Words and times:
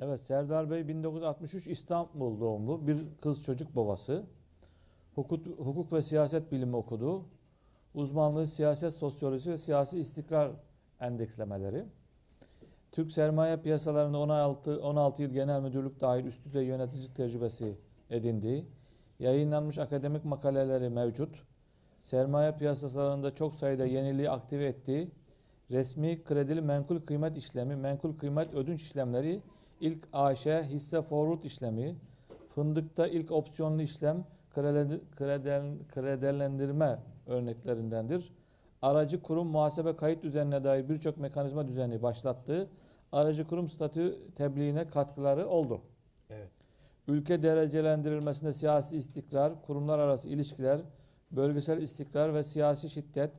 Evet 0.00 0.20
Serdar 0.20 0.70
Bey 0.70 0.88
1963 0.88 1.66
İstanbul 1.66 2.40
doğumlu 2.40 2.86
bir 2.86 3.04
kız 3.20 3.42
çocuk 3.42 3.76
babası. 3.76 4.24
Hukuk, 5.14 5.46
hukuk 5.46 5.92
ve 5.92 6.02
siyaset 6.02 6.52
bilimi 6.52 6.76
okudu. 6.76 7.24
Uzmanlığı 7.94 8.46
siyaset 8.46 8.92
sosyolojisi 8.92 9.50
ve 9.50 9.58
siyasi 9.58 10.00
istikrar 10.00 10.50
endekslemeleri. 11.00 11.84
Türk 12.92 13.12
sermaye 13.12 13.56
piyasalarında 13.56 14.18
16, 14.18 14.80
16 14.82 15.22
yıl 15.22 15.30
genel 15.30 15.60
müdürlük 15.60 16.00
dahil 16.00 16.24
üst 16.24 16.44
düzey 16.44 16.66
yönetici 16.66 17.14
tecrübesi 17.14 17.78
edindi. 18.10 18.66
Yayınlanmış 19.18 19.78
akademik 19.78 20.24
makaleleri 20.24 20.88
mevcut. 20.88 21.42
Sermaye 21.98 22.52
piyasalarında 22.52 23.34
çok 23.34 23.54
sayıda 23.54 23.86
yeniliği 23.86 24.30
aktive 24.30 24.64
etti. 24.64 25.10
Resmi 25.70 26.24
kredili 26.24 26.60
menkul 26.60 27.00
kıymet 27.00 27.36
işlemi, 27.36 27.76
menkul 27.76 28.18
kıymet 28.18 28.54
ödünç 28.54 28.82
işlemleri, 28.82 29.42
ilk 29.80 30.08
AŞ 30.12 30.46
hisse 30.46 31.02
forward 31.02 31.42
işlemi, 31.42 31.96
fındıkta 32.54 33.06
ilk 33.06 33.32
opsiyonlu 33.32 33.82
işlem, 33.82 34.24
kredelendirme 35.94 36.98
örneklerindendir. 37.26 38.32
Aracı 38.82 39.22
kurum 39.22 39.46
muhasebe 39.46 39.96
kayıt 39.96 40.22
düzenine 40.22 40.64
dair 40.64 40.88
birçok 40.88 41.16
mekanizma 41.16 41.68
düzeni 41.68 42.02
başlattı. 42.02 42.68
Aracı 43.12 43.46
kurum 43.46 43.68
statü 43.68 44.16
tebliğine 44.34 44.88
katkıları 44.88 45.48
oldu. 45.48 45.80
Evet. 46.30 46.50
Ülke 47.08 47.42
derecelendirilmesinde 47.42 48.52
siyasi 48.52 48.96
istikrar, 48.96 49.62
kurumlar 49.62 49.98
arası 49.98 50.28
ilişkiler, 50.28 50.80
bölgesel 51.30 51.82
istikrar 51.82 52.34
ve 52.34 52.42
siyasi 52.42 52.90
şiddet, 52.90 53.30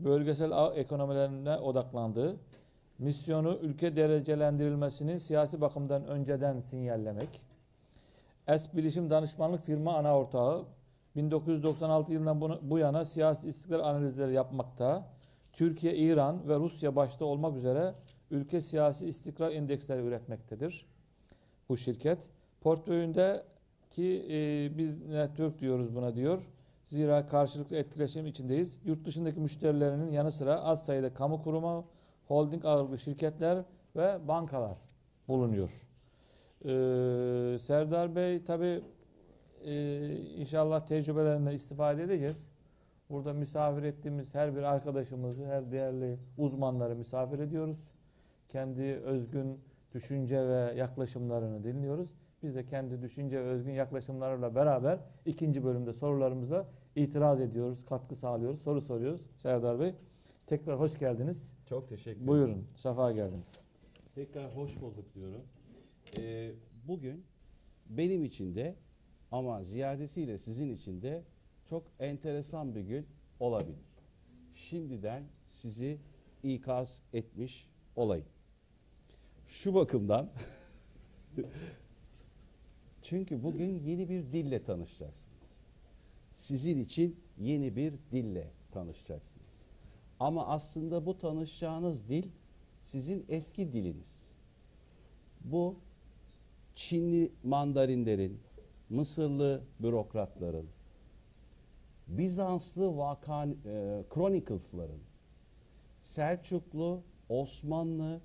bölgesel 0.00 0.50
ekonomilerine 0.76 1.56
odaklandı. 1.56 2.36
Misyonu 2.98 3.58
ülke 3.62 3.96
derecelendirilmesini 3.96 5.20
siyasi 5.20 5.60
bakımdan 5.60 6.06
önceden 6.06 6.60
sinyallemek. 6.60 7.28
Es 8.48 8.74
Bilişim 8.76 9.10
Danışmanlık 9.10 9.62
Firma 9.62 9.94
ana 9.96 10.18
ortağı 10.18 10.64
1996 11.16 12.12
yılından 12.12 12.58
bu 12.62 12.78
yana 12.78 13.04
siyasi 13.04 13.48
istikrar 13.48 13.80
analizleri 13.80 14.32
yapmakta. 14.32 15.08
Türkiye, 15.52 15.96
İran 15.96 16.48
ve 16.48 16.56
Rusya 16.56 16.96
başta 16.96 17.24
olmak 17.24 17.56
üzere 17.56 17.94
ülke 18.30 18.60
siyasi 18.60 19.06
istikrar 19.06 19.52
indeksleri 19.52 20.02
üretmektedir. 20.02 20.86
Bu 21.68 21.76
şirket 21.76 22.18
portföyünde 22.60 23.44
ki 23.90 24.26
e, 24.30 24.78
biz 24.78 25.06
network 25.06 25.60
diyoruz 25.60 25.94
buna 25.94 26.14
diyor. 26.14 26.42
Zira 26.86 27.26
karşılıklı 27.26 27.76
etkileşim 27.76 28.26
içindeyiz. 28.26 28.78
Yurt 28.84 29.04
dışındaki 29.04 29.40
müşterilerinin 29.40 30.12
yanı 30.12 30.32
sıra 30.32 30.60
az 30.60 30.86
sayıda 30.86 31.14
kamu 31.14 31.42
kurumu, 31.42 31.84
holding 32.26 32.64
ağırlıklı 32.64 32.98
şirketler 32.98 33.64
ve 33.96 34.28
bankalar 34.28 34.78
bulunuyor. 35.28 35.70
Ee, 36.64 37.58
Serdar 37.58 38.16
Bey 38.16 38.44
tabi 38.44 38.80
inşallah 40.36 40.86
tecrübelerinden 40.86 41.52
istifade 41.52 42.02
edeceğiz. 42.02 42.48
Burada 43.10 43.32
misafir 43.32 43.82
ettiğimiz 43.82 44.34
her 44.34 44.56
bir 44.56 44.62
arkadaşımızı, 44.62 45.46
her 45.46 45.72
değerli 45.72 46.18
uzmanları 46.38 46.96
misafir 46.96 47.38
ediyoruz. 47.38 47.92
Kendi 48.48 48.82
özgün 48.82 49.60
düşünce 49.94 50.48
ve 50.48 50.72
yaklaşımlarını 50.76 51.64
dinliyoruz. 51.64 52.14
Biz 52.42 52.56
de 52.56 52.66
kendi 52.66 53.02
düşünce 53.02 53.44
ve 53.44 53.48
özgün 53.48 53.72
yaklaşımlarıyla 53.72 54.54
beraber 54.54 54.98
ikinci 55.26 55.64
bölümde 55.64 55.92
sorularımızda 55.92 56.66
itiraz 56.96 57.40
ediyoruz, 57.40 57.84
katkı 57.84 58.16
sağlıyoruz, 58.16 58.62
soru 58.62 58.80
soruyoruz. 58.80 59.30
Serdar 59.38 59.80
Bey 59.80 59.94
tekrar 60.46 60.80
hoş 60.80 60.98
geldiniz. 60.98 61.54
Çok 61.68 61.88
teşekkür 61.88 62.10
ederim. 62.10 62.26
Buyurun, 62.26 62.66
sefa 62.76 63.12
geldiniz. 63.12 63.64
Tekrar 64.14 64.56
hoş 64.56 64.80
bulduk 64.80 65.14
diyorum. 65.14 65.42
Ee, 66.18 66.52
bugün 66.88 67.24
benim 67.88 68.24
için 68.24 68.54
de 68.54 68.76
ama 69.32 69.64
ziyadesiyle 69.64 70.38
sizin 70.38 70.74
için 70.74 71.02
de 71.02 71.22
çok 71.66 71.84
enteresan 72.00 72.74
bir 72.74 72.80
gün 72.80 73.06
olabilir. 73.40 73.76
Şimdiden 74.54 75.22
sizi 75.48 75.98
ikaz 76.42 77.00
etmiş 77.12 77.68
olayım. 77.96 78.26
Şu 79.46 79.74
bakımdan 79.74 80.28
çünkü 83.02 83.42
bugün 83.42 83.78
yeni 83.78 84.08
bir 84.08 84.32
dille 84.32 84.64
tanışacaksınız. 84.64 85.36
Sizin 86.30 86.84
için 86.84 87.20
yeni 87.38 87.76
bir 87.76 87.94
dille 88.12 88.50
tanışacaksınız. 88.72 89.35
Ama 90.20 90.46
aslında 90.46 91.06
bu 91.06 91.18
tanışacağınız 91.18 92.08
dil 92.08 92.28
sizin 92.82 93.24
eski 93.28 93.72
diliniz. 93.72 94.26
Bu 95.44 95.76
Çinli 96.74 97.32
mandarinlerin, 97.42 98.40
Mısırlı 98.90 99.62
bürokratların, 99.80 100.66
Bizanslı 102.08 102.96
Vakan, 102.96 103.56
e, 103.66 104.04
Chronicles'ların, 104.14 105.00
Selçuklu, 106.00 107.02
Osmanlı 107.28 108.20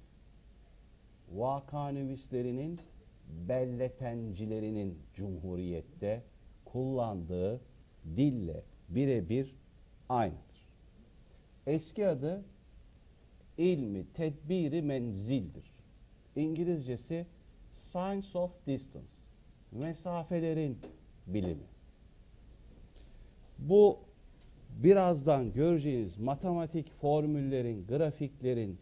vakanüvislerinin, 1.36 2.80
belletencilerinin 3.50 4.98
Cumhuriyette 5.16 6.24
kullandığı 6.66 7.62
dille 8.06 8.64
birebir 8.90 9.56
aynıdır. 10.10 10.51
Eski 11.68 12.08
adı 12.08 12.44
ilmi 13.58 14.06
tedbiri 14.14 14.82
menzildir. 14.82 15.72
İngilizcesi 16.36 17.26
Science 17.74 18.38
of 18.38 18.52
Distance. 18.68 19.08
Mesafelerin 19.72 20.78
bilimi. 21.28 21.64
Bu 23.60 24.00
birazdan 24.84 25.54
göreceğiniz 25.54 26.18
matematik 26.18 26.94
formüllerin, 26.94 27.88
grafiklerin, 27.88 28.78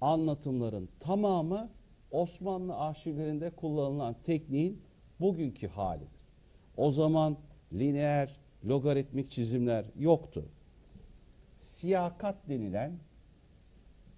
anlatımların 0.00 0.88
tamamı 1.00 1.70
Osmanlı 2.10 2.76
arşivlerinde 2.76 3.50
kullanılan 3.50 4.16
tekniğin 4.24 4.80
bugünkü 5.20 5.68
halidir. 5.68 6.08
O 6.76 6.92
zaman 6.92 7.36
lineer, 7.72 8.36
logaritmik 8.64 9.30
çizimler 9.30 9.84
yoktu. 9.98 10.44
Siyakat 11.66 12.36
denilen 12.48 12.92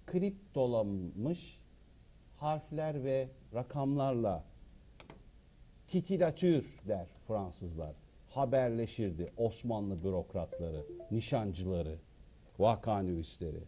kriptolanmış 0.05 1.59
harfler 2.37 3.03
ve 3.03 3.29
rakamlarla 3.53 4.43
titilatür 5.87 6.65
der 6.87 7.07
Fransızlar. 7.27 7.95
Haberleşirdi 8.29 9.29
Osmanlı 9.37 10.03
bürokratları, 10.03 10.85
nişancıları, 11.11 11.95
vakanüvisleri. 12.59 13.63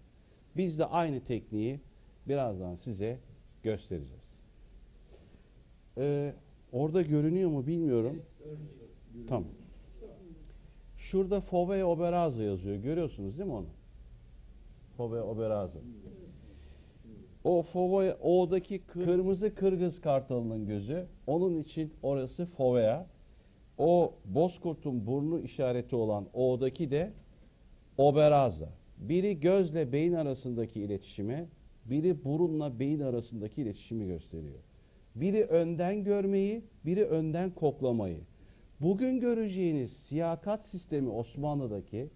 Biz 0.58 0.80
de 0.80 0.86
aynı 0.86 1.24
tekniği 1.24 1.80
birazdan 2.28 2.76
size 2.76 3.18
göstereceğiz. 3.64 4.34
Ee, 5.98 6.34
orada 6.72 7.02
görünüyor 7.02 7.50
mu 7.50 7.68
bilmiyorum. 7.68 8.22
Tamam. 9.28 9.61
Şurada 11.02 11.42
Fove 11.42 11.86
Oberazo 11.86 12.42
yazıyor. 12.42 12.76
Görüyorsunuz 12.76 13.38
değil 13.38 13.50
mi 13.50 13.56
onu? 13.56 13.66
Fove 14.98 15.22
Oberazo. 15.22 15.80
O 17.44 17.62
Fove, 17.62 18.16
O'daki 18.22 18.80
kırmızı 18.80 19.56
Kırgız 19.56 20.02
kartalının 20.02 20.68
gözü. 20.68 21.06
Onun 21.28 21.60
için 21.62 21.94
orası 22.04 22.46
Fovea. 22.46 23.06
O 23.78 24.14
Bozkurt'un 24.26 25.08
burnu 25.08 25.40
işareti 25.40 25.96
olan 25.96 26.26
O'daki 26.34 26.92
de 26.92 27.14
Oberaza. 27.98 28.70
Biri 28.98 29.40
gözle 29.40 29.92
beyin 29.92 30.14
arasındaki 30.14 30.82
iletişimi, 30.82 31.48
biri 31.86 32.26
burunla 32.26 32.80
beyin 32.80 33.00
arasındaki 33.00 33.62
iletişimi 33.62 34.08
gösteriyor. 34.08 34.60
Biri 35.16 35.44
önden 35.44 36.04
görmeyi, 36.04 36.62
biri 36.86 37.04
önden 37.04 37.50
koklamayı. 37.50 38.20
Bugün 38.82 39.20
göreceğiniz 39.20 39.94
siyakat 39.94 40.68
sistemi 40.68 41.10
Osmanlı'daki, 41.10 42.10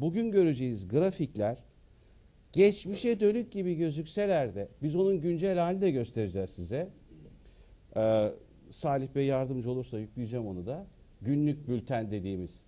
bugün 0.00 0.30
göreceğiniz 0.30 0.88
grafikler 0.88 1.58
geçmişe 2.52 3.20
dönük 3.20 3.52
gibi 3.52 3.74
gözükseler 3.74 4.54
de 4.54 4.68
biz 4.82 4.96
onun 4.96 5.20
güncel 5.20 5.58
halini 5.58 5.80
de 5.80 5.90
göstereceğiz 5.90 6.50
size. 6.50 6.88
Ee, 7.96 8.32
Salih 8.70 9.08
Bey 9.14 9.26
yardımcı 9.26 9.70
olursa 9.70 9.98
yükleyeceğim 9.98 10.46
onu 10.46 10.66
da. 10.66 10.86
Günlük 11.22 11.68
bülten 11.68 12.10
dediğimiz 12.10 12.62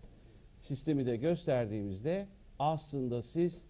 sistemi 0.60 1.06
de 1.06 1.16
gösterdiğimizde 1.16 2.26
aslında 2.58 3.22
siz 3.22 3.64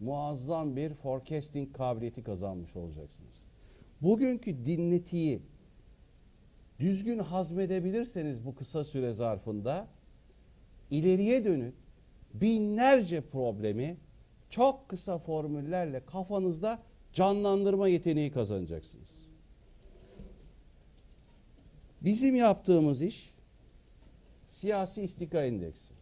muazzam 0.00 0.76
bir 0.76 0.94
forecasting 0.94 1.76
kabiliyeti 1.76 2.22
kazanmış 2.22 2.76
olacaksınız. 2.76 3.44
Bugünkü 4.02 4.66
dinletiyi 4.66 5.40
düzgün 6.80 7.18
hazmedebilirseniz 7.18 8.46
bu 8.46 8.54
kısa 8.54 8.84
süre 8.84 9.12
zarfında 9.12 9.88
ileriye 10.90 11.44
dönük 11.44 11.74
binlerce 12.34 13.20
problemi 13.20 13.96
çok 14.50 14.88
kısa 14.88 15.18
formüllerle 15.18 16.04
kafanızda 16.06 16.78
canlandırma 17.12 17.88
yeteneği 17.88 18.32
kazanacaksınız. 18.32 19.10
Bizim 22.00 22.34
yaptığımız 22.34 23.02
iş 23.02 23.30
siyasi 24.48 25.02
istikrar 25.02 25.42
endeksi. 25.42 25.94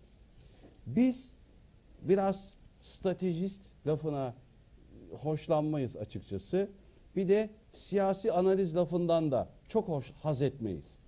Biz 0.87 1.35
biraz 2.03 2.56
stratejist 2.81 3.62
lafına 3.87 4.35
hoşlanmayız 5.11 5.97
açıkçası. 5.97 6.71
Bir 7.17 7.29
de 7.29 7.50
siyasi 7.73 8.32
analiz 8.32 8.76
lafından 8.76 9.31
da 9.31 9.49
çok 9.69 9.88
hoş 9.88 10.12
haz 10.22 10.43
etmeyiz. 10.43 10.99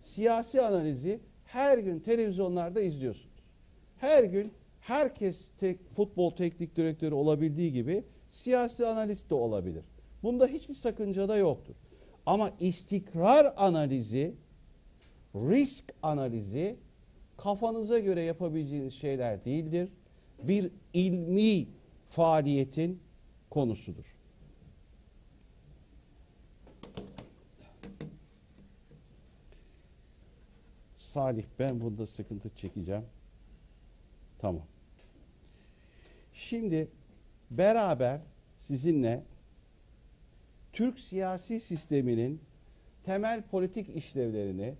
Siyasi 0.00 0.62
analizi 0.62 1.20
her 1.44 1.78
gün 1.78 1.98
televizyonlarda 1.98 2.80
izliyorsunuz. 2.80 3.34
Her 3.96 4.24
gün 4.24 4.52
herkes 4.80 5.48
tek, 5.58 5.90
futbol 5.96 6.30
teknik 6.30 6.76
direktörü 6.76 7.14
olabildiği 7.14 7.72
gibi 7.72 8.04
siyasi 8.28 8.86
analist 8.86 9.30
de 9.30 9.34
olabilir. 9.34 9.84
Bunda 10.22 10.46
hiçbir 10.46 10.74
sakınca 10.74 11.28
da 11.28 11.36
yoktur. 11.36 11.74
Ama 12.26 12.50
istikrar 12.60 13.52
analizi, 13.56 14.34
risk 15.34 15.92
analizi 16.02 16.76
kafanıza 17.36 17.98
göre 17.98 18.22
yapabileceğiniz 18.22 18.94
şeyler 18.94 19.44
değildir. 19.44 19.88
Bir 20.42 20.70
ilmi 20.92 21.66
faaliyetin 22.06 23.00
konusudur. 23.50 24.13
Salih 31.14 31.44
ben 31.58 31.80
bunda 31.80 32.06
sıkıntı 32.06 32.50
çekeceğim. 32.56 33.04
Tamam. 34.38 34.62
Şimdi 36.34 36.88
beraber 37.50 38.20
sizinle 38.60 39.22
Türk 40.72 41.00
siyasi 41.00 41.60
sisteminin 41.60 42.40
temel 43.04 43.42
politik 43.42 43.96
işlevlerini 43.96 44.74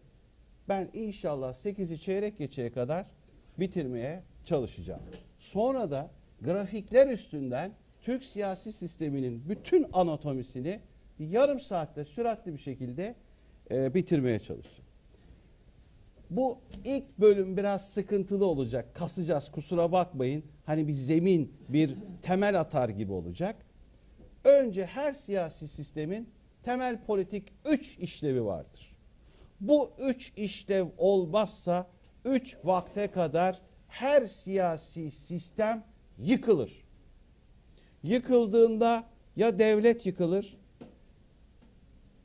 ben 0.69 0.91
inşallah 0.95 1.55
8'i 1.55 1.99
çeyrek 1.99 2.39
geçeye 2.39 2.73
kadar 2.73 3.07
bitirmeye 3.59 4.23
çalışacağım. 4.45 5.03
Sonra 5.39 5.91
da 5.91 6.11
grafikler 6.43 7.09
üstünden 7.09 7.73
Türk 8.03 8.25
siyasi 8.25 8.73
sisteminin 8.73 9.43
bütün 9.49 9.87
anatomisini 9.93 10.81
yarım 11.19 11.61
saatte 11.61 12.05
süratli 12.05 12.53
bir 12.53 12.59
şekilde 12.59 13.15
e, 13.71 13.95
bitirmeye 13.95 14.39
çalışacağım. 14.39 14.84
Bu 16.37 16.59
ilk 16.85 17.19
bölüm 17.19 17.57
biraz 17.57 17.89
sıkıntılı 17.89 18.47
olacak. 18.47 18.95
Kasacağız 18.95 19.51
kusura 19.51 19.93
bakmayın. 19.93 20.45
Hani 20.67 20.89
bir 20.89 20.93
zemin, 20.93 21.53
bir 21.69 21.95
temel 22.23 22.61
atar 22.61 22.89
gibi 22.89 23.13
olacak. 23.13 23.57
Önce 24.45 24.87
her 24.87 25.13
siyasi 25.13 25.69
sistemin 25.69 26.29
temel 26.63 27.03
politik 27.03 27.53
3 27.65 27.99
işlevi 27.99 28.45
vardır. 28.45 28.97
Bu 29.61 29.91
3 29.99 30.33
işlev 30.37 30.87
olmazsa 30.99 31.87
3 32.25 32.57
vakte 32.65 33.07
kadar 33.07 33.61
her 33.89 34.27
siyasi 34.27 35.11
sistem 35.11 35.85
yıkılır. 36.19 36.83
Yıkıldığında 38.03 39.05
ya 39.37 39.59
devlet 39.59 40.07
yıkılır, 40.07 40.57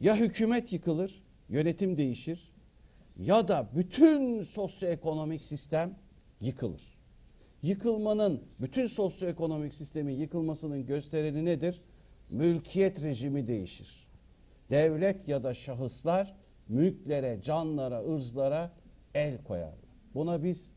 ya 0.01 0.15
hükümet 0.15 0.73
yıkılır, 0.73 1.23
yönetim 1.49 1.97
değişir 1.97 2.48
ya 3.19 3.47
da 3.47 3.69
bütün 3.75 4.43
sosyoekonomik 4.43 5.43
sistem 5.43 5.95
yıkılır. 6.41 6.83
Yıkılmanın, 7.63 8.41
bütün 8.61 8.87
sosyoekonomik 8.87 9.73
sistemin 9.73 10.13
yıkılmasının 10.13 10.85
göstereni 10.85 11.45
nedir? 11.45 11.81
Mülkiyet 12.31 13.01
rejimi 13.01 13.47
değişir. 13.47 14.07
Devlet 14.69 15.27
ya 15.27 15.43
da 15.43 15.53
şahıslar 15.53 16.35
mülklere, 16.69 17.39
canlara, 17.43 18.03
ırzlara 18.03 18.71
el 19.13 19.43
koyarlar. 19.43 19.89
Buna 20.15 20.43
biz 20.43 20.69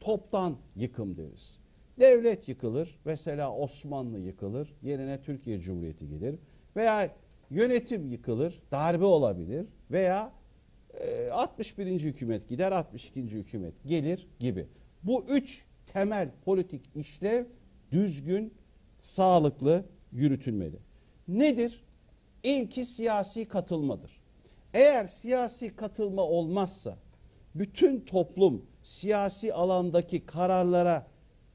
toptan 0.00 0.56
yıkım 0.76 1.16
deriz. 1.16 1.56
Devlet 2.00 2.48
yıkılır, 2.48 2.98
mesela 3.04 3.56
Osmanlı 3.56 4.18
yıkılır, 4.18 4.72
yerine 4.82 5.22
Türkiye 5.22 5.60
Cumhuriyeti 5.60 6.08
gelir. 6.08 6.38
Veya 6.76 7.10
yönetim 7.50 8.12
yıkılır, 8.12 8.62
darbe 8.72 9.04
olabilir 9.04 9.66
veya 9.90 10.32
61. 11.32 11.86
hükümet 11.86 12.48
gider, 12.48 12.72
62. 12.72 13.22
hükümet 13.22 13.74
gelir 13.86 14.26
gibi. 14.38 14.66
Bu 15.02 15.24
üç 15.28 15.62
temel 15.92 16.28
politik 16.44 16.82
işlev 16.94 17.44
düzgün, 17.92 18.52
sağlıklı 19.00 19.84
yürütülmeli. 20.12 20.76
Nedir? 21.28 21.80
İlki 22.42 22.84
siyasi 22.84 23.48
katılmadır. 23.48 24.18
Eğer 24.74 25.06
siyasi 25.06 25.76
katılma 25.76 26.22
olmazsa 26.22 26.96
bütün 27.54 28.00
toplum 28.00 28.66
siyasi 28.82 29.54
alandaki 29.54 30.26
kararlara 30.26 31.06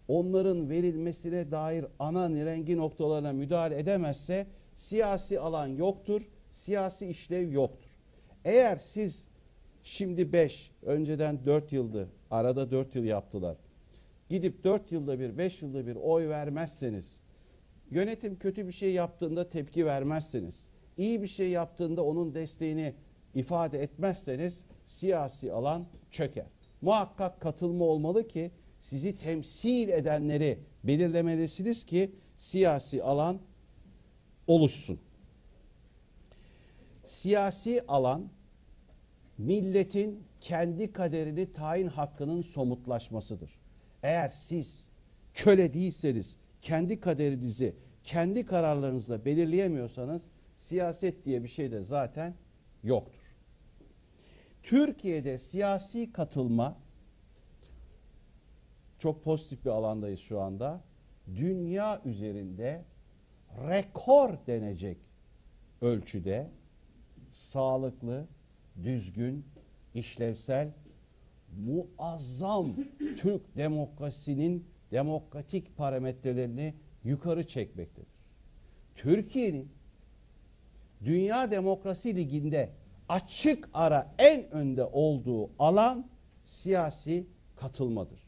onların 0.08 0.70
verilmesine 0.70 1.52
dair 1.52 1.86
ana 2.00 2.30
nirengi 2.30 2.78
noktalarına 2.78 3.34
müdahale 3.34 3.80
edemezse 3.80 4.48
siyasi 4.76 5.40
alan 5.40 5.68
yoktur, 5.68 6.22
siyasi 6.52 7.08
işlev 7.08 7.52
yoktur. 7.52 7.90
Eğer 8.46 8.76
siz 8.76 9.27
şimdi 9.88 10.34
5, 10.34 10.72
önceden 10.84 11.46
4 11.46 11.72
yıldı, 11.72 12.10
arada 12.32 12.72
4 12.72 12.96
yıl 12.96 13.04
yaptılar. 13.04 13.58
Gidip 14.30 14.64
4 14.64 14.92
yılda 14.92 15.20
bir, 15.20 15.38
5 15.38 15.62
yılda 15.62 15.88
bir 15.88 15.96
oy 15.96 16.30
vermezseniz, 16.30 17.18
yönetim 17.92 18.40
kötü 18.40 18.68
bir 18.68 18.72
şey 18.72 18.92
yaptığında 18.94 19.50
tepki 19.50 19.86
vermezseniz, 19.86 20.68
iyi 20.98 21.22
bir 21.22 21.28
şey 21.28 21.50
yaptığında 21.50 22.04
onun 22.04 22.34
desteğini 22.34 22.94
ifade 23.36 23.84
etmezseniz 23.84 24.66
siyasi 24.88 25.54
alan 25.54 25.86
çöker. 26.12 26.46
Muhakkak 26.82 27.42
katılma 27.42 27.86
olmalı 27.86 28.28
ki 28.28 28.52
sizi 28.82 29.16
temsil 29.16 29.90
edenleri 29.90 30.60
belirlemelisiniz 30.84 31.86
ki 31.86 32.12
siyasi 32.38 33.04
alan 33.04 33.40
oluşsun. 34.48 35.00
Siyasi 37.06 37.82
alan 37.88 38.30
milletin 39.38 40.24
kendi 40.42 40.92
kaderini 40.92 41.52
tayin 41.52 41.88
hakkının 41.88 42.42
somutlaşmasıdır. 42.42 43.52
Eğer 44.04 44.30
siz 44.30 44.86
köle 45.34 45.74
değilseniz, 45.74 46.38
kendi 46.62 47.00
kaderinizi 47.00 47.76
kendi 48.04 48.46
kararlarınızla 48.46 49.26
belirleyemiyorsanız 49.26 50.22
siyaset 50.58 51.26
diye 51.26 51.44
bir 51.44 51.48
şey 51.48 51.72
de 51.72 51.84
zaten 51.84 52.36
yoktur. 52.84 53.28
Türkiye'de 54.64 55.38
siyasi 55.38 56.12
katılma 56.12 56.78
çok 59.00 59.24
pozitif 59.24 59.66
bir 59.66 59.70
alandayız 59.70 60.20
şu 60.20 60.42
anda. 60.42 60.82
Dünya 61.36 62.02
üzerinde 62.06 62.84
rekor 63.70 64.38
denecek 64.48 64.98
ölçüde 65.82 66.50
sağlıklı, 67.34 68.28
düzgün, 68.84 69.46
işlevsel, 69.94 70.72
muazzam 71.66 72.76
Türk 73.18 73.58
demokrasinin 73.58 74.66
demokratik 74.92 75.78
parametrelerini 75.78 76.74
yukarı 77.04 77.48
çekmektedir. 77.48 78.08
Türkiye'nin 78.96 79.70
Dünya 81.06 81.52
Demokrasi 81.52 82.16
Ligi'nde 82.16 82.70
açık 83.10 83.70
ara 83.74 84.14
en 84.18 84.52
önde 84.52 84.84
olduğu 84.84 85.50
alan 85.60 86.06
siyasi 86.46 87.28
katılmadır. 87.56 88.20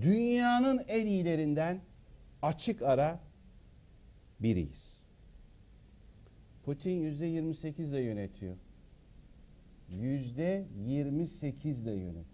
Dünyanın 0.00 0.80
en 0.88 1.06
iyilerinden 1.06 1.80
açık 2.42 2.82
ara 2.82 3.20
biriyiz. 4.40 4.96
Putin 6.64 7.00
yüzde 7.00 7.26
28 7.26 7.90
ile 7.90 8.00
yönetiyor. 8.00 8.56
Yüzde 9.90 10.66
28 10.84 11.82
ile 11.82 11.90
yönetiyor. 11.90 12.26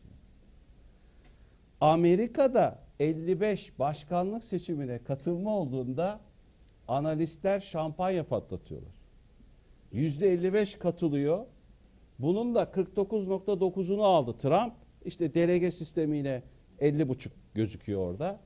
Amerika'da 1.80 2.78
55 3.00 3.78
başkanlık 3.78 4.44
seçimine 4.44 4.99
katılma 4.99 5.56
olduğunda 5.56 6.21
analistler 6.88 7.61
şampanya 7.61 8.25
patlatıyorlar. 8.25 8.92
Yüzde 9.92 10.32
55 10.32 10.75
katılıyor. 10.75 11.47
Bunun 12.18 12.54
da 12.54 12.62
49.9'unu 12.62 14.02
aldı 14.02 14.37
Trump. 14.38 14.73
İşte 15.04 15.35
delege 15.35 15.71
sistemiyle 15.71 16.42
50.5 16.80 17.28
gözüküyor 17.54 18.00
orada. 18.00 18.40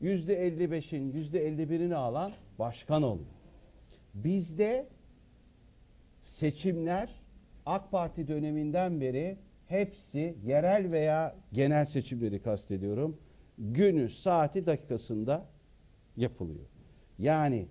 Yüzde 0.00 0.48
55'in 0.48 1.12
yüzde 1.12 1.48
51'ini 1.48 1.94
alan 1.94 2.32
başkan 2.58 3.02
oluyor. 3.02 3.28
Bizde 4.14 4.88
seçimler 6.22 7.10
AK 7.66 7.90
Parti 7.90 8.28
döneminden 8.28 9.00
beri 9.00 9.38
hepsi 9.68 10.36
yerel 10.44 10.92
veya 10.92 11.34
genel 11.52 11.86
seçimleri 11.86 12.42
kastediyorum. 12.42 13.16
Günü, 13.58 14.10
saati, 14.10 14.66
dakikasında 14.66 15.46
yapılıyor. 16.16 16.66
Yani 17.18 17.66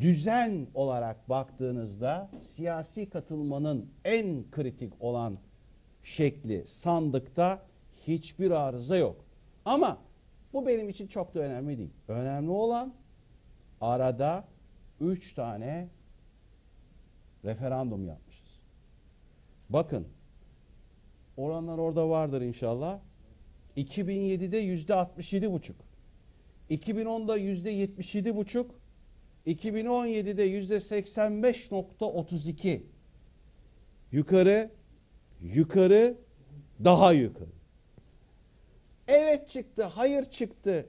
düzen 0.00 0.66
olarak 0.74 1.28
baktığınızda 1.28 2.30
siyasi 2.42 3.10
katılmanın 3.10 3.90
en 4.04 4.50
kritik 4.50 4.92
olan 5.00 5.38
şekli 6.02 6.66
sandıkta 6.66 7.62
hiçbir 8.06 8.50
arıza 8.50 8.96
yok. 8.96 9.24
Ama 9.64 9.98
bu 10.52 10.66
benim 10.66 10.88
için 10.88 11.06
çok 11.06 11.34
da 11.34 11.40
önemli 11.40 11.78
değil. 11.78 11.90
Önemli 12.08 12.50
olan 12.50 12.92
arada 13.80 14.44
3 15.00 15.34
tane 15.34 15.88
referandum 17.44 18.06
yapmışız. 18.06 18.60
Bakın 19.68 20.08
oranlar 21.36 21.78
orada 21.78 22.08
vardır 22.08 22.40
inşallah. 22.40 23.00
2007'de 23.76 24.58
yüzde 24.58 24.94
67 24.94 25.52
buçuk. 25.52 25.76
2010'da 26.70 27.36
yüzde 27.36 27.70
77 27.70 28.36
buçuk. 28.36 28.70
2017'de 29.46 30.42
yüzde 30.42 30.76
85.32. 30.76 32.80
Yukarı, 34.12 34.70
yukarı, 35.42 36.16
daha 36.84 37.12
yukarı. 37.12 37.52
Evet 39.08 39.48
çıktı, 39.48 39.84
hayır 39.84 40.24
çıktı. 40.24 40.86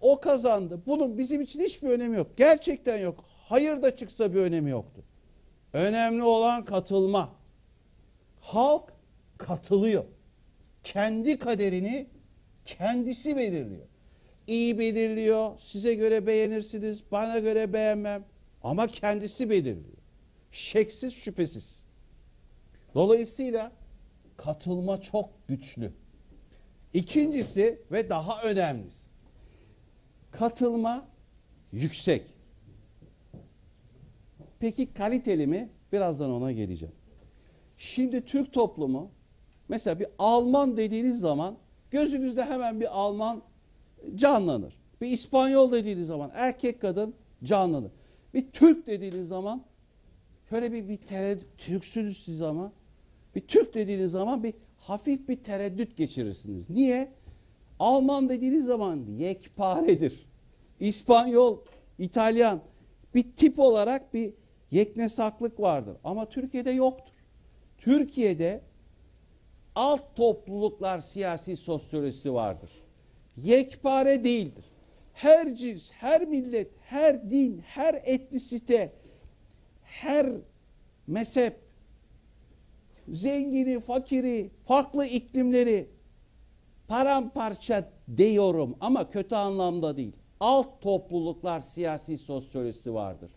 O 0.00 0.20
kazandı. 0.20 0.80
Bunun 0.86 1.18
bizim 1.18 1.40
için 1.40 1.60
hiçbir 1.60 1.88
önemi 1.88 2.16
yok. 2.16 2.36
Gerçekten 2.36 2.98
yok. 2.98 3.24
Hayır 3.48 3.82
da 3.82 3.96
çıksa 3.96 4.34
bir 4.34 4.38
önemi 4.38 4.70
yoktu. 4.70 5.02
Önemli 5.76 6.22
olan 6.22 6.64
katılma. 6.64 7.30
Halk 8.40 8.92
katılıyor. 9.38 10.04
Kendi 10.84 11.38
kaderini 11.38 12.06
kendisi 12.64 13.36
belirliyor. 13.36 13.86
İyi 14.46 14.78
belirliyor. 14.78 15.50
Size 15.60 15.94
göre 15.94 16.26
beğenirsiniz, 16.26 17.02
bana 17.12 17.38
göre 17.38 17.72
beğenmem. 17.72 18.24
Ama 18.62 18.86
kendisi 18.86 19.50
belirliyor. 19.50 19.96
Şeksiz 20.52 21.14
şüphesiz. 21.14 21.82
Dolayısıyla 22.94 23.72
katılma 24.36 25.00
çok 25.00 25.30
güçlü. 25.48 25.92
İkincisi 26.94 27.78
ve 27.92 28.10
daha 28.10 28.42
önemlisi. 28.42 29.06
Katılma 30.30 31.08
yüksek. 31.72 32.35
Peki 34.60 34.92
kaliteli 34.92 35.46
mi? 35.46 35.68
Birazdan 35.92 36.30
ona 36.30 36.52
geleceğim. 36.52 36.94
Şimdi 37.76 38.24
Türk 38.24 38.52
toplumu 38.52 39.10
mesela 39.68 40.00
bir 40.00 40.06
Alman 40.18 40.76
dediğiniz 40.76 41.20
zaman 41.20 41.56
gözünüzde 41.90 42.44
hemen 42.44 42.80
bir 42.80 42.98
Alman 42.98 43.42
canlanır. 44.14 44.76
Bir 45.00 45.10
İspanyol 45.10 45.72
dediğiniz 45.72 46.06
zaman 46.06 46.30
erkek 46.34 46.80
kadın 46.80 47.14
canlanır. 47.44 47.90
Bir 48.34 48.50
Türk 48.50 48.86
dediğiniz 48.86 49.28
zaman 49.28 49.62
şöyle 50.48 50.72
bir, 50.72 50.88
bir 50.88 50.96
tereddüt, 50.96 51.46
Türksünüz 51.58 52.24
siz 52.24 52.42
ama 52.42 52.72
bir 53.34 53.40
Türk 53.40 53.74
dediğiniz 53.74 54.12
zaman 54.12 54.42
bir 54.42 54.54
hafif 54.78 55.28
bir 55.28 55.36
tereddüt 55.36 55.96
geçirirsiniz. 55.96 56.70
Niye? 56.70 57.12
Alman 57.78 58.28
dediğiniz 58.28 58.66
zaman 58.66 58.96
yekparedir. 58.96 60.26
İspanyol, 60.80 61.58
İtalyan 61.98 62.60
bir 63.14 63.32
tip 63.36 63.58
olarak 63.58 64.14
bir 64.14 64.34
yeknesaklık 64.70 65.60
vardır. 65.60 65.96
Ama 66.04 66.28
Türkiye'de 66.28 66.70
yoktur. 66.70 67.12
Türkiye'de 67.78 68.60
alt 69.74 70.16
topluluklar 70.16 71.00
siyasi 71.00 71.56
sosyolojisi 71.56 72.34
vardır. 72.34 72.70
Yekpare 73.36 74.24
değildir. 74.24 74.64
Her 75.12 75.56
cins, 75.56 75.90
her 75.92 76.24
millet, 76.24 76.70
her 76.84 77.30
din, 77.30 77.58
her 77.58 77.94
etnisite, 78.04 78.92
her 79.82 80.26
mezhep, 81.06 81.56
zengini, 83.08 83.80
fakiri, 83.80 84.50
farklı 84.64 85.06
iklimleri 85.06 85.88
paramparça 86.88 87.90
diyorum 88.16 88.76
ama 88.80 89.08
kötü 89.08 89.34
anlamda 89.34 89.96
değil. 89.96 90.16
Alt 90.40 90.80
topluluklar 90.82 91.60
siyasi 91.60 92.18
sosyolojisi 92.18 92.94
vardır. 92.94 93.30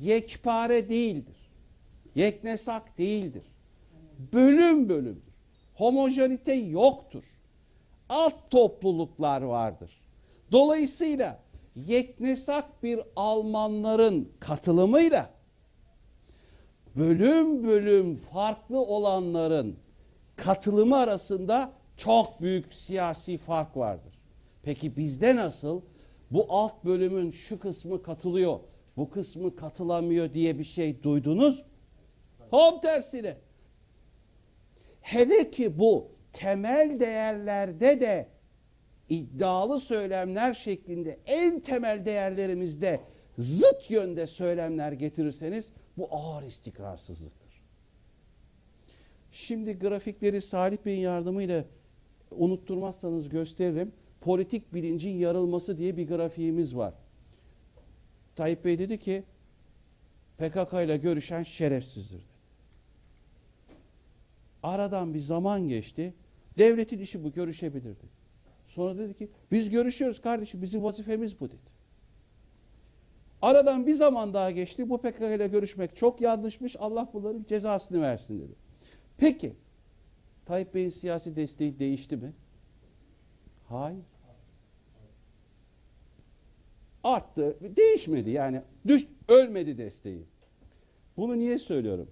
Yekpare 0.00 0.88
değildir. 0.88 1.36
Yeknesak 2.14 2.98
değildir. 2.98 3.42
Bölüm 4.32 4.88
bölümdür. 4.88 5.22
Homojenite 5.74 6.54
yoktur. 6.54 7.24
Alt 8.08 8.50
topluluklar 8.50 9.42
vardır. 9.42 9.90
Dolayısıyla 10.52 11.38
yeknesak 11.76 12.82
bir 12.82 13.00
Almanların 13.16 14.28
katılımıyla 14.40 15.30
bölüm 16.96 17.64
bölüm 17.64 18.16
farklı 18.16 18.80
olanların 18.80 19.76
katılımı 20.36 20.96
arasında 20.96 21.72
çok 21.96 22.40
büyük 22.40 22.74
siyasi 22.74 23.38
fark 23.38 23.76
vardır. 23.76 24.14
Peki 24.62 24.96
bizde 24.96 25.36
nasıl? 25.36 25.80
Bu 26.30 26.46
alt 26.48 26.84
bölümün 26.84 27.30
şu 27.30 27.60
kısmı 27.60 28.02
katılıyor, 28.02 28.60
bu 28.98 29.10
kısmı 29.10 29.56
katılamıyor 29.56 30.32
diye 30.32 30.58
bir 30.58 30.64
şey 30.64 31.02
duydunuz? 31.02 31.64
Tam 32.50 32.80
tersine. 32.80 33.36
Hele 35.00 35.50
ki 35.50 35.78
bu 35.78 36.08
temel 36.32 37.00
değerlerde 37.00 38.00
de 38.00 38.28
iddialı 39.08 39.80
söylemler 39.80 40.54
şeklinde 40.54 41.18
en 41.26 41.60
temel 41.60 42.04
değerlerimizde 42.04 43.00
zıt 43.38 43.90
yönde 43.90 44.26
söylemler 44.26 44.92
getirirseniz 44.92 45.72
bu 45.96 46.08
ağır 46.10 46.42
istikrarsızlıktır. 46.42 47.62
Şimdi 49.32 49.78
grafikleri 49.78 50.42
Salih 50.42 50.78
Bey'in 50.86 51.00
yardımıyla 51.00 51.64
unutturmazsanız 52.30 53.28
gösteririm. 53.28 53.92
Politik 54.20 54.74
bilincin 54.74 55.14
yarılması 55.14 55.78
diye 55.78 55.96
bir 55.96 56.08
grafiğimiz 56.08 56.76
var. 56.76 56.94
Tayyip 58.38 58.64
Bey 58.64 58.78
dedi 58.78 58.98
ki 58.98 59.22
PKK 60.38 60.72
ile 60.72 60.96
görüşen 60.96 61.42
şerefsizdir. 61.42 62.22
Aradan 64.62 65.14
bir 65.14 65.20
zaman 65.20 65.68
geçti. 65.68 66.14
Devletin 66.58 66.98
işi 66.98 67.24
bu 67.24 67.32
görüşebilir 67.32 67.84
dedi. 67.84 68.06
Sonra 68.66 68.98
dedi 68.98 69.14
ki 69.14 69.28
biz 69.52 69.70
görüşüyoruz 69.70 70.20
kardeşim 70.20 70.62
bizim 70.62 70.84
vazifemiz 70.84 71.40
bu 71.40 71.48
dedi. 71.48 71.78
Aradan 73.42 73.86
bir 73.86 73.94
zaman 73.94 74.34
daha 74.34 74.50
geçti. 74.50 74.90
Bu 74.90 74.98
PKK 74.98 75.20
ile 75.20 75.48
görüşmek 75.48 75.96
çok 75.96 76.20
yanlışmış. 76.20 76.76
Allah 76.78 77.08
bunların 77.12 77.44
cezasını 77.48 78.02
versin 78.02 78.40
dedi. 78.40 78.52
Peki 79.16 79.52
Tayyip 80.46 80.74
Bey'in 80.74 80.90
siyasi 80.90 81.36
desteği 81.36 81.78
değişti 81.78 82.16
mi? 82.16 82.32
Hayır. 83.68 84.04
Arttı. 87.08 87.56
Değişmedi 87.76 88.30
yani. 88.30 88.62
Düş, 88.86 89.06
ölmedi 89.28 89.78
desteği. 89.78 90.22
Bunu 91.16 91.38
niye 91.38 91.58
söylüyorum? 91.58 92.10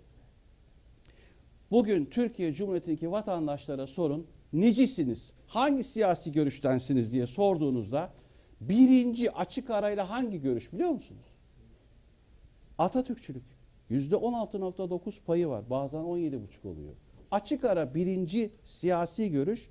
Bugün 1.71 2.05
Türkiye 2.05 2.53
Cumhuriyeti'ndeki 2.53 3.11
vatandaşlara 3.11 3.87
sorun. 3.87 4.27
Necisiniz? 4.53 5.33
Hangi 5.47 5.85
siyasi 5.85 6.33
görüştensiniz 6.33 7.13
diye 7.13 7.27
sorduğunuzda 7.27 8.13
birinci 8.61 9.33
açık 9.33 9.71
arayla 9.71 10.11
hangi 10.11 10.41
görüş 10.41 10.73
biliyor 10.73 10.91
musunuz? 10.91 11.27
Atatürkçülük. 12.79 13.45
Yüzde 13.89 14.15
16.9 14.15 15.23
payı 15.27 15.49
var. 15.49 15.71
Bazen 15.71 16.01
17.5 16.01 16.69
oluyor. 16.69 16.93
Açık 17.31 17.65
ara 17.65 17.95
birinci 17.95 18.51
siyasi 18.65 19.31
görüş 19.31 19.69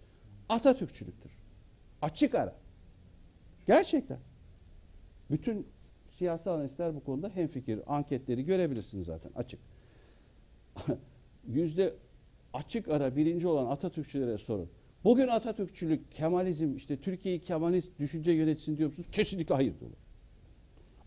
Atatürkçülüktür. 0.50 1.32
Açık 2.02 2.36
ara. 2.36 2.56
Gerçekten. 3.68 4.18
Bütün 5.32 5.68
siyasi 6.10 6.50
analistler 6.50 6.96
bu 6.96 7.04
konuda 7.04 7.30
hemfikir. 7.30 7.80
Anketleri 7.88 8.46
görebilirsiniz 8.46 9.06
zaten 9.06 9.32
açık. 9.36 9.60
Yüzde 11.48 11.94
açık 12.54 12.88
ara 12.88 13.16
birinci 13.16 13.48
olan 13.48 13.66
Atatürkçülere 13.66 14.38
sorun. 14.38 14.70
Bugün 15.04 15.28
Atatürkçülük, 15.28 16.12
Kemalizm, 16.12 16.76
işte 16.76 16.98
Türkiye'yi 16.98 17.42
Kemalist 17.42 18.00
düşünce 18.00 18.32
yönetsin 18.32 18.78
diyor 18.78 18.90
musunuz? 18.90 19.10
Kesinlikle 19.12 19.56
hayır 19.56 19.74
dolu. 19.82 19.94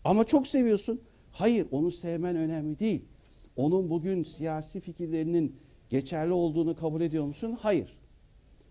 Ama 0.03 0.23
çok 0.23 0.47
seviyorsun. 0.47 1.01
Hayır, 1.31 1.67
onu 1.71 1.91
sevmen 1.91 2.35
önemli 2.35 2.79
değil. 2.79 3.01
Onun 3.55 3.89
bugün 3.89 4.23
siyasi 4.23 4.79
fikirlerinin 4.79 5.55
geçerli 5.89 6.33
olduğunu 6.33 6.75
kabul 6.75 7.01
ediyor 7.01 7.25
musun? 7.25 7.57
Hayır. 7.61 7.97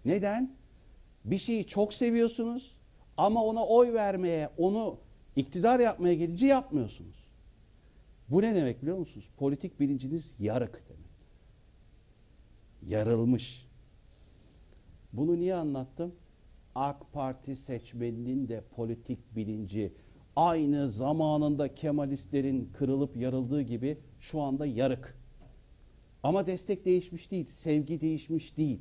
Neden? 0.05 0.51
Bir 1.25 1.39
şeyi 1.39 1.67
çok 1.67 1.93
seviyorsunuz 1.93 2.77
ama 3.17 3.45
ona 3.45 3.67
oy 3.67 3.93
vermeye, 3.93 4.51
onu 4.59 4.99
iktidar 5.39 5.81
yapmaya 5.81 6.15
gelince 6.15 6.47
yapmıyorsunuz. 6.47 7.17
Bu 8.31 8.43
ne 8.43 8.55
demek 8.55 8.83
biliyor 8.83 8.99
musunuz? 8.99 9.27
Politik 9.37 9.81
bilinciniz 9.81 10.35
yarık 10.39 10.83
demek. 10.89 11.09
Yarılmış. 12.93 13.67
Bunu 15.13 15.37
niye 15.37 15.55
anlattım? 15.55 16.15
AK 16.75 17.13
Parti 17.13 17.57
seçmeninin 17.57 18.49
de 18.49 18.63
politik 18.77 19.37
bilinci 19.37 19.93
aynı 20.37 20.91
zamanında 20.91 21.75
Kemalistlerin 21.75 22.71
kırılıp 22.79 23.17
yarıldığı 23.17 23.63
gibi 23.63 23.99
şu 24.21 24.41
anda 24.41 24.67
yarık. 24.67 25.19
Ama 26.23 26.47
destek 26.47 26.85
değişmiş 26.85 27.31
değil, 27.31 27.47
sevgi 27.47 28.01
değişmiş 28.01 28.57
değil. 28.57 28.81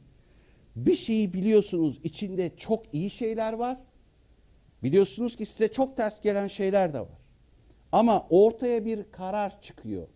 Bir 0.75 0.95
şeyi 0.95 1.33
biliyorsunuz 1.33 1.99
içinde 2.03 2.51
çok 2.57 2.93
iyi 2.93 3.09
şeyler 3.09 3.53
var. 3.53 3.77
Biliyorsunuz 4.83 5.35
ki 5.35 5.45
size 5.45 5.71
çok 5.71 5.97
ters 5.97 6.21
gelen 6.21 6.47
şeyler 6.47 6.93
de 6.93 6.99
var. 6.99 7.19
Ama 7.91 8.27
ortaya 8.29 8.85
bir 8.85 9.11
karar 9.11 9.61
çıkıyor. 9.61 10.07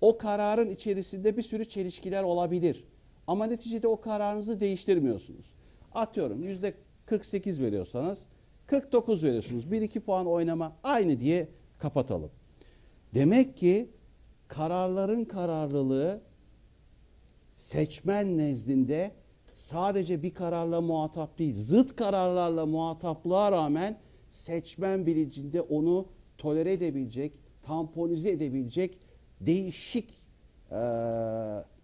O 0.00 0.18
kararın 0.18 0.70
içerisinde 0.70 1.36
bir 1.36 1.42
sürü 1.42 1.68
çelişkiler 1.68 2.22
olabilir. 2.22 2.84
Ama 3.26 3.46
neticede 3.46 3.88
o 3.88 4.00
kararınızı 4.00 4.60
değiştirmiyorsunuz. 4.60 5.46
Atıyorum 5.94 6.42
yüzde 6.42 6.74
48 7.06 7.60
veriyorsanız 7.60 8.18
49 8.66 9.24
veriyorsunuz. 9.24 9.64
1-2 9.64 10.00
puan 10.00 10.26
oynama 10.26 10.72
aynı 10.82 11.20
diye 11.20 11.48
kapatalım. 11.78 12.30
Demek 13.14 13.56
ki 13.56 13.90
kararların 14.48 15.24
kararlılığı 15.24 16.20
seçmen 17.56 18.38
nezdinde 18.38 19.12
sadece 19.56 20.22
bir 20.22 20.34
kararla 20.34 20.80
muhatap 20.80 21.38
değil, 21.38 21.54
zıt 21.56 21.96
kararlarla 21.96 22.66
muhataplığa 22.66 23.52
rağmen 23.52 23.98
seçmen 24.30 25.06
bilincinde 25.06 25.60
onu 25.60 26.06
tolere 26.38 26.72
edebilecek, 26.72 27.32
tamponize 27.62 28.30
edebilecek 28.30 28.98
değişik 29.40 30.10
eee, 30.70 30.76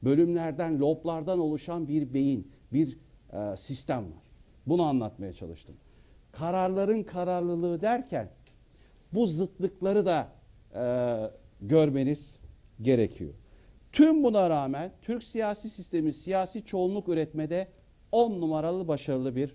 bölümlerden, 0.02 0.80
loblardan 0.80 1.38
oluşan 1.38 1.88
bir 1.88 2.14
beyin, 2.14 2.48
bir 2.72 2.98
eee, 3.32 3.56
sistem 3.56 3.98
var. 4.02 4.22
Bunu 4.66 4.82
anlatmaya 4.82 5.32
çalıştım. 5.32 5.74
Kararların 6.32 7.02
kararlılığı 7.02 7.80
derken 7.80 8.28
bu 9.12 9.26
zıtlıkları 9.26 10.06
da 10.06 10.28
eee, 10.74 11.30
görmeniz 11.60 12.36
gerekiyor. 12.82 13.30
Tüm 13.92 14.24
buna 14.24 14.50
rağmen 14.50 14.92
Türk 15.02 15.22
siyasi 15.22 15.70
sistemi 15.70 16.12
siyasi 16.12 16.64
çoğunluk 16.64 17.08
üretmede 17.08 17.68
10 18.12 18.40
numaralı 18.40 18.88
başarılı 18.88 19.36
bir 19.36 19.54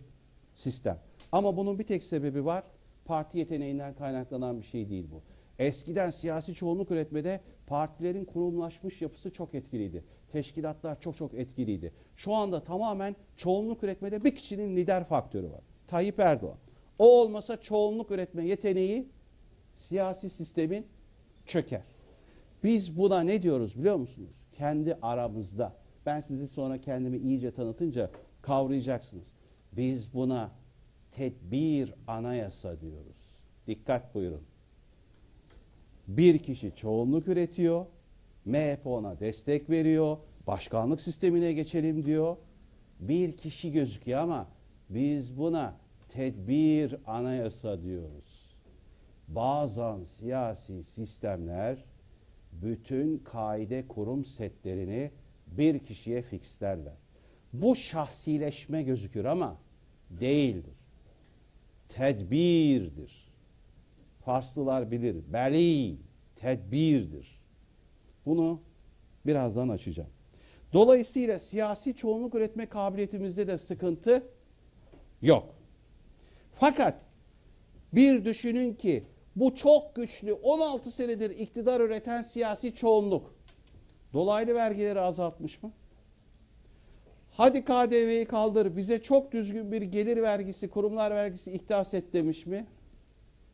sistem. 0.56 1.00
Ama 1.32 1.58
bunun 1.58 1.79
bir 1.79 1.84
tek 1.84 2.03
sebebi 2.03 2.46
var. 2.46 2.63
Parti 3.06 3.38
yeteneğinden 3.38 3.96
kaynaklanan 3.96 4.60
bir 4.60 4.65
şey 4.65 4.89
değil 4.89 5.08
bu. 5.12 5.22
Eskiden 5.60 6.10
siyasi 6.10 6.53
çoğunluk 6.53 6.91
üretmede 6.91 7.41
partilerin 7.67 8.25
kurumlaşmış 8.25 9.01
yapısı 9.01 9.32
çok 9.32 9.56
etkiliydi. 9.56 10.03
Teşkilatlar 10.32 11.00
çok 11.00 11.17
çok 11.17 11.34
etkiliydi. 11.34 11.94
Şu 12.15 12.34
anda 12.34 12.63
tamamen 12.63 13.15
çoğunluk 13.38 13.84
üretmede 13.84 14.24
bir 14.24 14.36
kişinin 14.36 14.75
lider 14.75 15.03
faktörü 15.03 15.51
var. 15.51 15.62
Tayyip 15.88 16.20
Erdoğan. 16.20 16.58
O 17.00 17.22
olmasa 17.22 17.62
çoğunluk 17.62 18.12
üretme 18.12 18.46
yeteneği 18.46 19.08
siyasi 19.75 20.29
sistemin 20.29 20.86
çöker. 21.46 21.97
Biz 22.64 22.98
buna 22.98 23.22
ne 23.22 23.44
diyoruz 23.44 23.78
biliyor 23.80 23.96
musunuz? 23.96 24.32
Kendi 24.58 24.98
aramızda. 25.02 25.76
Ben 26.06 26.22
size 26.22 26.48
sonra 26.48 26.82
kendimi 26.82 27.18
iyice 27.18 27.52
tanıtınca 27.52 28.12
kavrayacaksınız. 28.42 29.28
Biz 29.74 30.14
buna 30.14 30.52
tedbir 31.12 31.94
anayasa 32.08 32.82
diyoruz. 32.82 33.18
Dikkat 33.68 34.16
buyurun. 34.16 34.42
Bir 36.08 36.40
kişi 36.40 36.76
çoğunluk 36.76 37.28
üretiyor. 37.28 37.86
MHP 38.46 38.88
ona 38.88 39.20
destek 39.20 39.70
veriyor. 39.70 40.18
Başkanlık 40.48 41.02
sistemine 41.02 41.54
geçelim 41.54 42.06
diyor. 42.06 42.38
Bir 43.00 43.38
kişi 43.38 43.72
gözüküyor 43.72 44.20
ama 44.20 44.48
biz 44.90 45.38
buna 45.38 45.74
tedbir 46.10 46.96
anayasa 47.08 47.82
diyoruz. 47.82 48.48
Bazen 49.28 50.04
siyasi 50.04 50.84
sistemler 50.84 51.78
bütün 52.62 53.18
kaide 53.18 53.88
kurum 53.88 54.26
setlerini 54.26 55.12
bir 55.48 55.80
kişiye 55.80 56.22
fixlerler. 56.22 56.94
Bu 57.54 57.76
şahsileşme 57.76 58.84
gözükür 58.84 59.26
ama 59.26 59.58
değildir. 60.10 60.74
Tedbirdir. 61.89 63.28
Farslılar 64.26 64.91
bilir. 64.91 65.34
Beli, 65.34 65.98
tedbirdir. 66.36 67.39
Bunu 68.26 68.62
birazdan 69.26 69.70
açacağım. 69.70 70.10
Dolayısıyla 70.74 71.39
siyasi 71.39 71.96
çoğunluk 71.96 72.36
üretme 72.36 72.65
kabiliyetimizde 72.65 73.48
de 73.48 73.58
sıkıntı 73.58 74.24
yok. 75.22 75.56
Fakat 76.52 77.02
bir 77.93 78.26
düşünün 78.26 78.74
ki 78.74 79.04
bu 79.39 79.56
çok 79.56 79.95
güçlü 79.95 80.34
16 80.34 80.91
senedir 80.91 81.30
iktidar 81.30 81.82
üreten 81.82 82.21
siyasi 82.21 82.76
çoğunluk 82.76 83.36
dolaylı 84.13 84.56
vergileri 84.56 85.00
azaltmış 85.00 85.63
mı? 85.63 85.71
Hadi 87.32 87.65
KDV'yi 87.65 88.26
kaldır 88.26 88.78
bize 88.78 89.02
çok 89.02 89.32
düzgün 89.32 89.71
bir 89.71 89.82
gelir 89.82 90.21
vergisi, 90.21 90.69
kurumlar 90.69 91.12
vergisi 91.12 91.52
ihdas 91.52 91.93
et 91.93 92.13
demiş 92.13 92.45
mi? 92.45 92.67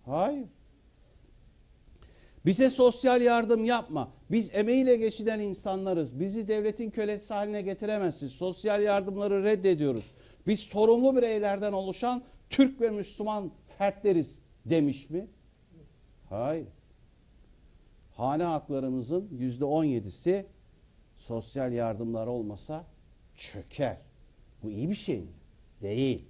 Hayır. 0.05 0.45
Bize 2.45 2.69
sosyal 2.69 3.21
yardım 3.21 3.65
yapma. 3.65 4.11
Biz 4.31 4.49
emeğiyle 4.53 4.95
geçinen 4.95 5.39
insanlarız. 5.39 6.19
Bizi 6.19 6.47
devletin 6.47 6.89
kölesi 6.89 7.33
haline 7.33 7.61
getiremezsiniz. 7.61 8.33
Sosyal 8.33 8.81
yardımları 8.81 9.43
reddediyoruz. 9.43 10.11
Biz 10.47 10.59
sorumlu 10.59 11.15
bireylerden 11.15 11.71
oluşan 11.71 12.23
Türk 12.49 12.81
ve 12.81 12.89
Müslüman 12.89 13.51
fertleriz 13.77 14.39
demiş 14.65 15.09
mi? 15.09 15.27
Hayır. 16.33 16.67
Hane 18.15 18.43
haklarımızın 18.43 19.29
yüzde 19.31 19.65
on 19.65 19.83
yedisi 19.83 20.45
sosyal 21.17 21.73
yardımlar 21.73 22.27
olmasa 22.27 22.85
çöker. 23.35 23.97
Bu 24.63 24.71
iyi 24.71 24.89
bir 24.89 24.95
şey 24.95 25.19
mi? 25.19 25.31
Değil. 25.81 26.25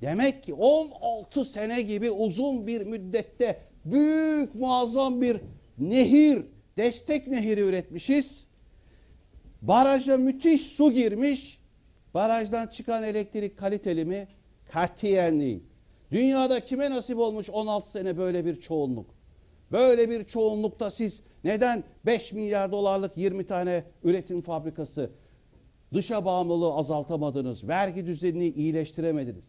Demek 0.00 0.42
ki 0.42 0.54
16 0.54 1.44
sene 1.44 1.82
gibi 1.82 2.10
uzun 2.10 2.66
bir 2.66 2.80
müddette 2.80 3.60
büyük 3.84 4.54
muazzam 4.54 5.20
bir 5.20 5.40
nehir, 5.78 6.44
destek 6.76 7.26
nehri 7.26 7.60
üretmişiz. 7.60 8.46
Baraja 9.62 10.16
müthiş 10.16 10.62
su 10.62 10.92
girmiş. 10.92 11.60
Barajdan 12.14 12.66
çıkan 12.66 13.02
elektrik 13.02 13.58
kaliteli 13.58 14.04
mi? 14.04 14.28
Katiyen 14.70 15.40
değil. 15.40 15.62
Dünyada 16.10 16.64
kime 16.64 16.90
nasip 16.90 17.18
olmuş 17.18 17.50
16 17.50 17.90
sene 17.90 18.18
böyle 18.18 18.44
bir 18.44 18.60
çoğunluk? 18.60 19.11
Böyle 19.72 20.10
bir 20.10 20.24
çoğunlukta 20.24 20.90
siz 20.90 21.22
neden 21.44 21.84
5 22.06 22.32
milyar 22.32 22.72
dolarlık 22.72 23.16
20 23.16 23.46
tane 23.46 23.84
üretim 24.04 24.42
fabrikası 24.42 25.10
dışa 25.94 26.24
bağımlılığı 26.24 26.74
azaltamadınız? 26.74 27.68
Vergi 27.68 28.06
düzenini 28.06 28.48
iyileştiremediniz? 28.48 29.44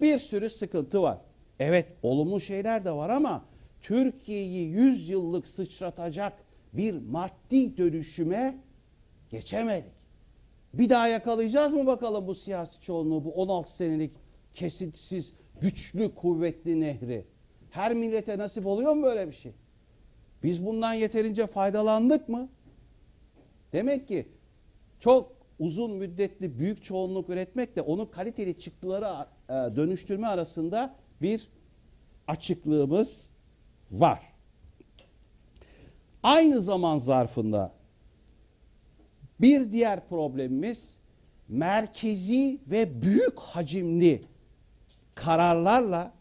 Bir 0.00 0.18
sürü 0.18 0.50
sıkıntı 0.50 1.02
var. 1.02 1.18
Evet 1.58 1.86
olumlu 2.02 2.40
şeyler 2.40 2.84
de 2.84 2.92
var 2.92 3.10
ama 3.10 3.44
Türkiye'yi 3.82 4.68
100 4.68 5.08
yıllık 5.08 5.46
sıçratacak 5.46 6.32
bir 6.72 6.94
maddi 6.94 7.76
dönüşüme 7.76 8.58
geçemedik. 9.30 10.00
Bir 10.74 10.90
daha 10.90 11.08
yakalayacağız 11.08 11.74
mı 11.74 11.86
bakalım 11.86 12.26
bu 12.26 12.34
siyasi 12.34 12.80
çoğunluğu, 12.80 13.24
bu 13.24 13.32
16 13.32 13.76
senelik 13.76 14.14
kesintisiz, 14.52 15.32
güçlü, 15.60 16.14
kuvvetli 16.14 16.80
nehri? 16.80 17.24
Her 17.70 17.94
millete 17.94 18.38
nasip 18.38 18.66
oluyor 18.66 18.94
mu 18.94 19.02
böyle 19.02 19.28
bir 19.28 19.32
şey? 19.32 19.52
Biz 20.42 20.66
bundan 20.66 20.92
yeterince 20.92 21.46
faydalandık 21.46 22.28
mı? 22.28 22.48
Demek 23.72 24.08
ki 24.08 24.28
çok 25.00 25.32
uzun 25.58 25.90
müddetli 25.90 26.58
büyük 26.58 26.84
çoğunluk 26.84 27.28
üretmekle 27.28 27.82
onu 27.82 28.10
kaliteli 28.10 28.58
çıktılara 28.58 29.28
e, 29.48 29.52
dönüştürme 29.52 30.26
arasında 30.26 30.94
bir 31.22 31.48
açıklığımız 32.26 33.28
var. 33.90 34.20
Aynı 36.22 36.62
zaman 36.62 36.98
zarfında 36.98 37.72
bir 39.40 39.72
diğer 39.72 40.08
problemimiz 40.08 40.94
merkezi 41.48 42.60
ve 42.66 43.02
büyük 43.02 43.38
hacimli 43.38 44.22
kararlarla 45.14 46.12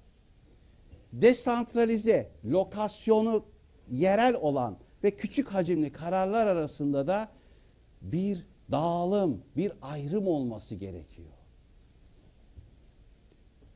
desantralize, 1.13 2.31
lokasyonu 2.45 3.45
yerel 3.91 4.35
olan 4.35 4.77
ve 5.03 5.11
küçük 5.11 5.47
hacimli 5.47 5.91
kararlar 5.91 6.47
arasında 6.47 7.07
da 7.07 7.29
bir 8.01 8.45
dağılım, 8.71 9.41
bir 9.57 9.71
ayrım 9.81 10.27
olması 10.27 10.75
gerekiyor. 10.75 11.29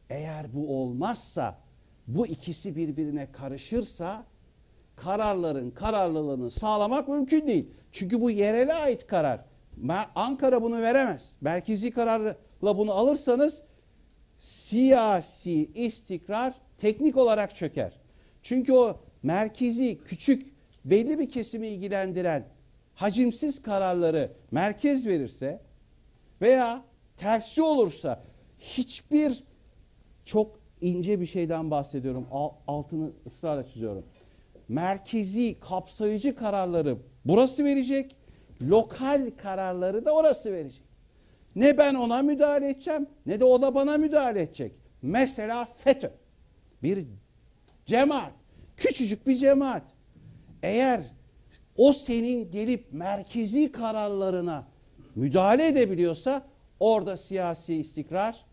Eğer 0.10 0.54
bu 0.54 0.82
olmazsa, 0.82 1.60
bu 2.08 2.28
ikisi 2.28 2.76
birbirine 2.76 3.32
karışırsa 3.32 4.26
kararların 4.96 5.72
kararlılığını 5.72 6.52
sağlamak 6.52 7.08
mümkün 7.08 7.48
değil. 7.48 7.68
Çünkü 7.92 8.22
bu 8.22 8.32
yerele 8.32 8.74
ait 8.74 9.08
karar. 9.08 9.46
Ankara 10.16 10.62
bunu 10.62 10.82
veremez. 10.82 11.36
Merkezi 11.42 11.92
kararla 11.92 12.38
bunu 12.62 12.92
alırsanız 12.92 13.62
siyasi 14.40 15.72
istikrar 15.74 16.54
Teknik 16.84 17.18
olarak 17.18 17.56
çöker. 17.56 17.92
Çünkü 18.44 18.74
o 18.74 18.98
merkezi, 19.24 19.98
küçük, 20.06 20.46
belli 20.86 21.20
bir 21.20 21.30
kesimi 21.30 21.68
ilgilendiren 21.68 22.46
hacimsiz 22.96 23.62
kararları 23.62 24.32
merkez 24.52 25.08
verirse 25.08 25.62
veya 26.42 26.84
tersi 27.18 27.62
olursa 27.62 28.24
hiçbir 28.60 29.44
çok 30.26 30.60
ince 30.82 31.22
bir 31.22 31.26
şeyden 31.26 31.72
bahsediyorum. 31.72 32.26
Al- 32.32 32.52
Altını 32.68 33.12
ısrarla 33.28 33.68
çiziyorum. 33.68 34.06
Merkezi, 34.68 35.60
kapsayıcı 35.60 36.36
kararları 36.36 36.98
burası 37.26 37.66
verecek. 37.66 38.16
Lokal 38.62 39.32
kararları 39.38 40.06
da 40.06 40.12
orası 40.12 40.52
verecek. 40.52 40.84
Ne 41.56 41.78
ben 41.78 41.96
ona 41.96 42.22
müdahale 42.22 42.70
edeceğim 42.70 43.08
ne 43.26 43.40
de 43.40 43.46
o 43.46 43.62
da 43.62 43.76
bana 43.76 43.98
müdahale 43.98 44.42
edecek. 44.42 44.72
Mesela 45.02 45.66
FETÖ. 45.78 46.23
Bir 46.84 47.06
cemaat. 47.86 48.32
Küçücük 48.78 49.28
bir 49.28 49.36
cemaat. 49.36 49.84
Eğer 50.64 51.04
o 51.78 51.94
senin 51.94 52.52
gelip 52.52 52.86
merkezi 52.92 53.72
kararlarına 53.72 54.68
müdahale 55.16 55.68
edebiliyorsa 55.68 56.48
orada 56.80 57.18
siyasi 57.18 57.76
istikrar 57.76 58.46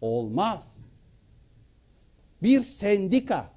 olmaz. 0.00 0.76
Bir 2.42 2.60
sendika, 2.60 3.52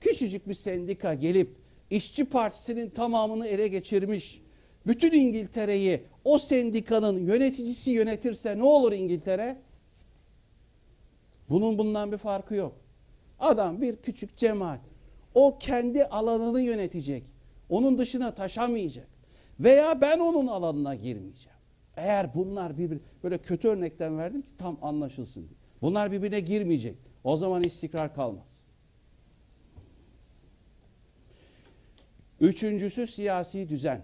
küçücük 0.00 0.48
bir 0.48 0.54
sendika 0.54 1.14
gelip 1.14 1.56
işçi 1.90 2.24
partisinin 2.24 2.90
tamamını 2.90 3.46
ele 3.46 3.68
geçirmiş, 3.68 4.40
bütün 4.86 5.12
İngiltere'yi 5.12 6.02
o 6.24 6.38
sendikanın 6.38 7.26
yöneticisi 7.26 7.90
yönetirse 7.90 8.58
ne 8.58 8.62
olur 8.62 8.92
İngiltere? 8.92 9.56
Bunun 11.48 11.78
bundan 11.78 12.12
bir 12.12 12.18
farkı 12.18 12.54
yok. 12.54 12.79
Adam 13.40 13.82
bir 13.82 13.96
küçük 13.96 14.36
cemaat. 14.36 14.80
O 15.34 15.58
kendi 15.58 16.04
alanını 16.04 16.60
yönetecek. 16.60 17.22
Onun 17.68 17.98
dışına 17.98 18.34
taşamayacak. 18.34 19.06
Veya 19.60 20.00
ben 20.00 20.18
onun 20.18 20.46
alanına 20.46 20.94
girmeyeceğim. 20.94 21.58
Eğer 21.96 22.34
bunlar 22.34 22.78
birbir 22.78 22.98
böyle 23.24 23.38
kötü 23.38 23.68
örnekten 23.68 24.18
verdim 24.18 24.42
ki 24.42 24.48
tam 24.58 24.78
anlaşılsın. 24.82 25.40
diye. 25.40 25.58
Bunlar 25.82 26.12
birbirine 26.12 26.40
girmeyecek. 26.40 26.96
O 27.24 27.36
zaman 27.36 27.62
istikrar 27.62 28.14
kalmaz. 28.14 28.46
Üçüncüsü 32.40 33.06
siyasi 33.06 33.68
düzen. 33.68 34.00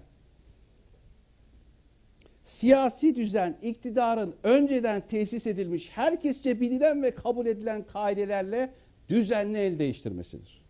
Siyasi 2.45 3.17
düzen 3.17 3.57
iktidarın 3.63 4.35
önceden 4.43 5.01
tesis 5.07 5.47
edilmiş 5.47 5.91
herkesçe 5.91 6.61
bilinen 6.61 7.03
ve 7.03 7.15
kabul 7.15 7.47
edilen 7.47 7.83
kaidelerle 7.83 8.71
düzenli 9.09 9.59
el 9.59 9.79
değiştirmesidir. 9.79 10.63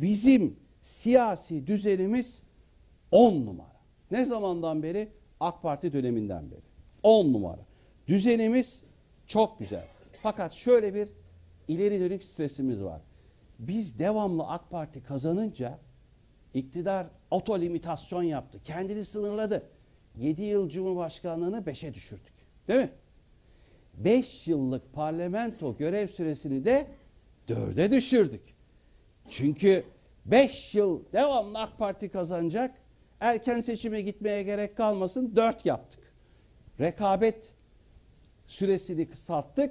Bizim 0.00 0.56
siyasi 0.82 1.66
düzenimiz 1.66 2.42
10 3.10 3.46
numara. 3.46 3.74
Ne 4.10 4.24
zamandan 4.24 4.82
beri? 4.82 5.08
AK 5.40 5.62
Parti 5.62 5.92
döneminden 5.92 6.50
beri. 6.50 6.60
10 7.02 7.32
numara. 7.32 7.60
Düzenimiz 8.08 8.80
çok 9.26 9.58
güzel. 9.58 9.84
Fakat 10.22 10.52
şöyle 10.52 10.94
bir 10.94 11.08
ileri 11.68 12.00
dönük 12.00 12.24
stresimiz 12.24 12.82
var. 12.82 13.00
Biz 13.58 13.98
devamlı 13.98 14.42
AK 14.42 14.70
Parti 14.70 15.02
kazanınca 15.02 15.78
iktidar 16.54 17.06
otolimitasyon 17.30 18.22
yaptı. 18.22 18.58
Kendini 18.64 19.04
sınırladı. 19.04 19.62
7 20.18 20.42
yıl 20.42 20.70
Cumhurbaşkanlığını 20.70 21.56
5'e 21.58 21.94
düşürdük. 21.94 22.32
Değil 22.68 22.80
mi? 22.80 22.90
5 23.94 24.48
yıllık 24.48 24.92
parlamento 24.92 25.76
görev 25.76 26.06
süresini 26.08 26.64
de 26.64 26.86
4'e 27.48 27.90
düşürdük. 27.90 28.54
Çünkü 29.30 29.84
5 30.26 30.74
yıl 30.74 31.02
devamlı 31.12 31.58
AK 31.58 31.78
Parti 31.78 32.08
kazanacak. 32.08 32.74
Erken 33.20 33.60
seçime 33.60 34.02
gitmeye 34.02 34.42
gerek 34.42 34.76
kalmasın 34.76 35.36
4 35.36 35.66
yaptık. 35.66 36.00
Rekabet 36.80 37.52
süresini 38.46 39.08
kısalttık. 39.10 39.70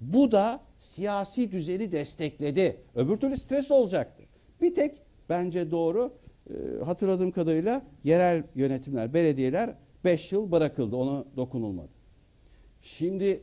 Bu 0.00 0.32
da 0.32 0.62
siyasi 0.78 1.52
düzeni 1.52 1.92
destekledi. 1.92 2.76
Öbür 2.94 3.16
türlü 3.16 3.36
stres 3.36 3.70
olacaktı. 3.70 4.22
Bir 4.60 4.74
tek 4.74 4.98
bence 5.28 5.70
doğru 5.70 6.12
e, 6.50 6.84
hatırladığım 6.84 7.30
kadarıyla 7.30 7.82
yerel 8.04 8.42
yönetimler, 8.54 9.14
belediyeler 9.14 9.74
5 10.04 10.32
yıl 10.32 10.52
bırakıldı. 10.52 10.96
Ona 10.96 11.24
dokunulmadı. 11.36 11.90
Şimdi 12.82 13.42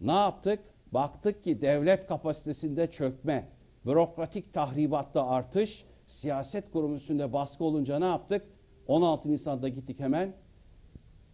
ne 0.00 0.12
yaptık? 0.12 0.58
Baktık 0.96 1.44
ki 1.44 1.60
devlet 1.60 2.06
kapasitesinde 2.06 2.90
çökme, 2.90 3.48
bürokratik 3.86 4.52
tahribatta 4.52 5.28
artış, 5.28 5.84
siyaset 6.06 6.70
kurumu 6.70 6.96
üstünde 6.96 7.32
baskı 7.32 7.64
olunca 7.64 7.98
ne 7.98 8.04
yaptık? 8.04 8.42
16 8.88 9.30
Nisan'da 9.30 9.68
gittik 9.68 10.00
hemen 10.00 10.32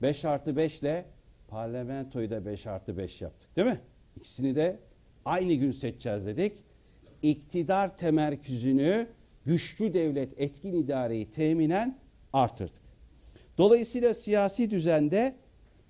5 0.02 0.24
artı 0.24 0.56
5 0.56 0.80
ile 0.80 1.04
parlamentoyu 1.48 2.30
da 2.30 2.46
5 2.46 2.66
artı 2.66 2.96
5 2.96 3.20
yaptık 3.20 3.56
değil 3.56 3.68
mi? 3.68 3.80
İkisini 4.16 4.54
de 4.54 4.78
aynı 5.24 5.52
gün 5.52 5.72
seçeceğiz 5.72 6.26
dedik. 6.26 6.52
İktidar 7.22 7.98
temerküzünü 7.98 9.06
güçlü 9.44 9.94
devlet 9.94 10.40
etkin 10.40 10.72
idareyi 10.72 11.30
teminen 11.30 11.98
artırdık. 12.32 12.82
Dolayısıyla 13.58 14.14
siyasi 14.14 14.70
düzende 14.70 15.36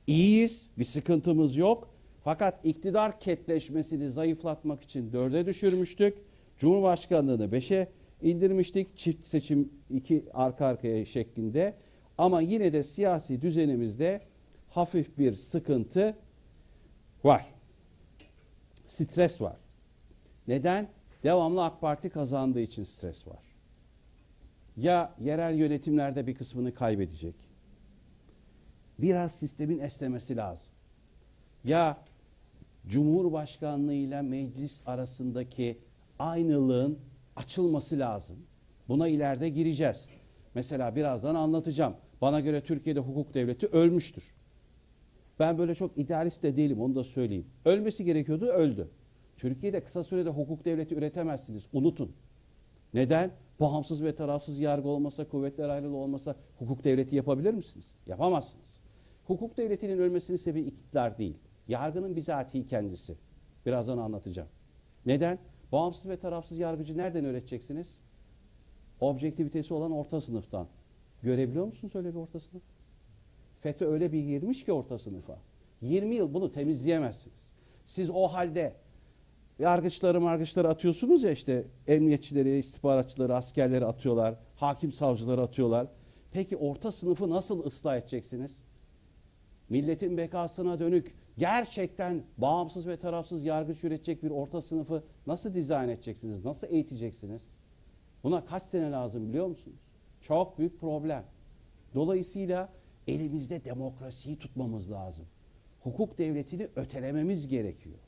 iyiyiz, 0.07 0.67
bir 0.79 0.85
sıkıntımız 0.85 1.57
yok. 1.57 1.92
Fakat 2.25 2.65
iktidar 2.65 3.21
ketleşmesini 3.21 4.11
zayıflatmak 4.11 4.83
için 4.83 5.13
dörde 5.13 5.47
düşürmüştük. 5.47 6.19
Cumhurbaşkanlığını 6.59 7.53
beşe 7.53 7.89
indirmiştik. 8.23 8.97
Çift 8.97 9.27
seçim 9.27 9.73
iki 9.91 10.25
arka 10.35 10.67
arkaya 10.67 11.07
şeklinde. 11.07 11.75
Ama 12.19 12.41
yine 12.41 12.73
de 12.73 12.85
siyasi 12.85 13.43
düzenimizde 13.43 14.21
hafif 14.71 15.19
bir 15.19 15.37
sıkıntı 15.37 16.17
var. 17.25 17.47
Stres 18.87 19.41
var. 19.41 19.57
Neden? 20.49 20.89
Devamlı 21.25 21.65
AK 21.65 21.81
Parti 21.81 22.11
kazandığı 22.11 22.61
için 22.61 22.85
stres 22.85 23.27
var. 23.27 23.39
Ya 24.77 25.15
yerel 25.21 25.55
yönetimlerde 25.55 26.27
bir 26.27 26.35
kısmını 26.35 26.75
kaybedecek. 26.75 27.35
Biraz 28.99 29.33
sistemin 29.33 29.79
esnemesi 29.79 30.37
lazım. 30.37 30.67
Ya 31.65 31.97
Cumhurbaşkanlığı 32.89 33.95
ile 33.95 34.23
meclis 34.23 34.81
arasındaki 34.87 35.79
aynılığın 36.19 36.99
açılması 37.37 37.99
lazım. 37.99 38.37
Buna 38.89 39.09
ileride 39.09 39.49
gireceğiz. 39.49 40.07
Mesela 40.55 40.97
birazdan 40.97 41.35
anlatacağım. 41.35 41.95
Bana 42.21 42.41
göre 42.41 42.61
Türkiye'de 42.61 43.01
hukuk 43.01 43.35
devleti 43.35 43.67
ölmüştür. 43.67 44.25
Ben 45.39 45.59
böyle 45.59 45.75
çok 45.75 45.99
idealist 45.99 46.43
de 46.43 46.57
değilim 46.57 46.81
onu 46.81 46.95
da 46.95 47.05
söyleyeyim. 47.05 47.47
Ölmesi 47.65 48.05
gerekiyordu 48.05 48.47
öldü. 48.47 48.89
Türkiye'de 49.37 49.81
kısa 49.81 50.05
sürede 50.05 50.31
hukuk 50.31 50.65
devleti 50.65 50.95
üretemezsiniz. 50.95 51.63
Unutun. 51.73 52.13
Neden? 52.95 53.31
Bağımsız 53.61 54.03
ve 54.03 54.15
tarafsız 54.15 54.59
yargı 54.59 54.89
olmasa, 54.89 55.29
kuvvetler 55.29 55.69
ayrılığı 55.69 55.97
olmasa 55.97 56.37
hukuk 56.59 56.85
devleti 56.85 57.17
yapabilir 57.17 57.55
misiniz? 57.55 57.87
Yapamazsınız. 58.07 58.67
Hukuk 59.27 59.57
devletinin 59.57 59.99
ölmesinin 59.99 60.37
sebebi 60.37 60.61
iktidar 60.61 61.19
değil. 61.19 61.37
Yargının 61.73 62.17
bizatihi 62.17 62.67
kendisi. 62.67 63.15
Birazdan 63.67 63.99
anlatacağım. 63.99 64.49
Neden? 65.07 65.39
Bağımsız 65.73 66.09
ve 66.11 66.17
tarafsız 66.17 66.59
yargıcı 66.59 66.99
nereden 66.99 67.25
öğreteceksiniz? 67.25 67.87
Objektivitesi 69.01 69.75
olan 69.75 69.93
orta 69.93 70.21
sınıftan. 70.21 70.67
Görebiliyor 71.23 71.67
musunuz 71.67 71.97
öyle 71.97 72.09
bir 72.09 72.19
orta 72.19 72.41
sınıf? 72.41 72.63
FETÖ 73.61 73.87
öyle 73.87 74.13
bir 74.13 74.21
girmiş 74.21 74.65
ki 74.65 74.73
orta 74.73 74.99
sınıfa. 74.99 75.39
20 75.83 76.15
yıl 76.15 76.35
bunu 76.35 76.53
temizleyemezsiniz. 76.53 77.37
Siz 77.87 78.11
o 78.11 78.27
halde 78.27 78.75
yargıçları 79.59 80.21
margıçları 80.21 80.69
atıyorsunuz 80.69 81.23
ya 81.23 81.31
işte 81.31 81.65
emniyetçileri, 81.87 82.59
istihbaratçıları, 82.59 83.35
askerleri 83.35 83.87
atıyorlar, 83.87 84.35
hakim 84.57 84.93
savcıları 84.93 85.43
atıyorlar. 85.43 85.87
Peki 86.33 86.57
orta 86.57 86.93
sınıfı 86.93 87.31
nasıl 87.31 87.67
ıslah 87.67 87.97
edeceksiniz? 87.97 88.57
Milletin 89.69 90.17
bekasına 90.17 90.79
dönük 90.79 91.22
gerçekten 91.43 92.23
bağımsız 92.39 92.89
ve 92.89 92.97
tarafsız 92.97 93.45
yargıç 93.45 93.85
üretecek 93.85 94.23
bir 94.23 94.31
orta 94.31 94.63
sınıfı 94.63 95.03
nasıl 95.27 95.55
dizayn 95.55 95.89
edeceksiniz? 95.89 96.45
Nasıl 96.45 96.67
eğiteceksiniz? 96.71 97.43
Buna 98.25 98.45
kaç 98.45 98.63
sene 98.63 98.91
lazım 98.91 99.29
biliyor 99.29 99.47
musunuz? 99.47 99.79
Çok 100.21 100.59
büyük 100.59 100.81
problem. 100.81 101.25
Dolayısıyla 101.95 102.69
elimizde 103.07 103.65
demokrasiyi 103.65 104.39
tutmamız 104.39 104.91
lazım. 104.91 105.25
Hukuk 105.83 106.19
devletini 106.19 106.69
ötelememiz 106.77 107.49
gerekiyor. 107.49 107.99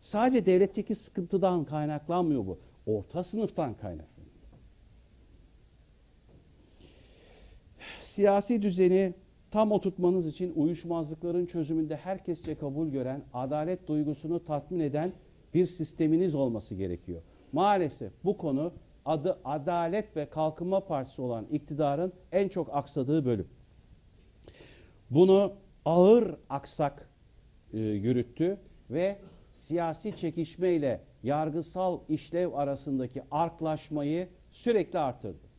Sadece 0.00 0.46
devletteki 0.46 0.94
sıkıntıdan 0.94 1.64
kaynaklanmıyor 1.64 2.46
bu. 2.46 2.58
Orta 2.86 3.22
sınıftan 3.22 3.74
kaynaklanıyor. 3.74 4.30
Siyasi 8.02 8.62
düzeni 8.62 9.14
tam 9.50 9.72
oturtmanız 9.72 10.26
için 10.26 10.52
uyuşmazlıkların 10.56 11.46
çözümünde 11.46 11.96
herkesçe 11.96 12.54
kabul 12.54 12.88
gören, 12.88 13.22
adalet 13.34 13.88
duygusunu 13.88 14.44
tatmin 14.44 14.80
eden 14.80 15.12
bir 15.54 15.66
sisteminiz 15.66 16.34
olması 16.34 16.74
gerekiyor. 16.74 17.20
Maalesef 17.52 18.12
bu 18.24 18.36
konu 18.36 18.72
adı 19.04 19.38
Adalet 19.44 20.16
ve 20.16 20.26
Kalkınma 20.26 20.80
Partisi 20.80 21.22
olan 21.22 21.46
iktidarın 21.52 22.12
en 22.32 22.48
çok 22.48 22.74
aksadığı 22.74 23.24
bölüm. 23.24 23.48
Bunu 25.10 25.52
ağır 25.84 26.36
aksak 26.50 27.08
e, 27.72 27.78
yürüttü 27.78 28.58
ve 28.90 29.16
siyasi 29.54 30.16
çekişmeyle 30.16 31.00
yargısal 31.22 31.98
işlev 32.08 32.52
arasındaki 32.52 33.22
arklaşmayı 33.30 34.28
sürekli 34.52 34.98
artırdı. 34.98 35.50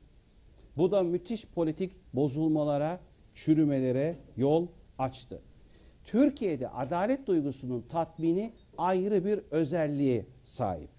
Bu 0.78 0.92
da 0.92 1.04
müthiş 1.04 1.48
politik 1.48 1.92
bozulmalara, 2.14 3.00
çürümelere 3.36 4.16
yol 4.38 4.68
açtı. 5.00 5.42
Türkiye'de 6.06 6.70
adalet 6.70 7.28
duygusunun 7.28 7.82
tatmini 7.90 8.54
ayrı 8.78 9.26
bir 9.26 9.40
özelliğe 9.52 10.26
sahip. 10.44 10.90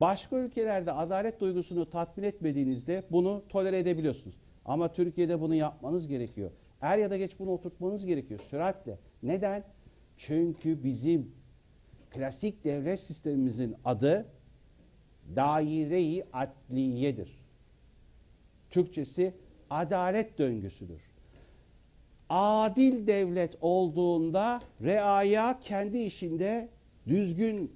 Başka 0.00 0.36
ülkelerde 0.36 0.92
adalet 0.92 1.40
duygusunu 1.40 1.90
tatmin 1.90 2.24
etmediğinizde 2.24 3.02
bunu 3.10 3.42
tolere 3.48 3.78
edebiliyorsunuz. 3.78 4.36
Ama 4.64 4.92
Türkiye'de 4.92 5.40
bunu 5.40 5.54
yapmanız 5.54 6.08
gerekiyor. 6.08 6.50
Er 6.80 6.98
ya 6.98 7.10
da 7.10 7.16
geç 7.16 7.38
bunu 7.38 7.50
oturtmanız 7.50 8.06
gerekiyor 8.06 8.40
süratle. 8.40 8.98
Neden? 9.22 9.64
Çünkü 10.16 10.84
bizim 10.84 11.32
klasik 12.10 12.64
devlet 12.64 13.00
sistemimizin 13.00 13.76
adı 13.84 14.26
daire-i 15.36 16.22
adliyedir. 16.32 17.38
Türkçesi 18.70 19.34
adalet 19.70 20.38
döngüsüdür. 20.38 21.11
Adil 22.28 23.06
devlet 23.06 23.56
olduğunda 23.60 24.62
reaya 24.82 25.60
kendi 25.60 25.98
işinde 25.98 26.68
düzgün 27.06 27.72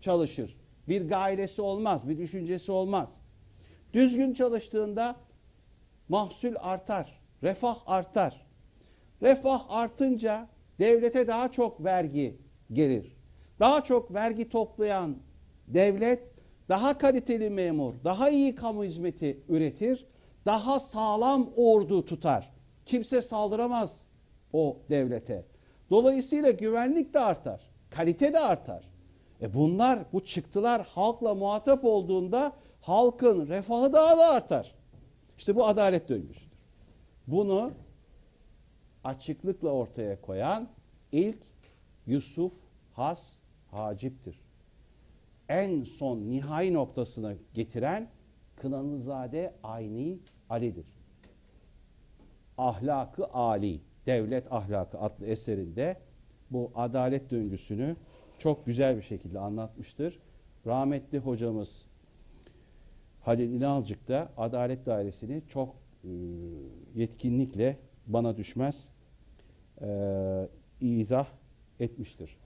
çalışır. 0.00 0.56
Bir 0.88 1.08
gayresi 1.08 1.62
olmaz, 1.62 2.08
bir 2.08 2.18
düşüncesi 2.18 2.72
olmaz. 2.72 3.08
Düzgün 3.94 4.34
çalıştığında 4.34 5.16
mahsul 6.08 6.54
artar, 6.58 7.18
refah 7.42 7.76
artar. 7.86 8.46
Refah 9.22 9.64
artınca 9.68 10.48
devlete 10.78 11.28
daha 11.28 11.52
çok 11.52 11.84
vergi 11.84 12.36
gelir. 12.72 13.16
Daha 13.60 13.84
çok 13.84 14.14
vergi 14.14 14.48
toplayan 14.48 15.16
devlet 15.68 16.32
daha 16.68 16.98
kaliteli 16.98 17.50
memur, 17.50 17.94
daha 18.04 18.30
iyi 18.30 18.54
kamu 18.54 18.84
hizmeti 18.84 19.40
üretir, 19.48 20.06
daha 20.46 20.80
sağlam 20.80 21.48
ordu 21.56 22.04
tutar. 22.04 22.50
Kimse 22.86 23.22
saldıramaz 23.22 23.90
o 24.52 24.76
devlete. 24.90 25.44
Dolayısıyla 25.90 26.50
güvenlik 26.50 27.14
de 27.14 27.20
artar, 27.20 27.60
kalite 27.90 28.32
de 28.32 28.40
artar. 28.40 28.84
E 29.42 29.54
bunlar, 29.54 29.98
bu 30.12 30.24
çıktılar 30.24 30.86
halkla 30.86 31.34
muhatap 31.34 31.84
olduğunda 31.84 32.52
halkın 32.80 33.48
refahı 33.48 33.92
daha 33.92 34.16
da 34.16 34.28
artar. 34.28 34.74
İşte 35.38 35.56
bu 35.56 35.66
adalet 35.66 36.08
döngüsüdür. 36.08 36.52
Bunu 37.26 37.72
açıklıkla 39.04 39.68
ortaya 39.68 40.20
koyan 40.20 40.68
ilk 41.12 41.38
Yusuf 42.06 42.52
Has 42.94 43.32
Hacip'tir. 43.70 44.40
En 45.48 45.84
son 45.84 46.18
nihai 46.18 46.74
noktasına 46.74 47.34
getiren 47.54 48.08
Kınanızade 48.56 49.54
Ayni 49.62 50.18
Ali'dir. 50.50 50.86
Ahlakı 52.58 53.26
Ali, 53.26 53.80
Devlet 54.06 54.52
Ahlakı 54.52 54.98
adlı 54.98 55.26
eserinde 55.26 55.96
bu 56.50 56.70
adalet 56.74 57.30
döngüsünü 57.30 57.96
çok 58.38 58.66
güzel 58.66 58.96
bir 58.96 59.02
şekilde 59.02 59.38
anlatmıştır. 59.38 60.18
Rahmetli 60.66 61.18
hocamız 61.18 61.84
Halil 63.20 63.52
İnalcık 63.52 64.08
da 64.08 64.28
Adalet 64.36 64.86
Dairesi'ni 64.86 65.42
çok 65.48 65.74
e, 66.04 66.08
yetkinlikle 66.94 67.76
bana 68.06 68.36
düşmez 68.36 68.84
e, 69.82 70.48
izah 70.80 71.26
etmiştir. 71.80 72.36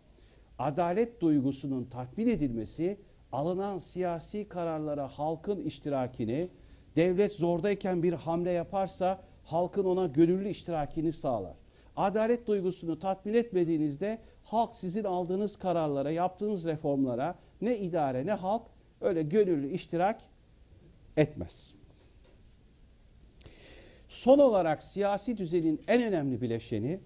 Adalet 0.59 1.21
duygusunun 1.21 1.85
tatmin 1.85 2.29
edilmesi 2.29 2.99
alınan 3.33 3.79
siyasi 3.79 4.49
kararlara 4.49 5.09
halkın 5.09 5.65
iştirakini, 5.65 6.49
devlet 6.97 7.33
zordayken 7.33 8.03
bir 8.03 8.13
hamle 8.13 8.51
yaparsa 8.51 9.23
halkın 9.47 9.85
ona 9.85 10.07
gönüllü 10.07 10.49
iştirakini 10.49 11.13
sağlar. 11.13 11.55
Adalet 11.97 12.47
duygusunu 12.47 12.99
tatmin 12.99 13.35
etmediğinizde 13.35 14.19
halk 14.45 14.75
sizin 14.75 15.05
aldığınız 15.05 15.57
kararlara, 15.57 16.11
yaptığınız 16.11 16.65
reformlara 16.65 17.35
ne 17.61 17.79
idare 17.79 18.27
ne 18.27 18.33
halk 18.33 18.63
öyle 19.01 19.23
gönüllü 19.23 19.71
iştirak 19.71 20.21
etmez. 21.17 21.71
Son 24.09 24.39
olarak 24.39 24.83
siyasi 24.83 25.37
düzenin 25.37 25.81
en 25.89 26.03
önemli 26.03 26.41
bileşeni 26.41 27.01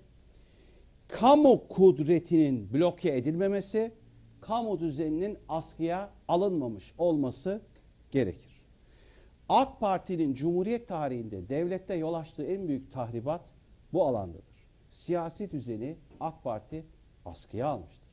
kamu 1.09 1.68
kudretinin 1.68 2.72
bloke 2.74 3.16
edilmemesi, 3.16 3.92
kamu 4.40 4.81
düzeninin 4.81 5.38
askıya 5.48 6.11
alınmamış 6.29 6.94
olması 6.98 7.61
gerekir. 8.11 8.50
AK 9.51 9.81
Parti'nin 9.81 10.35
Cumhuriyet 10.35 10.89
tarihinde 10.89 11.49
devlette 11.49 11.95
yol 11.95 12.15
açtığı 12.15 12.45
en 12.45 12.69
büyük 12.69 12.93
tahribat 12.93 13.41
bu 13.93 14.07
alandadır. 14.07 14.45
Siyasi 14.91 15.51
düzeni 15.51 15.97
AK 16.21 16.45
Parti 16.45 16.85
askıya 17.25 17.67
almıştır. 17.67 18.09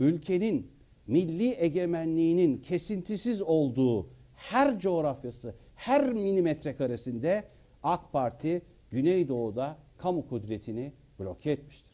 Ülkenin 0.00 0.70
milli 1.06 1.54
egemenliğinin 1.58 2.58
kesintisiz 2.58 3.42
olduğu 3.42 4.06
her 4.36 4.78
coğrafyası, 4.78 5.54
her 5.76 6.12
milimetre 6.12 6.76
karesinde 6.76 7.44
AK 7.82 8.12
Parti 8.12 8.62
Güneydoğu'da 8.90 9.76
kamu 9.98 10.28
kudretini 10.28 10.92
bloke 11.20 11.50
etmiştir. 11.50 11.92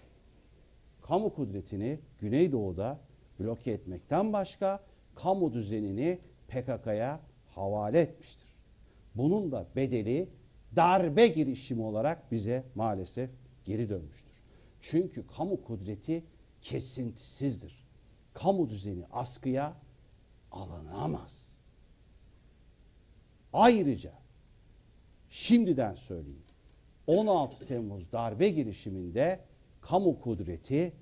Kamu 1.03 1.35
kudretini 1.35 1.99
Güneydoğu'da 2.21 2.99
bloke 3.41 3.71
etmekten 3.71 4.33
başka 4.33 4.81
kamu 5.15 5.53
düzenini 5.53 6.19
PKK'ya 6.49 7.21
havale 7.55 8.01
etmiştir. 8.01 8.50
Bunun 9.15 9.53
da 9.53 9.67
bedeli 9.77 10.29
darbe 10.77 11.27
girişimi 11.27 11.83
olarak 11.83 12.33
bize 12.33 12.65
maalesef 12.75 13.31
geri 13.65 13.89
dönmüştür. 13.89 14.33
Çünkü 14.81 15.27
kamu 15.27 15.65
kudreti 15.65 16.25
kesintisizdir. 16.63 17.85
Kamu 18.35 18.71
düzeni 18.71 19.05
askıya 19.13 19.77
alınamaz. 20.53 21.53
Ayrıca 23.53 24.13
şimdiden 25.31 25.95
söyleyeyim. 25.95 26.43
16 27.07 27.67
Temmuz 27.67 28.13
darbe 28.13 28.49
girişiminde 28.49 29.41
kamu 29.81 30.21
kudreti 30.21 30.93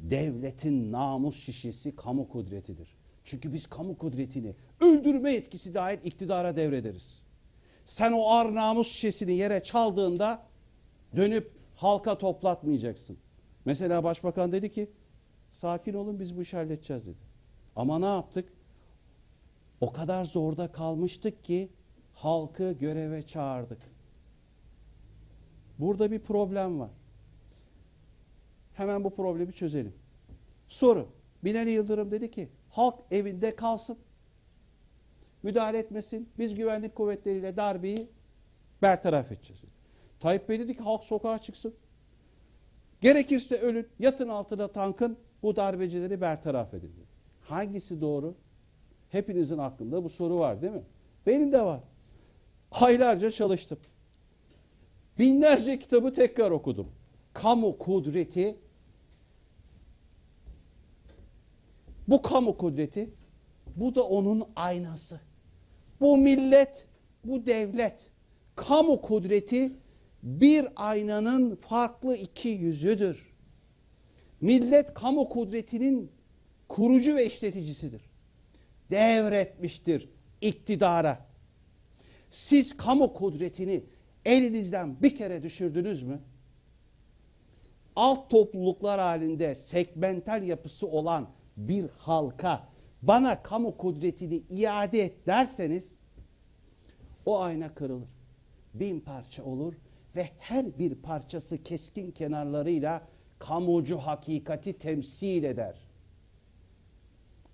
devletin 0.00 0.92
namus 0.92 1.36
şişesi 1.36 1.96
kamu 1.96 2.28
kudretidir. 2.28 2.88
Çünkü 3.24 3.52
biz 3.52 3.66
kamu 3.66 3.98
kudretini 3.98 4.54
öldürme 4.80 5.32
yetkisi 5.32 5.74
dahil 5.74 5.98
iktidara 6.04 6.56
devrederiz. 6.56 7.20
Sen 7.86 8.12
o 8.12 8.30
ar 8.30 8.54
namus 8.54 8.88
şişesini 8.88 9.32
yere 9.32 9.62
çaldığında 9.62 10.42
dönüp 11.16 11.50
halka 11.76 12.18
toplatmayacaksın. 12.18 13.18
Mesela 13.64 14.04
başbakan 14.04 14.52
dedi 14.52 14.72
ki 14.72 14.90
sakin 15.52 15.94
olun 15.94 16.20
biz 16.20 16.36
bu 16.36 16.42
işi 16.42 16.56
halledeceğiz 16.56 17.06
dedi. 17.06 17.16
Ama 17.76 17.98
ne 17.98 18.06
yaptık? 18.06 18.52
O 19.80 19.92
kadar 19.92 20.24
zorda 20.24 20.72
kalmıştık 20.72 21.44
ki 21.44 21.68
halkı 22.14 22.72
göreve 22.72 23.26
çağırdık. 23.26 23.78
Burada 25.78 26.10
bir 26.10 26.18
problem 26.18 26.80
var. 26.80 26.90
Hemen 28.74 29.04
bu 29.04 29.14
problemi 29.14 29.52
çözelim. 29.52 29.94
Soru. 30.68 31.08
Binali 31.44 31.70
Yıldırım 31.70 32.10
dedi 32.10 32.30
ki 32.30 32.48
halk 32.70 32.94
evinde 33.10 33.56
kalsın. 33.56 33.98
Müdahale 35.42 35.78
etmesin. 35.78 36.28
Biz 36.38 36.54
güvenlik 36.54 36.94
kuvvetleriyle 36.94 37.56
darbeyi 37.56 38.08
bertaraf 38.82 39.32
edeceğiz. 39.32 39.62
Tayyip 40.20 40.48
Bey 40.48 40.58
dedi 40.60 40.76
ki 40.76 40.82
halk 40.82 41.04
sokağa 41.04 41.38
çıksın. 41.38 41.74
Gerekirse 43.00 43.60
ölün, 43.60 43.88
yatın 43.98 44.28
altına 44.28 44.68
tankın, 44.68 45.18
bu 45.42 45.56
darbecileri 45.56 46.20
bertaraf 46.20 46.74
edin. 46.74 46.92
Hangisi 47.48 48.00
doğru? 48.00 48.34
Hepinizin 49.10 49.58
aklında 49.58 50.04
bu 50.04 50.08
soru 50.08 50.38
var 50.38 50.62
değil 50.62 50.72
mi? 50.72 50.82
Benim 51.26 51.52
de 51.52 51.62
var. 51.62 51.80
Aylarca 52.70 53.30
çalıştım. 53.30 53.78
Binlerce 55.18 55.78
kitabı 55.78 56.12
tekrar 56.12 56.50
okudum. 56.50 56.88
Kamu 57.34 57.78
kudreti 57.78 58.56
bu 62.08 62.22
kamu 62.22 62.56
kudreti 62.56 63.10
bu 63.76 63.94
da 63.94 64.02
onun 64.02 64.48
aynası. 64.56 65.20
Bu 66.00 66.16
millet, 66.16 66.86
bu 67.24 67.46
devlet. 67.46 68.06
Kamu 68.56 69.02
kudreti 69.02 69.72
bir 70.22 70.66
aynanın 70.76 71.54
farklı 71.54 72.16
iki 72.16 72.48
yüzüdür. 72.48 73.32
Millet 74.40 74.94
kamu 74.94 75.28
kudretinin 75.28 76.10
kurucu 76.68 77.16
ve 77.16 77.26
işleticisidir. 77.26 78.02
Devretmiştir 78.90 80.08
iktidara. 80.40 81.26
Siz 82.30 82.76
kamu 82.76 83.14
kudretini 83.14 83.82
elinizden 84.24 85.02
bir 85.02 85.16
kere 85.16 85.42
düşürdünüz 85.42 86.02
mü? 86.02 86.20
Alt 87.96 88.30
topluluklar 88.30 89.00
halinde 89.00 89.54
segmental 89.54 90.42
yapısı 90.42 90.86
olan 90.86 91.28
bir 91.56 91.84
halka 91.98 92.68
bana 93.02 93.42
kamu 93.42 93.76
kudretini 93.76 94.42
iade 94.50 95.00
et 95.00 95.26
derseniz 95.26 95.94
o 97.26 97.40
ayna 97.40 97.74
kırılır. 97.74 98.08
Bin 98.74 99.00
parça 99.00 99.44
olur 99.44 99.74
ve 100.16 100.28
her 100.38 100.78
bir 100.78 100.94
parçası 100.94 101.62
keskin 101.62 102.10
kenarlarıyla 102.10 103.08
kamucu 103.38 103.98
hakikati 103.98 104.78
temsil 104.78 105.42
eder. 105.44 105.74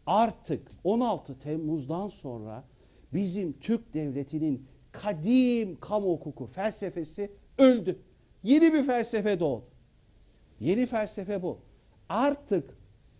Artık 0.06 0.70
16 0.84 1.38
Temmuz'dan 1.38 2.08
sonra 2.08 2.64
bizim 3.12 3.52
Türk 3.52 3.94
devletinin 3.94 4.66
kadim 4.92 5.80
kamu 5.80 6.06
hukuku 6.06 6.46
felsefesi 6.46 7.32
öldü. 7.58 7.98
Yeni 8.42 8.72
bir 8.72 8.82
felsefe 8.82 9.40
doğdu. 9.40 9.64
Yeni 10.60 10.86
felsefe 10.86 11.42
bu. 11.42 11.58
Artık 12.08 12.76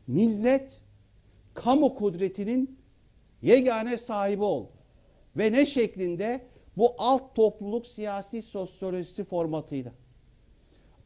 millet 0.06 0.80
kamu 1.54 1.94
kudretinin 1.94 2.78
yegane 3.42 3.96
sahibi 3.96 4.42
oldu. 4.42 4.70
Ve 5.36 5.52
ne 5.52 5.66
şeklinde? 5.66 6.46
Bu 6.76 6.94
alt 6.98 7.34
topluluk 7.34 7.86
siyasi 7.86 8.42
sosyolojisi 8.42 9.24
formatıyla. 9.24 9.92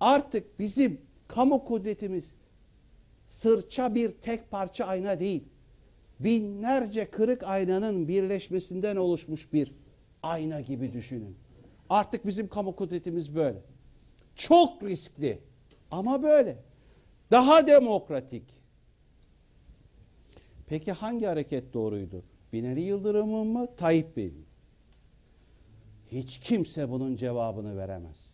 Artık 0.00 0.58
bizim 0.58 1.00
kamu 1.28 1.64
kudretimiz 1.64 2.34
sırça 3.28 3.94
bir 3.94 4.10
tek 4.10 4.50
parça 4.50 4.84
ayna 4.84 5.20
değil. 5.20 5.44
Binlerce 6.20 7.10
kırık 7.10 7.42
aynanın 7.42 8.08
birleşmesinden 8.08 8.96
oluşmuş 8.96 9.52
bir 9.52 9.72
ayna 10.22 10.60
gibi 10.60 10.92
düşünün. 10.92 11.36
Artık 11.90 12.26
bizim 12.26 12.48
kamu 12.48 12.76
kudretimiz 12.76 13.34
böyle. 13.34 13.58
Çok 14.36 14.82
riskli 14.82 15.38
ama 15.90 16.22
böyle. 16.22 16.56
Daha 17.30 17.66
demokratik. 17.66 18.57
Peki 20.68 20.92
hangi 20.92 21.26
hareket 21.26 21.74
doğruydu? 21.74 22.22
Binali 22.52 22.80
Yıldırım'ın 22.80 23.46
mı, 23.46 23.68
Tayyip 23.76 24.16
Bey'in 24.16 24.34
mi? 24.34 24.44
Hiç 26.12 26.38
kimse 26.38 26.90
bunun 26.90 27.16
cevabını 27.16 27.76
veremez. 27.76 28.30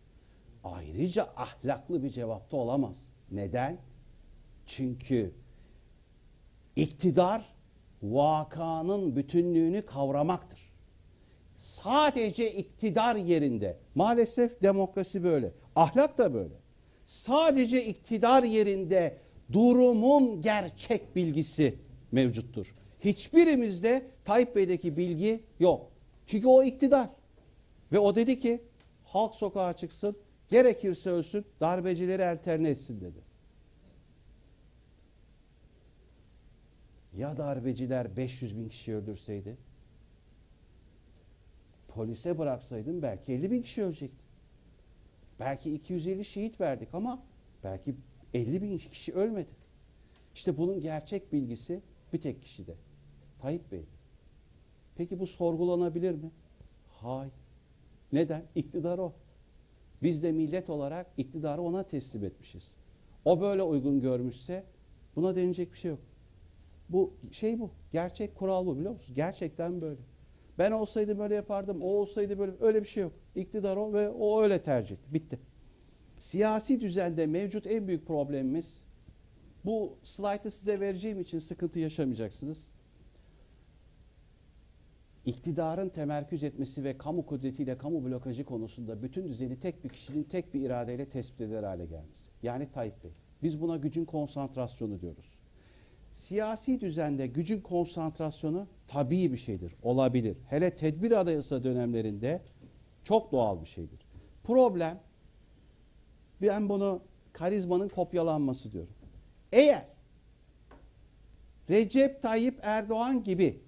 Ayrıca 0.63 1.29
ahlaklı 1.35 2.03
bir 2.03 2.09
cevap 2.09 2.51
da 2.51 2.57
olamaz. 2.57 2.95
Neden? 3.31 3.77
Çünkü 4.65 5.31
iktidar 6.75 7.45
vakanın 8.03 9.15
bütünlüğünü 9.15 9.81
kavramaktır. 9.81 10.59
Sadece 11.59 12.53
iktidar 12.53 13.15
yerinde, 13.15 13.77
maalesef 13.95 14.61
demokrasi 14.61 15.23
böyle, 15.23 15.51
ahlak 15.75 16.17
da 16.17 16.33
böyle. 16.33 16.53
Sadece 17.07 17.85
iktidar 17.85 18.43
yerinde 18.43 19.17
durumun 19.53 20.41
gerçek 20.41 21.15
bilgisi 21.15 21.84
mevcuttur. 22.11 22.73
Hiçbirimizde 22.99 24.05
Tayyip 24.25 24.55
Bey'deki 24.55 24.97
bilgi 24.97 25.43
yok. 25.59 25.91
Çünkü 26.27 26.47
o 26.47 26.63
iktidar. 26.63 27.09
Ve 27.91 27.99
o 27.99 28.15
dedi 28.15 28.39
ki 28.39 28.61
halk 29.05 29.35
sokağa 29.35 29.73
çıksın, 29.73 30.17
gerekirse 30.49 31.09
ölsün, 31.09 31.45
darbecileri 31.61 32.25
alterne 32.25 32.69
etsin 32.69 33.01
dedi. 33.01 33.19
Ya 37.17 37.37
darbeciler 37.37 38.17
500 38.17 38.57
bin 38.57 38.69
kişi 38.69 38.95
öldürseydi? 38.95 39.57
Polise 41.87 42.37
bıraksaydın 42.37 43.01
belki 43.01 43.33
50 43.33 43.51
bin 43.51 43.61
kişi 43.61 43.83
ölecekti. 43.83 44.25
Belki 45.39 45.75
250 45.75 46.25
şehit 46.25 46.61
verdik 46.61 46.89
ama 46.93 47.19
belki 47.63 47.95
50 48.33 48.61
bin 48.61 48.77
kişi 48.77 49.13
ölmedi. 49.13 49.49
İşte 50.35 50.57
bunun 50.57 50.81
gerçek 50.81 51.33
bilgisi 51.33 51.81
bir 52.15 52.21
tek 52.21 52.43
kişide. 52.43 52.73
Tayyip 53.41 53.71
Bey. 53.71 53.83
Peki 54.97 55.19
bu 55.19 55.27
sorgulanabilir 55.27 56.11
mi? 56.11 56.31
Hayır. 57.01 57.33
Neden? 58.13 58.43
İktidar 58.55 58.97
o. 58.97 59.13
Biz 60.03 60.23
de 60.23 60.31
millet 60.31 60.69
olarak 60.69 61.07
iktidarı 61.17 61.61
ona 61.61 61.83
teslim 61.83 62.25
etmişiz. 62.25 62.71
O 63.25 63.41
böyle 63.41 63.63
uygun 63.63 64.01
görmüşse 64.01 64.63
buna 65.15 65.35
denilecek 65.35 65.73
bir 65.73 65.77
şey 65.77 65.91
yok. 65.91 65.99
Bu 66.89 67.13
şey 67.31 67.59
bu. 67.59 67.69
Gerçek 67.91 68.35
kural 68.35 68.65
bu 68.65 68.77
biliyor 68.77 68.91
musunuz? 68.91 69.15
Gerçekten 69.15 69.81
böyle. 69.81 69.99
Ben 70.57 70.71
olsaydı 70.71 71.19
böyle 71.19 71.35
yapardım, 71.35 71.81
o 71.81 71.87
olsaydı 71.87 72.39
böyle 72.39 72.51
öyle 72.59 72.83
bir 72.83 72.87
şey 72.87 73.03
yok. 73.03 73.13
İktidar 73.35 73.77
o 73.77 73.93
ve 73.93 74.09
o 74.09 74.41
öyle 74.41 74.63
tercih 74.63 74.95
etti. 74.95 75.13
Bitti. 75.13 75.39
Siyasi 76.19 76.81
düzende 76.81 77.25
mevcut 77.25 77.67
en 77.67 77.87
büyük 77.87 78.07
problemimiz 78.07 78.84
bu 79.65 79.97
slaytı 80.03 80.51
size 80.51 80.79
vereceğim 80.79 81.21
için 81.21 81.39
sıkıntı 81.39 81.79
yaşamayacaksınız. 81.79 82.57
İktidarın 85.25 85.89
temerküz 85.89 86.43
etmesi 86.43 86.83
ve 86.83 86.97
kamu 86.97 87.25
kudretiyle 87.25 87.77
kamu 87.77 88.05
blokajı 88.05 88.45
konusunda 88.45 89.01
bütün 89.03 89.27
düzeni 89.27 89.59
tek 89.59 89.83
bir 89.83 89.89
kişinin 89.89 90.23
tek 90.23 90.53
bir 90.53 90.61
iradeyle 90.61 91.09
tespit 91.09 91.41
eder 91.41 91.63
hale 91.63 91.85
gelmesi. 91.85 92.29
Yani 92.43 92.71
Tayyip 92.71 93.03
Bey. 93.03 93.11
Biz 93.43 93.61
buna 93.61 93.77
gücün 93.77 94.05
konsantrasyonu 94.05 95.01
diyoruz. 95.01 95.25
Siyasi 96.15 96.81
düzende 96.81 97.27
gücün 97.27 97.61
konsantrasyonu 97.61 98.67
tabii 98.87 99.31
bir 99.31 99.37
şeydir, 99.37 99.73
olabilir. 99.83 100.37
Hele 100.49 100.75
tedbir 100.75 101.11
adayasa 101.11 101.63
dönemlerinde 101.63 102.41
çok 103.03 103.31
doğal 103.31 103.61
bir 103.61 103.67
şeydir. 103.67 103.99
Problem, 104.43 104.99
ben 106.41 106.69
bunu 106.69 107.01
karizmanın 107.33 107.89
kopyalanması 107.89 108.71
diyorum. 108.71 108.93
Eğer 109.55 109.85
Recep 111.69 112.21
Tayyip 112.21 112.59
Erdoğan 112.61 113.23
gibi 113.23 113.59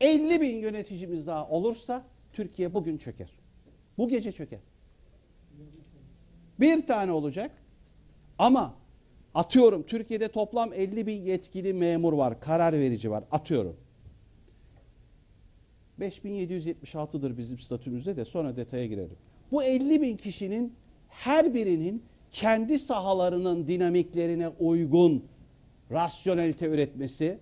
50 0.00 0.40
bin 0.40 0.56
yöneticimiz 0.56 1.26
daha 1.26 1.48
olursa 1.48 2.04
Türkiye 2.32 2.74
bugün 2.74 2.98
çöker. 2.98 3.28
Bu 3.98 4.08
gece 4.08 4.32
çöker. 4.32 4.58
Bir 6.60 6.86
tane 6.86 7.12
olacak 7.12 7.50
ama 8.38 8.74
atıyorum 9.34 9.82
Türkiye'de 9.82 10.28
toplam 10.28 10.72
50 10.72 11.06
bin 11.06 11.22
yetkili 11.22 11.72
memur 11.72 12.12
var, 12.12 12.40
karar 12.40 12.72
verici 12.72 13.10
var 13.10 13.24
atıyorum. 13.30 13.76
5776'dır 16.00 17.38
bizim 17.38 17.58
statümüzde 17.58 18.16
de 18.16 18.24
sonra 18.24 18.56
detaya 18.56 18.86
girelim. 18.86 19.16
Bu 19.52 19.62
50 19.62 20.02
bin 20.02 20.16
kişinin 20.16 20.74
her 21.08 21.54
birinin 21.54 22.09
kendi 22.32 22.78
sahalarının 22.78 23.66
dinamiklerine 23.66 24.48
uygun 24.48 25.24
rasyonelite 25.90 26.66
üretmesi, 26.66 27.38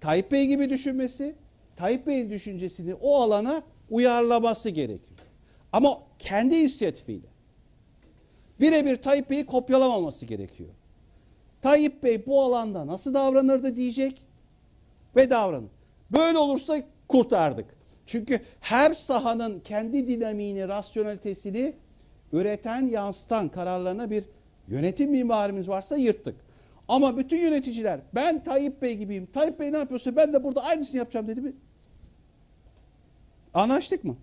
Tayyip 0.00 0.32
Bey 0.32 0.46
gibi 0.46 0.70
düşünmesi, 0.70 1.34
Tayyip 1.76 2.06
Bey'in 2.06 2.30
düşüncesini 2.30 2.94
o 2.94 3.16
alana 3.16 3.62
uyarlaması 3.90 4.70
gerekiyor. 4.70 5.20
Ama 5.72 5.98
kendi 6.18 6.56
inisiyatifiyle. 6.56 7.26
Birebir 8.60 8.96
Tayyip 8.96 9.30
Bey'i 9.30 9.46
kopyalamaması 9.46 10.26
gerekiyor. 10.26 10.70
Tayyip 11.62 12.02
Bey 12.02 12.26
bu 12.26 12.42
alanda 12.42 12.86
nasıl 12.86 13.14
davranırdı 13.14 13.76
diyecek 13.76 14.22
ve 15.16 15.30
davranır. 15.30 15.70
Böyle 16.10 16.38
olursa 16.38 16.82
kurtardık. 17.08 17.66
Çünkü 18.06 18.40
her 18.60 18.90
sahanın 18.90 19.60
kendi 19.60 20.08
dinamiğini, 20.08 20.68
rasyonelitesini 20.68 21.74
üreten, 22.32 22.86
yansıtan 22.86 23.48
kararlarına 23.48 24.10
bir 24.10 24.24
yönetim 24.68 25.10
mimarimiz 25.10 25.68
varsa 25.68 25.96
yırttık. 25.96 26.36
Ama 26.88 27.16
bütün 27.16 27.36
yöneticiler 27.36 28.00
ben 28.14 28.44
Tayyip 28.44 28.82
Bey 28.82 28.96
gibiyim. 28.96 29.28
Tayyip 29.32 29.60
Bey 29.60 29.72
ne 29.72 29.78
yapıyorsa 29.78 30.16
ben 30.16 30.32
de 30.32 30.44
burada 30.44 30.64
aynısını 30.64 30.98
yapacağım 30.98 31.28
dedi 31.28 31.40
mi? 31.40 31.52
Anlaştık 33.54 34.04
mı? 34.04 34.16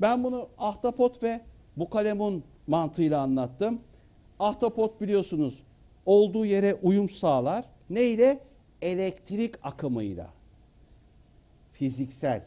Ben 0.00 0.24
bunu 0.24 0.48
ahtapot 0.58 1.22
ve 1.22 1.40
bu 1.76 1.90
kalemun 1.90 2.44
mantığıyla 2.66 3.20
anlattım. 3.20 3.80
Ahtapot 4.38 5.00
biliyorsunuz 5.00 5.62
olduğu 6.06 6.46
yere 6.46 6.74
uyum 6.74 7.10
sağlar. 7.10 7.64
Neyle? 7.90 8.38
Elektrik 8.82 9.54
akımıyla. 9.66 10.26
Fiziksel. 11.72 12.42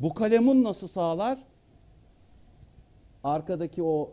Bu 0.00 0.14
kalemun 0.14 0.64
nasıl 0.64 0.88
sağlar? 0.88 1.38
Arkadaki 3.24 3.82
o 3.82 4.10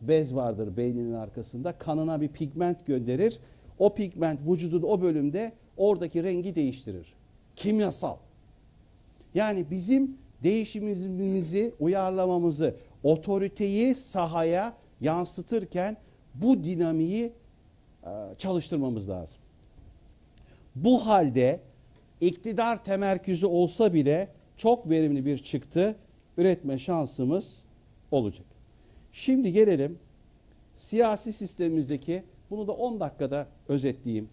bez 0.00 0.34
vardır 0.34 0.76
beyninin 0.76 1.12
arkasında. 1.12 1.72
Kanına 1.72 2.20
bir 2.20 2.28
pigment 2.28 2.86
gönderir. 2.86 3.38
O 3.78 3.94
pigment 3.94 4.40
vücudun 4.46 4.82
o 4.82 5.00
bölümde 5.00 5.52
oradaki 5.76 6.22
rengi 6.22 6.54
değiştirir. 6.54 7.12
Kimyasal. 7.56 8.16
Yani 9.34 9.70
bizim 9.70 10.16
değişimimizi, 10.42 11.74
uyarlamamızı, 11.80 12.74
otoriteyi 13.02 13.94
sahaya 13.94 14.72
yansıtırken 15.00 15.96
bu 16.34 16.64
dinamiği 16.64 17.32
e, 18.04 18.10
çalıştırmamız 18.38 19.08
lazım. 19.08 19.36
Bu 20.74 21.06
halde 21.06 21.60
iktidar 22.20 22.84
temerküzü 22.84 23.46
olsa 23.46 23.94
bile 23.94 24.28
çok 24.56 24.90
verimli 24.90 25.26
bir 25.26 25.38
çıktı 25.38 25.96
üretme 26.36 26.78
şansımız 26.78 27.61
olacak. 28.12 28.46
Şimdi 29.12 29.52
gelelim 29.52 29.98
siyasi 30.78 31.32
sistemimizdeki 31.32 32.22
bunu 32.50 32.66
da 32.66 32.72
10 32.72 33.00
dakikada 33.00 33.46
özetleyeyim. 33.68 34.28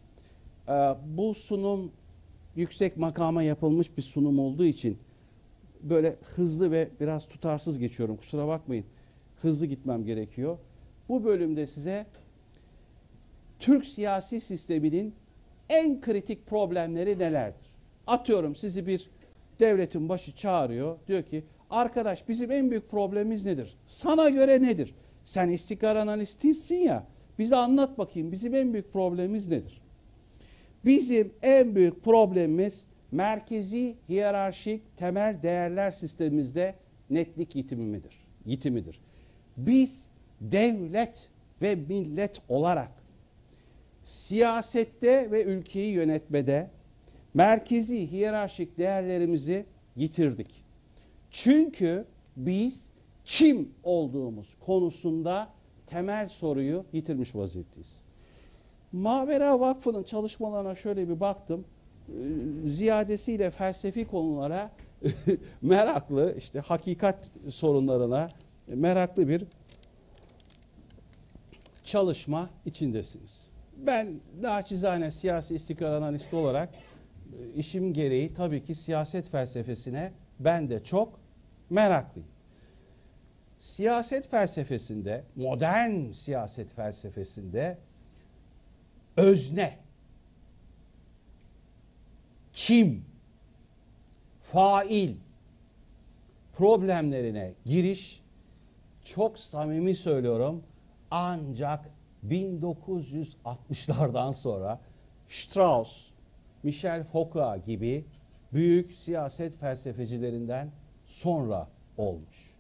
Ee, 0.67 0.71
bu 1.17 1.33
sunum 1.33 1.91
yüksek 2.55 2.97
makama 2.97 3.43
yapılmış 3.43 3.97
bir 3.97 4.01
sunum 4.01 4.39
olduğu 4.39 4.65
için 4.65 4.97
böyle 5.83 6.15
hızlı 6.35 6.71
ve 6.71 6.89
biraz 6.99 7.27
tutarsız 7.27 7.79
geçiyorum. 7.79 8.17
Kusura 8.17 8.47
bakmayın. 8.47 8.85
Hızlı 9.41 9.65
gitmem 9.65 10.05
gerekiyor. 10.05 10.57
Bu 11.09 11.23
bölümde 11.23 11.67
size 11.67 12.05
Türk 13.59 13.85
siyasi 13.85 14.41
sisteminin 14.41 15.13
en 15.69 16.01
kritik 16.01 16.47
problemleri 16.47 17.19
nelerdir? 17.19 17.69
Atıyorum 18.07 18.55
sizi 18.55 18.87
bir 18.87 19.09
devletin 19.59 20.09
başı 20.09 20.35
çağırıyor. 20.35 20.97
Diyor 21.07 21.23
ki 21.23 21.43
arkadaş 21.69 22.27
bizim 22.27 22.51
en 22.51 22.71
büyük 22.71 22.89
problemimiz 22.89 23.45
nedir? 23.45 23.77
Sana 23.87 24.29
göre 24.29 24.61
nedir? 24.61 24.93
Sen 25.23 25.49
istikrar 25.49 25.95
analistisin 25.95 26.75
ya. 26.75 27.03
Bize 27.39 27.55
anlat 27.55 27.97
bakayım 27.97 28.31
bizim 28.31 28.55
en 28.55 28.73
büyük 28.73 28.93
problemimiz 28.93 29.47
nedir? 29.47 29.81
Bizim 30.85 31.33
en 31.41 31.75
büyük 31.75 32.03
problemimiz 32.03 32.85
merkezi 33.11 33.95
hiyerarşik 34.09 34.97
temel 34.97 35.43
değerler 35.43 35.91
sistemimizde 35.91 36.75
netlik 37.09 37.55
yitimidir. 37.55 38.17
yitimidir. 38.45 38.99
Biz 39.57 40.05
devlet 40.41 41.29
ve 41.61 41.75
millet 41.75 42.41
olarak 42.49 42.91
siyasette 44.05 45.31
ve 45.31 45.43
ülkeyi 45.43 45.91
yönetmede 45.91 46.69
merkezi 47.33 48.11
hiyerarşik 48.11 48.77
değerlerimizi 48.77 49.65
yitirdik. 49.95 50.68
Çünkü 51.31 52.05
biz 52.37 52.89
kim 53.25 53.69
olduğumuz 53.83 54.47
konusunda 54.65 55.49
temel 55.87 56.27
soruyu 56.27 56.85
yitirmiş 56.93 57.35
vaziyetteyiz. 57.35 58.01
Mavera 58.91 59.59
Vakfı'nın 59.59 60.03
çalışmalarına 60.03 60.75
şöyle 60.75 61.09
bir 61.09 61.19
baktım. 61.19 61.65
Ee, 62.09 62.69
Ziyadesiyle 62.69 63.49
felsefi 63.49 64.07
konulara 64.07 64.71
meraklı, 65.61 66.35
işte 66.37 66.59
hakikat 66.59 67.17
sorunlarına 67.49 68.31
meraklı 68.67 69.27
bir 69.27 69.43
çalışma 71.83 72.49
içindesiniz. 72.65 73.47
Ben 73.77 74.19
naçizane 74.41 75.11
siyasi 75.11 75.55
istikrar 75.55 75.93
analisti 75.93 76.35
olarak 76.35 76.69
e, 76.73 77.59
işim 77.59 77.93
gereği 77.93 78.33
tabii 78.33 78.63
ki 78.63 78.75
siyaset 78.75 79.29
felsefesine 79.29 80.11
ben 80.39 80.69
de 80.69 80.83
çok 80.83 81.19
meraklıyım. 81.69 82.29
Siyaset 83.59 84.29
felsefesinde, 84.29 85.23
modern 85.35 86.11
siyaset 86.11 86.73
felsefesinde 86.73 87.77
özne, 89.17 89.77
kim, 92.53 93.05
fail 94.43 95.15
problemlerine 96.53 97.53
giriş 97.65 98.21
çok 99.03 99.39
samimi 99.39 99.95
söylüyorum 99.95 100.63
ancak 101.11 101.89
1960'lardan 102.27 104.33
sonra 104.33 104.79
Strauss, 105.29 106.07
Michel 106.63 107.03
Foucault 107.03 107.65
gibi 107.65 108.05
büyük 108.53 108.93
siyaset 108.93 109.57
felsefecilerinden 109.57 110.69
sonra 111.07 111.67
olmuş. 111.97 112.55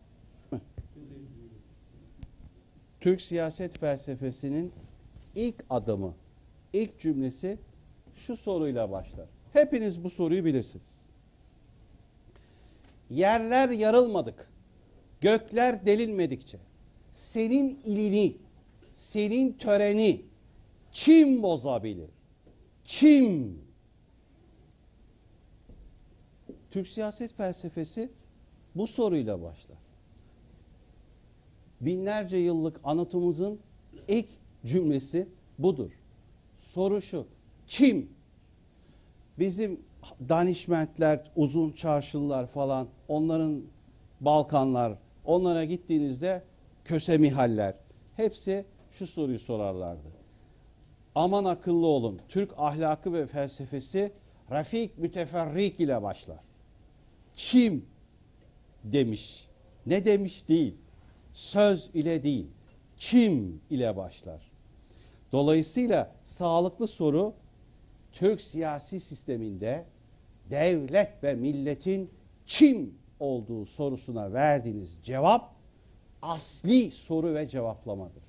Türk 2.99 3.21
siyaset 3.21 3.79
felsefesinin 3.79 4.71
ilk 5.35 5.55
adımı, 5.69 6.13
ilk 6.73 6.99
cümlesi 6.99 7.57
şu 8.15 8.37
soruyla 8.37 8.91
başlar. 8.91 9.25
Hepiniz 9.53 10.03
bu 10.03 10.09
soruyu 10.09 10.45
bilirsiniz. 10.45 10.87
Yerler 13.09 13.69
yarılmadık, 13.69 14.49
gökler 15.21 15.85
delinmedikçe 15.85 16.57
senin 17.13 17.79
ilini, 17.85 18.35
senin 18.95 19.53
töreni 19.53 20.21
kim 20.91 21.43
bozabilir? 21.43 22.09
Kim? 22.83 23.68
Türk 26.71 26.87
siyaset 26.87 27.33
felsefesi 27.33 28.09
bu 28.75 28.87
soruyla 28.87 29.41
başlar. 29.41 29.77
Binlerce 31.81 32.37
yıllık 32.37 32.79
anıtımızın 32.83 33.59
ilk 34.07 34.27
cümlesi 34.65 35.27
budur. 35.59 35.91
Soru 36.59 37.01
şu. 37.01 37.25
Kim? 37.67 38.09
Bizim 39.39 39.79
danişmentler, 40.29 41.31
uzun 41.35 41.71
çarşılılar 41.71 42.47
falan, 42.47 42.87
onların 43.07 43.61
Balkanlar, 44.21 44.93
onlara 45.25 45.63
gittiğinizde 45.63 46.43
köse 46.85 47.17
mihaller, 47.17 47.75
hepsi 48.15 48.65
şu 48.91 49.07
soruyu 49.07 49.39
sorarlardı. 49.39 50.07
Aman 51.15 51.45
akıllı 51.45 51.87
olun. 51.87 52.19
Türk 52.29 52.51
ahlakı 52.57 53.13
ve 53.13 53.27
felsefesi 53.27 54.11
Rafik 54.51 54.97
müteferrik 54.97 55.79
ile 55.79 56.01
başlar. 56.01 56.39
Kim 57.39 57.85
demiş? 58.83 59.47
Ne 59.85 60.05
demiş 60.05 60.49
değil. 60.49 60.75
Söz 61.33 61.89
ile 61.93 62.23
değil. 62.23 62.47
Kim 62.97 63.61
ile 63.69 63.97
başlar. 63.97 64.51
Dolayısıyla 65.31 66.15
sağlıklı 66.25 66.87
soru 66.87 67.33
Türk 68.11 68.41
siyasi 68.41 68.99
sisteminde 68.99 69.85
devlet 70.49 71.23
ve 71.23 71.33
milletin 71.33 72.09
kim 72.45 72.93
olduğu 73.19 73.65
sorusuna 73.65 74.33
verdiğiniz 74.33 74.97
cevap 75.03 75.55
asli 76.21 76.91
soru 76.91 77.35
ve 77.35 77.47
cevaplamadır. 77.47 78.23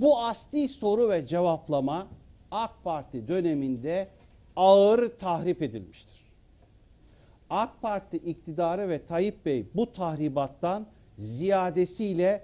Bu 0.00 0.18
asli 0.18 0.68
soru 0.68 1.08
ve 1.08 1.26
cevaplama 1.26 2.08
AK 2.50 2.84
Parti 2.84 3.28
döneminde 3.28 4.08
ağır 4.56 5.18
tahrip 5.18 5.62
edilmiştir. 5.62 6.27
AK 7.50 7.82
Parti 7.82 8.16
iktidarı 8.16 8.88
ve 8.88 9.06
Tayyip 9.06 9.46
Bey 9.46 9.66
bu 9.74 9.92
tahribattan 9.92 10.86
ziyadesiyle 11.18 12.42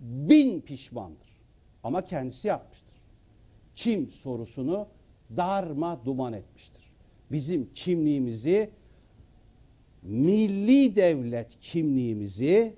bin 0.00 0.60
pişmandır. 0.60 1.28
Ama 1.82 2.04
kendisi 2.04 2.48
yapmıştır. 2.48 2.96
Kim 3.74 4.10
sorusunu 4.10 4.86
darma 5.36 6.04
duman 6.04 6.32
etmiştir. 6.32 6.82
Bizim 7.30 7.72
kimliğimizi, 7.74 8.70
milli 10.02 10.96
devlet 10.96 11.60
kimliğimizi, 11.60 12.74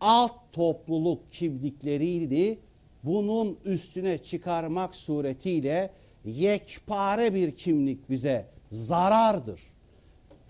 alt 0.00 0.52
topluluk 0.52 1.32
kimliklerini 1.32 2.58
bunun 3.04 3.58
üstüne 3.64 4.18
çıkarmak 4.18 4.94
suretiyle 4.94 5.90
yekpare 6.24 7.34
bir 7.34 7.50
kimlik 7.50 8.10
bize 8.10 8.46
zarardır. 8.70 9.60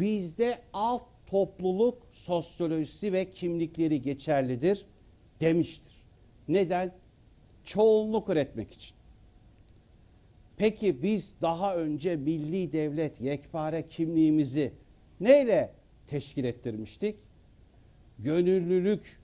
Bizde 0.01 0.59
alt 0.73 1.03
topluluk 1.27 1.99
sosyolojisi 2.13 3.13
ve 3.13 3.31
kimlikleri 3.31 4.03
geçerlidir 4.03 4.87
demiştir. 5.41 5.93
Neden? 6.49 6.93
Çoğunluk 7.65 8.29
üretmek 8.29 8.73
için. 8.73 8.97
Peki 10.57 11.03
biz 11.03 11.35
daha 11.43 11.77
önce 11.77 12.17
milli 12.17 12.73
devlet 12.73 13.21
yekpare 13.21 13.89
kimliğimizi 13.89 14.73
neyle 15.21 15.71
teşkil 16.07 16.45
ettirmiştik? 16.45 17.17
Gönüllülük 18.19 19.19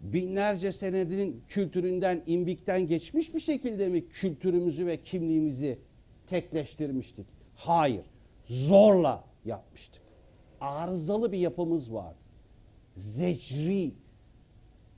binlerce 0.00 0.72
senenin 0.72 1.42
kültüründen, 1.48 2.22
imbikten 2.26 2.86
geçmiş 2.86 3.34
bir 3.34 3.40
şekilde 3.40 3.88
mi 3.88 4.08
kültürümüzü 4.08 4.86
ve 4.86 4.96
kimliğimizi 5.02 5.78
tekleştirmiştik? 6.26 7.26
Hayır. 7.56 8.02
Zorla 8.48 9.24
yapmıştık. 9.46 10.02
Arızalı 10.60 11.32
bir 11.32 11.38
yapımız 11.38 11.92
vardı. 11.92 12.16
Zecri. 12.96 13.92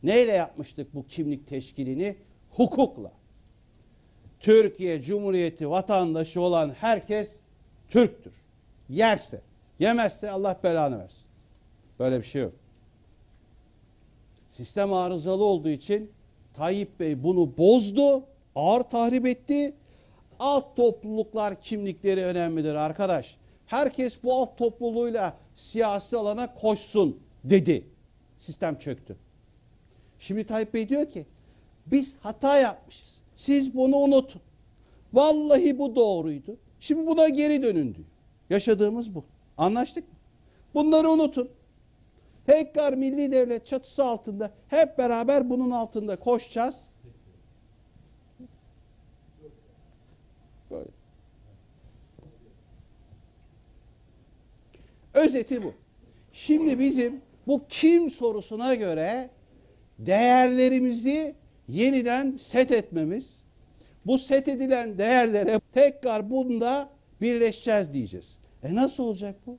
Neyle 0.02 0.32
yapmıştık 0.32 0.94
bu 0.94 1.06
kimlik 1.06 1.46
teşkilini? 1.46 2.16
Hukukla. 2.50 3.12
Türkiye 4.40 5.02
Cumhuriyeti 5.02 5.70
vatandaşı 5.70 6.40
olan 6.40 6.74
herkes 6.80 7.36
Türktür. 7.90 8.32
Yerse, 8.88 9.40
yemezse 9.78 10.30
Allah 10.30 10.60
belanı 10.64 10.98
versin. 10.98 11.24
Böyle 11.98 12.18
bir 12.18 12.26
şey 12.26 12.42
yok. 12.42 12.52
Sistem 14.50 14.92
arızalı 14.92 15.44
olduğu 15.44 15.68
için 15.68 16.10
Tayyip 16.54 17.00
Bey 17.00 17.22
bunu 17.22 17.56
bozdu, 17.58 18.22
ağır 18.54 18.82
tahrip 18.82 19.26
etti. 19.26 19.74
alt 20.38 20.76
topluluklar 20.76 21.60
kimlikleri 21.60 22.24
önemlidir 22.24 22.74
arkadaş. 22.74 23.36
Herkes 23.68 24.24
bu 24.24 24.34
alt 24.34 24.58
topluluğuyla 24.58 25.36
siyasi 25.54 26.16
alana 26.16 26.54
koşsun 26.54 27.20
dedi. 27.44 27.84
Sistem 28.38 28.78
çöktü. 28.78 29.16
Şimdi 30.18 30.46
Tayyip 30.46 30.74
Bey 30.74 30.88
diyor 30.88 31.10
ki 31.10 31.26
biz 31.86 32.16
hata 32.22 32.58
yapmışız. 32.58 33.20
Siz 33.34 33.76
bunu 33.76 33.96
unutun. 33.96 34.42
Vallahi 35.12 35.78
bu 35.78 35.96
doğruydu. 35.96 36.56
Şimdi 36.80 37.06
buna 37.06 37.28
geri 37.28 37.62
dönün 37.62 37.94
diyor. 37.94 38.06
Yaşadığımız 38.50 39.14
bu. 39.14 39.24
Anlaştık 39.58 40.08
mı? 40.08 40.14
Bunları 40.74 41.10
unutun. 41.10 41.48
Tekrar 42.46 42.94
milli 42.94 43.32
devlet 43.32 43.66
çatısı 43.66 44.04
altında 44.04 44.50
hep 44.68 44.98
beraber 44.98 45.50
bunun 45.50 45.70
altında 45.70 46.16
koşacağız. 46.16 46.88
Böyle. 50.70 50.88
Özeti 55.14 55.62
bu. 55.62 55.72
Şimdi 56.32 56.78
bizim 56.78 57.20
bu 57.46 57.62
kim 57.68 58.10
sorusuna 58.10 58.74
göre 58.74 59.30
değerlerimizi 59.98 61.34
yeniden 61.68 62.36
set 62.36 62.70
etmemiz, 62.70 63.42
bu 64.06 64.18
set 64.18 64.48
edilen 64.48 64.98
değerlere 64.98 65.60
tekrar 65.72 66.30
bunda 66.30 66.90
birleşeceğiz 67.20 67.92
diyeceğiz. 67.92 68.36
E 68.62 68.74
nasıl 68.74 69.04
olacak 69.04 69.36
bu? 69.46 69.58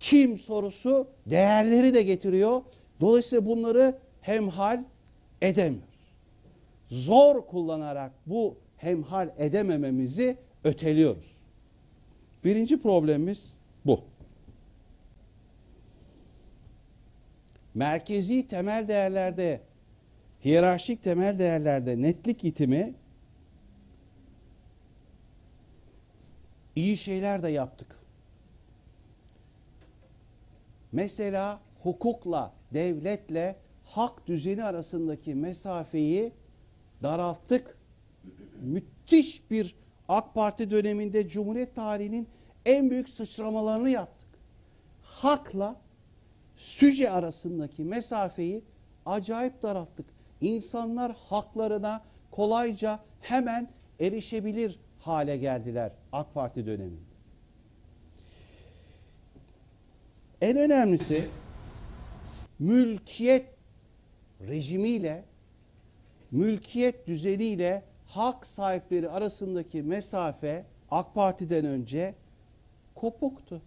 Kim 0.00 0.38
sorusu 0.38 1.06
değerleri 1.26 1.94
de 1.94 2.02
getiriyor. 2.02 2.62
Dolayısıyla 3.00 3.46
bunları 3.46 3.98
hemhal 4.20 4.84
edemiyoruz. 5.42 5.86
Zor 6.90 7.46
kullanarak 7.46 8.12
bu 8.26 8.54
hemhal 8.76 9.28
edemememizi 9.38 10.36
öteliyoruz. 10.64 11.35
Birinci 12.44 12.82
problemimiz 12.82 13.52
bu. 13.86 14.04
Merkezi 17.74 18.46
temel 18.46 18.88
değerlerde, 18.88 19.60
hiyerarşik 20.44 21.02
temel 21.02 21.38
değerlerde 21.38 22.02
netlik 22.02 22.44
itimi 22.44 22.94
iyi 26.76 26.96
şeyler 26.96 27.42
de 27.42 27.48
yaptık. 27.48 27.96
Mesela 30.92 31.60
hukukla, 31.82 32.52
devletle 32.74 33.56
hak 33.84 34.26
düzeni 34.26 34.64
arasındaki 34.64 35.34
mesafeyi 35.34 36.32
daralttık. 37.02 37.78
Müthiş 38.62 39.50
bir 39.50 39.74
AK 40.08 40.34
Parti 40.34 40.70
döneminde 40.70 41.28
Cumhuriyet 41.28 41.74
tarihinin 41.74 42.28
en 42.64 42.90
büyük 42.90 43.08
sıçramalarını 43.08 43.90
yaptık. 43.90 44.28
Hakla 45.02 45.76
süje 46.56 47.10
arasındaki 47.10 47.84
mesafeyi 47.84 48.62
acayip 49.06 49.62
daralttık. 49.62 50.06
İnsanlar 50.40 51.16
haklarına 51.28 52.02
kolayca 52.30 53.00
hemen 53.20 53.68
erişebilir 54.00 54.78
hale 55.00 55.36
geldiler 55.36 55.92
AK 56.12 56.34
Parti 56.34 56.66
döneminde. 56.66 57.00
En 60.40 60.56
önemlisi 60.56 61.28
mülkiyet 62.58 63.46
rejimiyle, 64.48 65.24
mülkiyet 66.30 67.06
düzeniyle 67.06 67.82
hak 68.08 68.46
sahipleri 68.46 69.10
arasındaki 69.10 69.82
mesafe 69.82 70.64
AK 70.90 71.14
Parti'den 71.14 71.64
önce 71.64 72.14
kopuktu. 72.94 73.62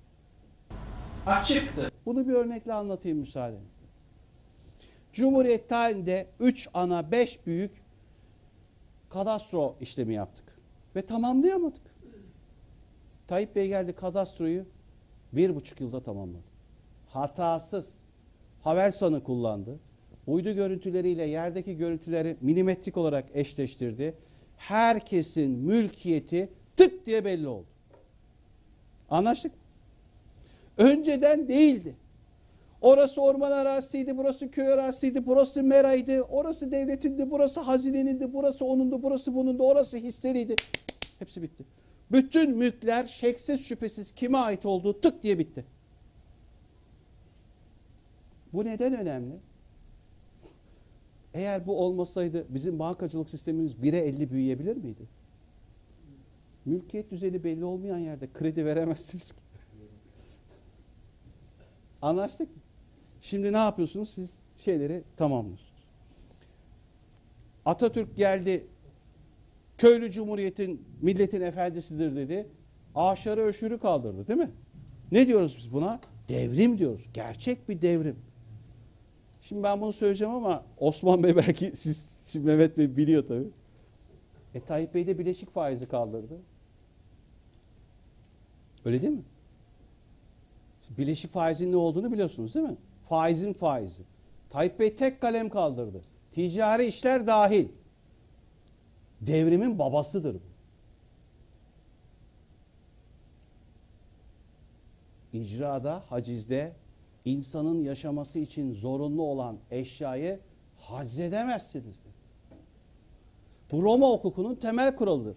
Açıktı. 1.26 1.92
Bunu 2.06 2.28
bir 2.28 2.34
örnekle 2.34 2.74
anlatayım 2.74 3.18
müsaadenizle. 3.18 3.80
Cumhuriyet 5.14 5.70
tarihinde 5.70 6.28
3 6.40 6.70
ana 6.74 7.12
5 7.12 7.46
büyük 7.46 7.72
kadastro 9.10 9.76
işlemi 9.82 10.14
yaptık. 10.14 10.46
Ve 10.96 11.06
tamamlayamadık. 11.06 11.82
Tayyip 13.28 13.56
Bey 13.56 13.68
geldi 13.68 13.94
kadastroyu 13.94 14.66
bir 15.34 15.56
buçuk 15.56 15.82
yılda 15.82 16.04
tamamladı. 16.04 16.44
Hatasız. 17.10 17.90
Havelsan'ı 18.64 19.24
kullandı. 19.24 19.80
Uydu 20.28 20.52
görüntüleriyle 20.52 21.24
yerdeki 21.24 21.78
görüntüleri 21.78 22.38
milimetrik 22.42 22.98
olarak 22.98 23.26
eşleştirdi. 23.34 24.14
Herkesin 24.60 25.52
mülkiyeti 25.52 26.50
tık 26.78 27.06
diye 27.06 27.26
belli 27.26 27.48
oldu. 27.48 27.66
Anlaştık 29.10 29.52
mı? 29.52 29.60
Önceden 30.78 31.48
değildi. 31.48 31.96
Orası 32.82 33.22
orman 33.22 33.52
arazisiydi, 33.52 34.18
burası 34.18 34.52
köy 34.52 34.74
arazisiydi, 34.74 35.26
burası 35.26 35.64
meraydı, 35.64 36.22
orası 36.22 36.72
devletindi, 36.72 37.32
burası 37.32 37.60
hazinenindi, 37.60 38.34
burası 38.34 38.66
onundu, 38.66 39.04
burası 39.04 39.36
bunundu, 39.36 39.64
orası 39.64 39.98
hisleriydi. 39.98 40.56
Hepsi 41.20 41.42
bitti. 41.42 41.64
Bütün 42.12 42.58
mülkler 42.58 43.06
şeksiz 43.06 43.66
şüphesiz 43.66 44.12
kime 44.12 44.38
ait 44.38 44.66
olduğu 44.66 45.02
tık 45.02 45.24
diye 45.24 45.40
bitti. 45.40 45.66
Bu 48.54 48.66
neden 48.66 48.94
önemli? 49.00 49.34
Eğer 51.40 51.68
bu 51.68 51.82
olmasaydı 51.82 52.46
bizim 52.50 52.80
bankacılık 52.80 53.30
sistemimiz 53.30 53.74
1'e 53.74 53.98
50 53.98 54.32
büyüyebilir 54.32 54.76
miydi? 54.76 55.04
Mülkiyet 56.66 57.12
düzeni 57.12 57.44
belli 57.44 57.66
olmayan 57.66 57.98
yerde 57.98 58.28
kredi 58.34 58.66
veremezsiniz 58.66 59.32
ki. 59.32 59.42
Anlaştık 62.02 62.56
mı? 62.56 62.62
Şimdi 63.22 63.54
ne 63.54 63.58
yapıyorsunuz? 63.58 64.10
Siz 64.10 64.34
şeyleri 64.58 65.04
tamamlıyorsunuz. 65.18 65.74
Atatürk 67.66 68.18
geldi. 68.18 68.68
Köylü 69.78 70.12
cumhuriyetin 70.12 70.86
milletin 71.02 71.42
efendisidir 71.42 72.16
dedi. 72.16 72.48
Aşarı 72.96 73.42
öşürü 73.42 73.80
kaldırdı 73.80 74.28
değil 74.28 74.40
mi? 74.40 74.52
Ne 75.12 75.28
diyoruz 75.28 75.56
biz 75.58 75.74
buna? 75.74 76.00
Devrim 76.30 76.78
diyoruz. 76.78 77.06
Gerçek 77.14 77.70
bir 77.70 77.82
devrim. 77.82 78.16
Şimdi 79.50 79.64
ben 79.64 79.82
bunu 79.82 79.94
söyleyeceğim 79.94 80.34
ama 80.34 80.64
Osman 80.78 81.24
Bey 81.24 81.36
belki 81.36 81.72
siz 81.76 82.26
şimdi 82.28 82.46
Mehmet 82.46 82.78
Bey 82.78 82.98
biliyor 82.98 83.28
tabii. 83.28 83.48
E 84.56 84.60
Tayyip 84.60 84.94
Bey 84.94 85.08
de 85.08 85.20
bileşik 85.20 85.52
faizi 85.52 85.88
kaldırdı. 85.88 86.38
Öyle 88.86 89.02
değil 89.02 89.14
mi? 89.14 89.24
Bileşik 90.98 91.32
faizin 91.32 91.72
ne 91.72 91.76
olduğunu 91.76 92.12
biliyorsunuz 92.12 92.56
değil 92.56 92.66
mi? 92.66 92.76
Faizin 93.10 93.54
faizi. 93.54 94.02
Tayyip 94.50 94.80
Bey 94.80 94.96
tek 94.96 95.22
kalem 95.22 95.50
kaldırdı. 95.50 96.02
Ticari 96.32 96.86
işler 96.86 97.28
dahil. 97.28 97.68
Devrimin 99.22 99.80
babasıdır 99.80 100.36
bu. 100.36 100.50
İcrada, 105.38 106.04
hacizde 106.10 106.74
insanın 107.30 107.84
yaşaması 107.84 108.40
için 108.40 108.74
zorunlu 108.74 109.24
olan 109.24 109.58
eşyayı 109.72 110.40
haczedemezsiniz 110.78 111.86
dedi. 111.86 112.20
Bu 113.72 113.84
Roma 113.84 114.08
hukukunun 114.08 114.56
temel 114.56 114.96
kuralıdır. 114.96 115.36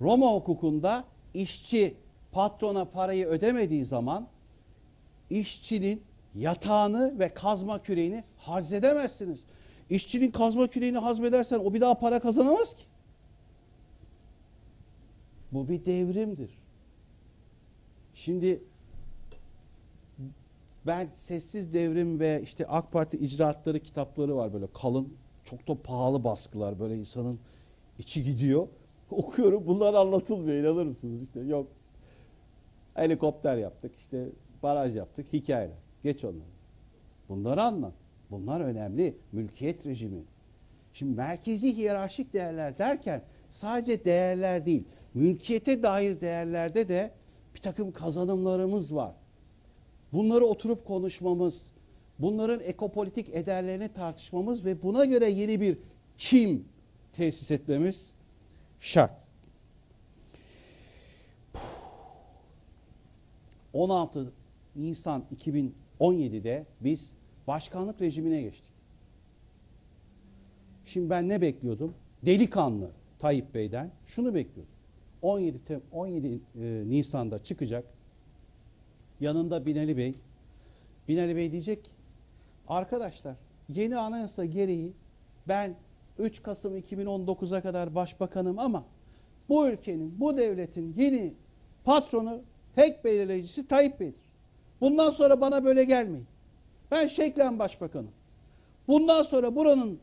Roma 0.00 0.34
hukukunda 0.34 1.04
işçi 1.34 1.94
patrona 2.32 2.84
parayı 2.84 3.26
ödemediği 3.26 3.84
zaman 3.84 4.26
işçinin 5.30 6.02
yatağını 6.34 7.18
ve 7.18 7.34
kazma 7.34 7.82
küreğini 7.82 8.24
hazmedemezsiniz. 8.38 9.44
İşçinin 9.90 10.30
kazma 10.30 10.66
küreğini 10.66 10.98
hazmedersen 10.98 11.58
o 11.58 11.74
bir 11.74 11.80
daha 11.80 11.94
para 11.94 12.20
kazanamaz 12.20 12.74
ki. 12.74 12.82
Bu 15.52 15.68
bir 15.68 15.84
devrimdir. 15.84 16.50
Şimdi 18.14 18.62
ben 20.86 21.08
Sessiz 21.14 21.72
Devrim 21.72 22.20
ve 22.20 22.40
işte 22.42 22.66
AK 22.66 22.92
Parti 22.92 23.16
icraatları 23.16 23.80
kitapları 23.80 24.36
var 24.36 24.52
böyle 24.52 24.66
kalın, 24.74 25.12
çok 25.44 25.68
da 25.68 25.82
pahalı 25.82 26.24
baskılar 26.24 26.80
böyle 26.80 26.96
insanın 26.96 27.38
içi 27.98 28.22
gidiyor. 28.24 28.68
Okuyorum 29.10 29.66
bunlar 29.66 29.94
anlatılmıyor 29.94 30.58
inanır 30.58 30.86
mısınız 30.86 31.22
işte 31.22 31.40
yok. 31.40 31.66
Helikopter 32.94 33.56
yaptık 33.56 33.92
işte 33.96 34.26
baraj 34.62 34.96
yaptık 34.96 35.26
hikayeler. 35.32 35.76
Geç 36.02 36.24
onları. 36.24 36.56
Bunları 37.28 37.62
anlat. 37.62 37.92
Bunlar 38.30 38.60
önemli. 38.60 39.14
Mülkiyet 39.32 39.86
rejimi. 39.86 40.22
Şimdi 40.92 41.16
merkezi 41.16 41.76
hiyerarşik 41.76 42.32
değerler 42.32 42.78
derken 42.78 43.22
sadece 43.50 44.04
değerler 44.04 44.66
değil. 44.66 44.84
Mülkiyete 45.14 45.82
dair 45.82 46.20
değerlerde 46.20 46.88
de 46.88 47.10
bir 47.54 47.60
takım 47.60 47.92
kazanımlarımız 47.92 48.94
var. 48.94 49.14
Bunları 50.12 50.44
oturup 50.44 50.86
konuşmamız, 50.86 51.72
bunların 52.18 52.60
ekopolitik 52.60 53.28
ederlerini 53.28 53.88
tartışmamız 53.88 54.64
ve 54.64 54.82
buna 54.82 55.04
göre 55.04 55.30
yeni 55.30 55.60
bir 55.60 55.78
kim 56.18 56.64
tesis 57.12 57.50
etmemiz 57.50 58.12
Şart. 58.80 59.26
16 63.72 64.32
Nisan 64.76 65.24
2017'de 66.00 66.66
biz 66.80 67.12
başkanlık 67.46 68.00
rejimine 68.00 68.42
geçtik. 68.42 68.72
Şimdi 70.86 71.10
ben 71.10 71.28
ne 71.28 71.40
bekliyordum? 71.40 71.94
Delikanlı 72.26 72.90
Tayyip 73.18 73.54
Bey'den 73.54 73.90
şunu 74.06 74.34
bekliyordum. 74.34 74.74
17 75.22 75.64
Tem 75.64 75.80
17 75.92 76.26
e, 76.26 76.38
Nisan'da 76.86 77.42
çıkacak. 77.42 77.84
Yanında 79.20 79.66
Binali 79.66 79.96
Bey. 79.96 80.14
Binali 81.08 81.36
Bey 81.36 81.52
diyecek 81.52 81.84
ki, 81.84 81.90
arkadaşlar 82.68 83.34
yeni 83.68 83.98
anayasa 83.98 84.44
gereği 84.44 84.92
ben 85.48 85.74
3 86.18 86.42
Kasım 86.42 86.78
2019'a 86.78 87.60
kadar 87.60 87.94
başbakanım 87.94 88.58
ama 88.58 88.84
bu 89.48 89.68
ülkenin, 89.68 90.14
bu 90.20 90.36
devletin 90.36 90.94
yeni 90.96 91.32
patronu, 91.84 92.40
tek 92.76 93.04
belirleyicisi 93.04 93.68
Tayyip 93.68 94.00
Bey'dir. 94.00 94.20
Bundan 94.80 95.10
sonra 95.10 95.40
bana 95.40 95.64
böyle 95.64 95.84
gelmeyin. 95.84 96.26
Ben 96.90 97.06
şeklen 97.06 97.58
başbakanım. 97.58 98.10
Bundan 98.88 99.22
sonra 99.22 99.56
buranın 99.56 99.98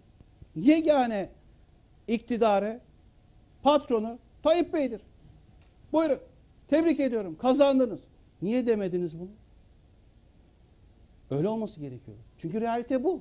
yegane 0.56 1.30
iktidarı, 2.08 2.80
patronu 3.64 4.18
Tayyip 4.44 4.74
Bey'dir. 4.74 5.02
Buyurun. 5.94 6.20
Tebrik 6.70 7.00
ediyorum. 7.00 7.38
Kazandınız. 7.42 8.00
Niye 8.44 8.68
demediniz 8.68 9.20
bunu? 9.20 9.30
Öyle 11.32 11.48
olması 11.48 11.80
gerekiyor. 11.80 12.18
Çünkü 12.38 12.62
realite 12.62 13.04
bu. 13.04 13.20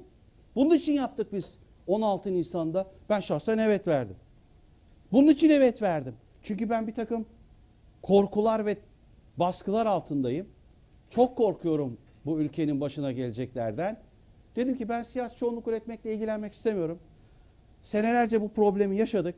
Bunun 0.55 0.75
için 0.75 0.93
yaptık 0.93 1.33
biz 1.33 1.57
16 1.87 2.33
Nisan'da. 2.33 2.87
Ben 3.11 3.21
şahsen 3.21 3.59
evet 3.59 3.87
verdim. 3.87 4.17
Bunun 5.13 5.29
için 5.29 5.51
evet 5.51 5.83
verdim. 5.83 6.15
Çünkü 6.43 6.71
ben 6.71 6.87
bir 6.87 6.95
takım 6.95 7.27
korkular 8.03 8.67
ve 8.67 8.77
baskılar 9.37 9.87
altındayım. 9.87 10.47
Çok 11.11 11.37
korkuyorum 11.37 11.99
bu 12.27 12.41
ülkenin 12.41 12.81
başına 12.81 13.13
geleceklerden. 13.13 14.01
Dedim 14.57 14.79
ki 14.79 14.89
ben 14.89 15.03
siyasi 15.03 15.37
çoğunluk 15.37 15.69
üretmekle 15.69 16.15
ilgilenmek 16.15 16.53
istemiyorum. 16.53 16.99
Senelerce 17.83 18.41
bu 18.41 18.49
problemi 18.49 18.97
yaşadık. 18.97 19.35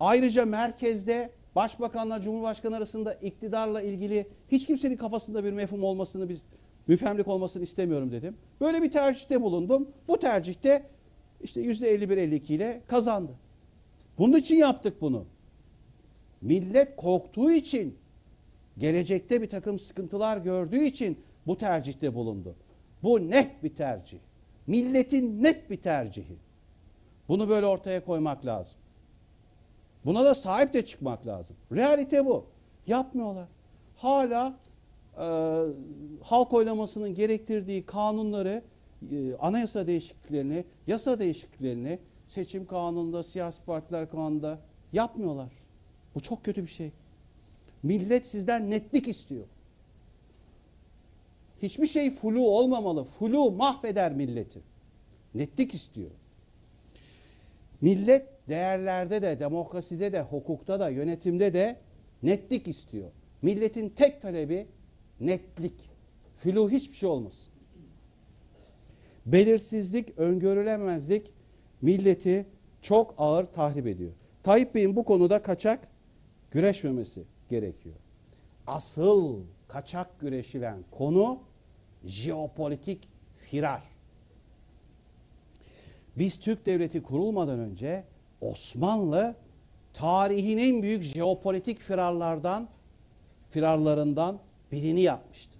Ayrıca 0.00 0.44
merkezde 0.44 1.30
başbakanla 1.56 2.20
cumhurbaşkanı 2.20 2.76
arasında 2.76 3.14
iktidarla 3.14 3.82
ilgili 3.82 4.26
hiç 4.52 4.66
kimsenin 4.66 4.96
kafasında 4.96 5.44
bir 5.44 5.52
mefhum 5.52 5.84
olmasını 5.84 6.28
biz 6.28 6.42
müfemlik 6.86 7.28
olmasını 7.28 7.62
istemiyorum 7.62 8.12
dedim. 8.12 8.36
Böyle 8.60 8.82
bir 8.82 8.90
tercihte 8.90 9.42
bulundum. 9.42 9.88
Bu 10.08 10.18
tercihte 10.18 10.82
işte 11.42 11.62
%51-52 11.62 12.52
ile 12.52 12.80
kazandı. 12.88 13.32
Bunun 14.18 14.36
için 14.36 14.56
yaptık 14.56 15.00
bunu. 15.00 15.24
Millet 16.42 16.96
korktuğu 16.96 17.50
için, 17.50 17.98
gelecekte 18.78 19.42
bir 19.42 19.48
takım 19.48 19.78
sıkıntılar 19.78 20.36
gördüğü 20.36 20.84
için 20.84 21.18
bu 21.46 21.58
tercihte 21.58 22.14
bulundu. 22.14 22.54
Bu 23.02 23.30
net 23.30 23.62
bir 23.62 23.74
tercih. 23.76 24.18
Milletin 24.66 25.42
net 25.42 25.70
bir 25.70 25.76
tercihi. 25.76 26.36
Bunu 27.28 27.48
böyle 27.48 27.66
ortaya 27.66 28.04
koymak 28.04 28.46
lazım. 28.46 28.74
Buna 30.08 30.24
da 30.24 30.34
sahip 30.34 30.74
de 30.74 30.86
çıkmak 30.86 31.26
lazım. 31.26 31.56
Realite 31.72 32.26
bu. 32.26 32.44
Yapmıyorlar. 32.86 33.48
Hala 33.96 34.56
e, 35.16 35.26
halk 36.22 36.52
oylamasının 36.52 37.14
gerektirdiği 37.14 37.86
kanunları, 37.86 38.62
e, 39.12 39.34
anayasa 39.34 39.86
değişikliklerini, 39.86 40.64
yasa 40.86 41.18
değişikliklerini 41.18 41.98
seçim 42.28 42.66
kanununda, 42.66 43.22
siyasi 43.22 43.62
partiler 43.62 44.10
kanununda 44.10 44.58
yapmıyorlar. 44.92 45.48
Bu 46.14 46.20
çok 46.20 46.44
kötü 46.44 46.62
bir 46.62 46.70
şey. 46.70 46.90
Millet 47.82 48.26
sizden 48.26 48.70
netlik 48.70 49.08
istiyor. 49.08 49.44
Hiçbir 51.62 51.86
şey 51.86 52.10
flu 52.10 52.48
olmamalı. 52.48 53.04
Flu 53.04 53.50
mahveder 53.50 54.12
milleti. 54.12 54.60
Netlik 55.34 55.74
istiyor. 55.74 56.10
Millet 57.80 58.37
değerlerde 58.48 59.22
de, 59.22 59.40
demokraside 59.40 60.12
de, 60.12 60.20
hukukta 60.20 60.80
da, 60.80 60.88
yönetimde 60.88 61.52
de 61.52 61.76
netlik 62.22 62.68
istiyor. 62.68 63.10
Milletin 63.42 63.88
tek 63.88 64.22
talebi 64.22 64.66
netlik. 65.20 65.74
Flu 66.36 66.70
hiçbir 66.70 66.96
şey 66.96 67.08
olmasın. 67.08 67.48
Belirsizlik, 69.26 70.18
öngörülemezlik 70.18 71.30
milleti 71.82 72.46
çok 72.82 73.14
ağır 73.18 73.46
tahrip 73.46 73.86
ediyor. 73.86 74.12
Tayyip 74.42 74.74
Bey'in 74.74 74.96
bu 74.96 75.04
konuda 75.04 75.42
kaçak 75.42 75.88
güreşmemesi 76.50 77.22
gerekiyor. 77.50 77.94
Asıl 78.66 79.40
kaçak 79.68 80.20
güreşilen 80.20 80.78
konu 80.90 81.38
jeopolitik 82.04 83.08
firar. 83.38 83.82
Biz 86.18 86.40
Türk 86.40 86.66
Devleti 86.66 87.02
kurulmadan 87.02 87.58
önce 87.58 88.04
Osmanlı 88.40 89.34
tarihin 89.94 90.58
en 90.58 90.82
büyük 90.82 91.02
jeopolitik 91.02 91.80
firarlardan 91.80 92.68
firarlarından 93.50 94.38
birini 94.72 95.00
yapmıştı. 95.00 95.58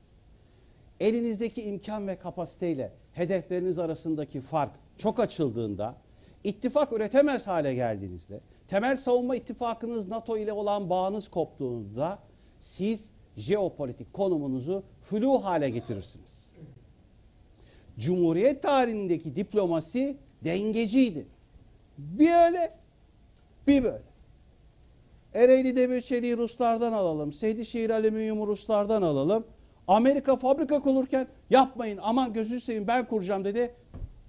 Elinizdeki 1.01 1.63
imkan 1.63 2.09
ve 2.09 2.17
kapasiteyle 2.17 2.93
hedefleriniz 3.15 3.79
arasındaki 3.79 4.41
fark 4.41 4.71
çok 4.99 5.21
açıldığında, 5.21 5.95
ittifak 6.45 6.93
üretemez 6.93 7.47
hale 7.47 7.75
geldiğinizde, 7.75 8.41
temel 8.69 8.97
savunma 8.97 9.37
ittifakınız 9.37 10.09
NATO 10.09 10.37
ile 10.37 10.53
olan 10.53 10.91
bağınız 10.91 11.29
koptuğunda 11.29 12.19
siz 12.61 13.11
jeopolitik 13.37 14.13
konumunuzu 14.13 14.83
flu 15.03 15.45
hale 15.45 15.71
getirirsiniz. 15.71 16.39
Cumhuriyet 17.99 18.63
tarihindeki 18.63 19.37
diplomasi 19.37 20.17
dengeciydi. 20.45 21.27
Bir 21.99 22.47
öyle, 22.47 22.73
bir 23.67 23.85
böyle. 23.85 24.03
Ereğli 25.35 25.77
Demir 25.77 26.01
Çeliği 26.01 26.37
Ruslardan 26.37 26.93
alalım. 26.93 27.33
Seydişehir 27.33 27.91
Alüminyumu 27.91 28.47
Ruslardan 28.47 29.03
alalım. 29.03 29.45
Amerika 29.89 30.37
fabrika 30.37 30.81
kururken 30.81 31.29
yapmayın 31.51 31.99
aman 32.03 32.33
gözünü 32.33 32.61
seveyim 32.61 32.87
ben 32.87 33.09
kuracağım 33.09 33.45
dedi. 33.45 33.75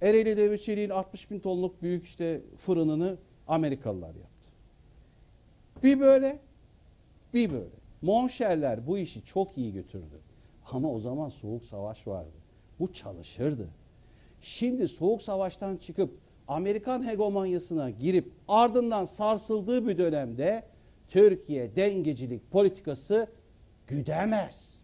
Ereğli 0.02 0.36
Demir 0.36 0.58
Çelik'in 0.58 0.90
60 0.90 1.30
bin 1.30 1.40
tonluk 1.40 1.82
büyük 1.82 2.04
işte 2.04 2.40
fırınını 2.58 3.16
Amerikalılar 3.48 4.06
yaptı. 4.06 4.50
Bir 5.82 6.00
böyle, 6.00 6.38
bir 7.34 7.52
böyle. 7.52 7.80
Monşerler 8.02 8.86
bu 8.86 8.98
işi 8.98 9.24
çok 9.24 9.58
iyi 9.58 9.72
götürdü. 9.72 10.20
Ama 10.72 10.92
o 10.92 11.00
zaman 11.00 11.28
soğuk 11.28 11.64
savaş 11.64 12.06
vardı. 12.06 12.30
Bu 12.80 12.92
çalışırdı. 12.92 13.68
Şimdi 14.42 14.88
soğuk 14.88 15.22
savaştan 15.22 15.76
çıkıp 15.76 16.10
Amerikan 16.50 17.06
hegemonyasına 17.06 17.90
girip 17.90 18.32
ardından 18.48 19.06
sarsıldığı 19.06 19.88
bir 19.88 19.98
dönemde 19.98 20.62
Türkiye 21.08 21.76
dengecilik 21.76 22.50
politikası 22.50 23.26
güdemez. 23.86 24.78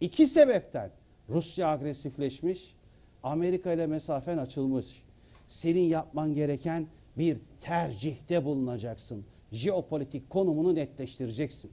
İki 0.00 0.26
sebepten 0.26 0.90
Rusya 1.28 1.68
agresifleşmiş, 1.68 2.74
Amerika 3.22 3.72
ile 3.72 3.86
mesafen 3.86 4.38
açılmış. 4.38 5.02
Senin 5.48 5.80
yapman 5.80 6.34
gereken 6.34 6.86
bir 7.18 7.38
tercihte 7.60 8.44
bulunacaksın. 8.44 9.24
Jeopolitik 9.52 10.30
konumunu 10.30 10.74
netleştireceksin. 10.74 11.70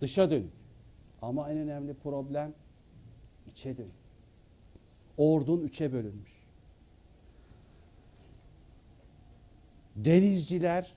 Dışa 0.00 0.30
dönük. 0.30 0.52
Ama 1.22 1.50
en 1.50 1.58
önemli 1.58 1.94
problem 1.94 2.52
içe 3.50 3.76
dönük. 3.76 3.90
Ordun 5.18 5.60
üçe 5.60 5.92
bölünmüş. 5.92 6.35
Denizciler 9.96 10.92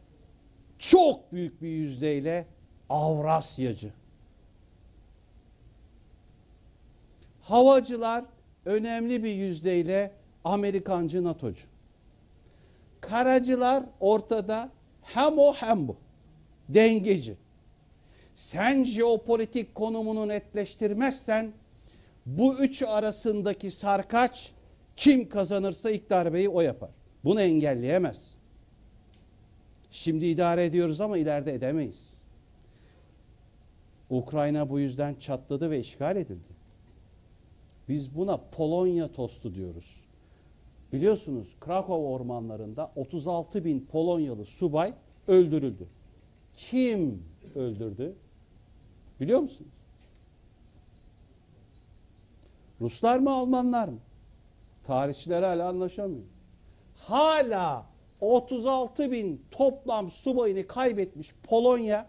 çok 0.79 1.31
büyük 1.31 1.61
bir 1.61 1.69
yüzdeyle 1.69 2.45
Avrasyacı. 2.89 3.93
Havacılar 7.41 8.25
önemli 8.65 9.23
bir 9.23 9.35
yüzdeyle 9.35 10.11
Amerikancı 10.43 11.23
NATO'cu. 11.23 11.63
Karacılar 13.01 13.83
ortada 13.99 14.69
hem 15.03 15.39
o 15.39 15.53
hem 15.53 15.87
bu. 15.87 15.95
Dengeci. 16.69 17.35
Sen 18.35 18.83
jeopolitik 18.83 19.75
konumunu 19.75 20.27
netleştirmezsen 20.27 21.51
bu 22.25 22.57
üç 22.59 22.83
arasındaki 22.83 23.71
sarkaç 23.71 24.51
kim 24.95 25.29
kazanırsa 25.29 25.91
ilk 25.91 26.09
darbeyi 26.09 26.49
o 26.49 26.61
yapar. 26.61 26.89
Bunu 27.23 27.41
engelleyemez. 27.41 28.38
Şimdi 29.91 30.25
idare 30.25 30.65
ediyoruz 30.65 31.01
ama 31.01 31.17
ileride 31.17 31.53
edemeyiz. 31.53 32.13
Ukrayna 34.09 34.69
bu 34.69 34.79
yüzden 34.79 35.15
çatladı 35.15 35.69
ve 35.69 35.79
işgal 35.79 36.15
edildi. 36.15 36.59
Biz 37.89 38.15
buna 38.15 38.37
Polonya 38.37 39.11
tostu 39.11 39.55
diyoruz. 39.55 39.95
Biliyorsunuz 40.93 41.47
Krakow 41.59 42.07
ormanlarında 42.07 42.91
36 42.95 43.65
bin 43.65 43.85
Polonyalı 43.91 44.45
subay 44.45 44.93
öldürüldü. 45.27 45.87
kim 46.57 47.23
öldürdü? 47.55 48.15
Biliyor 49.19 49.39
musunuz? 49.39 49.71
Ruslar 52.81 53.19
mı 53.19 53.31
Almanlar 53.31 53.87
mı? 53.87 53.99
Tarihçiler 54.83 55.43
hala 55.43 55.69
anlaşamıyor. 55.69 56.23
Hala 56.97 57.85
36 58.21 59.11
bin 59.11 59.41
toplam 59.51 60.11
subayını 60.11 60.67
kaybetmiş 60.67 61.33
Polonya. 61.43 62.07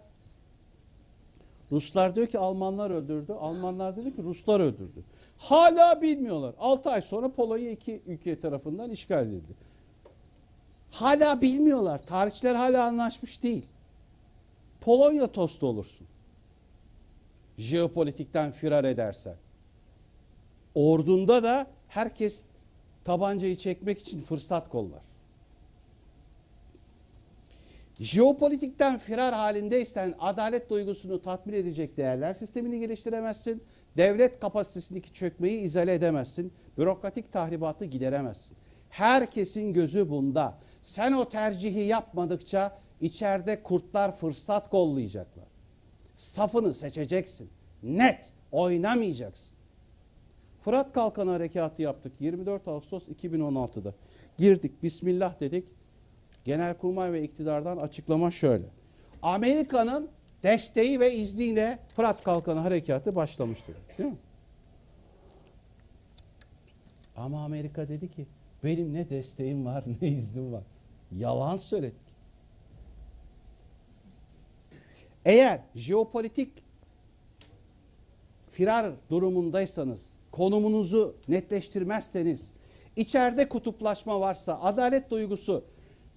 Ruslar 1.72 2.14
diyor 2.14 2.26
ki 2.26 2.38
Almanlar 2.38 2.90
öldürdü. 2.90 3.32
Almanlar 3.32 3.96
dedi 3.96 4.16
ki 4.16 4.22
Ruslar 4.22 4.61
öldürdü. 4.61 5.04
Hala 5.38 6.02
bilmiyorlar. 6.02 6.54
6 6.58 6.90
ay 6.90 7.02
sonra 7.02 7.28
Polonya 7.28 7.70
iki 7.70 8.02
ülke 8.06 8.40
tarafından 8.40 8.90
işgal 8.90 9.26
edildi. 9.26 9.52
Hala 10.90 11.40
bilmiyorlar. 11.40 12.06
Tarihçiler 12.06 12.54
hala 12.54 12.84
anlaşmış 12.84 13.42
değil. 13.42 13.66
Polonya 14.80 15.32
tostu 15.32 15.66
olursun. 15.66 16.06
Jeopolitikten 17.58 18.52
firar 18.52 18.84
edersen. 18.84 19.36
Ordunda 20.74 21.42
da 21.42 21.66
herkes 21.88 22.42
tabancayı 23.04 23.56
çekmek 23.56 23.98
için 23.98 24.20
fırsat 24.20 24.68
kollar. 24.68 25.09
Jeopolitikten 28.01 28.98
firar 28.98 29.34
halindeysen 29.34 30.14
adalet 30.18 30.70
duygusunu 30.70 31.22
tatmin 31.22 31.55
edecek 31.55 31.96
değerler 31.96 32.34
sistemini 32.34 32.80
geliştiremezsin. 32.80 33.62
Devlet 33.96 34.40
kapasitesindeki 34.40 35.12
çökmeyi 35.12 35.61
izale 35.61 35.94
edemezsin. 35.94 36.53
Bürokratik 36.78 37.32
tahribatı 37.32 37.84
gideremezsin. 37.84 38.57
Herkesin 38.90 39.72
gözü 39.72 40.11
bunda. 40.11 40.59
Sen 40.82 41.12
o 41.12 41.28
tercihi 41.28 41.80
yapmadıkça 41.80 42.78
içeride 43.01 43.62
kurtlar 43.62 44.16
fırsat 44.16 44.70
kollayacaklar. 44.70 45.46
Safını 46.16 46.74
seçeceksin. 46.74 47.48
Net 47.82 48.32
oynamayacaksın. 48.53 49.57
Fırat 50.64 50.92
Kalkanı 50.92 51.30
Harekatı 51.30 51.82
yaptık 51.82 52.12
24 52.20 52.68
Ağustos 52.68 53.03
2016'da. 53.09 53.94
Girdik 54.38 54.82
Bismillah 54.82 55.40
dedik. 55.40 55.79
Genelkurmay 56.45 57.12
ve 57.12 57.22
iktidardan 57.22 57.76
açıklama 57.76 58.30
şöyle. 58.30 58.64
Amerika'nın 59.22 60.09
desteği 60.43 61.01
ve 61.01 61.14
izniyle 61.14 61.78
Fırat 61.97 62.24
Kalkanı 62.24 62.61
Harekatı 62.61 63.16
başlamıştır. 63.16 63.76
Değil 63.99 64.11
mi? 64.11 64.16
Ama 67.16 67.45
Amerika 67.45 67.88
dedi 67.88 68.11
ki 68.11 68.26
benim 68.64 68.95
ne 68.95 69.11
desteğim 69.11 69.66
var 69.66 69.84
ne 70.03 70.09
iznim 70.09 70.53
var. 70.53 70.62
Yalan 71.18 71.57
söyledik. 71.57 72.11
Eğer 75.24 75.61
jeopolitik 75.74 76.53
firar 78.51 78.93
durumundaysanız, 79.11 80.12
konumunuzu 80.30 81.14
netleştirmezseniz, 81.28 82.51
içeride 82.97 83.49
kutuplaşma 83.49 84.20
varsa, 84.20 84.61
adalet 84.61 85.11
duygusu 85.11 85.64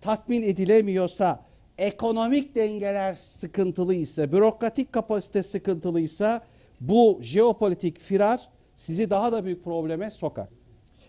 tatmin 0.04 0.44
edilemiyorsa, 0.44 1.46
ekonomik 1.78 2.56
dengeler 2.56 3.14
sıkıntılı 3.14 3.96
ise, 3.96 4.32
bürokratik 4.32 4.94
kapasite 4.94 5.44
sıkıntılıysa 5.44 6.42
bu 6.82 7.20
jeopolitik 7.22 8.00
firar 8.00 8.50
sizi 8.76 9.10
daha 9.10 9.32
da 9.32 9.46
büyük 9.46 9.64
probleme 9.64 10.12
sokar. 10.12 10.48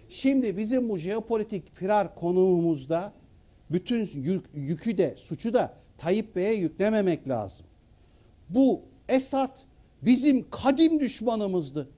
Şimdi 0.08 0.56
bizim 0.56 0.88
bu 0.88 0.96
jeopolitik 0.96 1.74
firar 1.74 2.14
konumumuzda 2.14 3.12
bütün 3.70 4.10
yük- 4.14 4.50
yükü 4.54 4.98
de 4.98 5.14
suçu 5.16 5.52
da 5.54 5.74
Tayyip 5.98 6.36
Bey'e 6.36 6.54
yüklememek 6.54 7.28
lazım. 7.28 7.66
Bu 8.48 8.80
Esad 9.08 9.56
bizim 10.02 10.50
kadim 10.50 11.00
düşmanımızdı. 11.00 11.88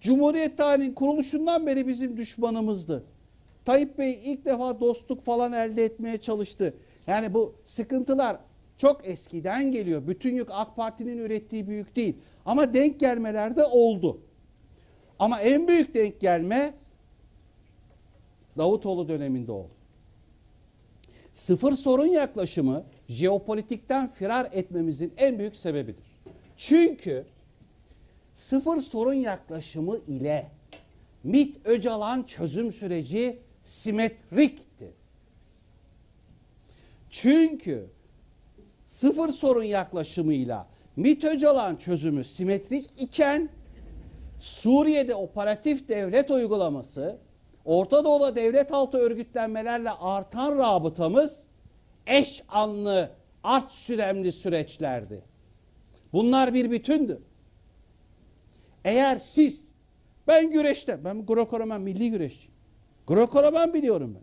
Cumhuriyet 0.00 0.58
tarihinin 0.58 0.94
kuruluşundan 0.94 1.66
beri 1.66 1.86
bizim 1.86 2.16
düşmanımızdı. 2.16 3.04
Tayyip 3.66 3.98
Bey 3.98 4.20
ilk 4.24 4.44
defa 4.44 4.80
dostluk 4.80 5.22
falan 5.24 5.52
elde 5.52 5.84
etmeye 5.84 6.18
çalıştı. 6.18 6.74
Yani 7.06 7.34
bu 7.34 7.54
sıkıntılar 7.64 8.36
çok 8.76 9.08
eskiden 9.08 9.72
geliyor. 9.72 10.06
Bütün 10.06 10.34
yük 10.36 10.48
AK 10.52 10.76
Parti'nin 10.76 11.18
ürettiği 11.18 11.68
büyük 11.68 11.96
değil. 11.96 12.16
Ama 12.44 12.74
denk 12.74 13.00
gelmeler 13.00 13.56
de 13.56 13.64
oldu. 13.64 14.20
Ama 15.18 15.40
en 15.40 15.68
büyük 15.68 15.94
denk 15.94 16.20
gelme 16.20 16.74
Davutoğlu 18.58 19.08
döneminde 19.08 19.52
oldu. 19.52 19.70
Sıfır 21.32 21.72
sorun 21.72 22.06
yaklaşımı 22.06 22.84
jeopolitikten 23.08 24.08
firar 24.08 24.48
etmemizin 24.52 25.12
en 25.16 25.38
büyük 25.38 25.56
sebebidir. 25.56 26.04
Çünkü 26.56 27.24
sıfır 28.34 28.78
sorun 28.78 29.14
yaklaşımı 29.14 29.98
ile 29.98 30.50
MIT 31.24 31.56
Öcalan 31.64 32.22
çözüm 32.22 32.72
süreci 32.72 33.45
simetrikti. 33.66 34.92
Çünkü 37.10 37.86
sıfır 38.86 39.28
sorun 39.28 39.62
yaklaşımıyla 39.62 40.66
MIT 40.96 41.24
Öcalan 41.24 41.76
çözümü 41.76 42.24
simetrik 42.24 42.90
iken 42.98 43.48
Suriye'de 44.40 45.14
operatif 45.14 45.88
devlet 45.88 46.30
uygulaması, 46.30 47.18
Orta 47.64 48.04
Doğu'da 48.04 48.36
devlet 48.36 48.72
altı 48.72 48.98
örgütlenmelerle 48.98 49.90
artan 49.90 50.58
rabıtamız 50.58 51.44
eş 52.06 52.42
anlı, 52.48 53.10
art 53.44 53.72
süremli 53.72 54.32
süreçlerdi. 54.32 55.22
Bunlar 56.12 56.54
bir 56.54 56.70
bütündü. 56.70 57.20
Eğer 58.84 59.18
siz, 59.18 59.60
ben 60.26 60.50
güreşte, 60.50 61.04
ben 61.04 61.16
Greco-Roman 61.26 61.80
milli 61.80 62.10
güreşçiyim. 62.10 62.55
Greco-Roman 63.06 63.74
biliyorum 63.74 64.14
ben. 64.14 64.22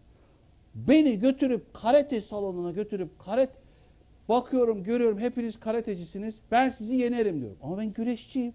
Beni 0.88 1.20
götürüp 1.20 1.74
karate 1.74 2.22
salonuna 2.22 2.72
götürüp 2.72 3.20
karate, 3.20 3.54
bakıyorum 4.30 4.84
görüyorum 4.84 5.20
hepiniz 5.20 5.60
karatecisiniz. 5.60 6.36
Ben 6.52 6.70
sizi 6.70 6.96
yenerim 6.96 7.40
diyorum. 7.40 7.58
Ama 7.62 7.78
ben 7.78 7.94
güreşçiyim. 7.94 8.54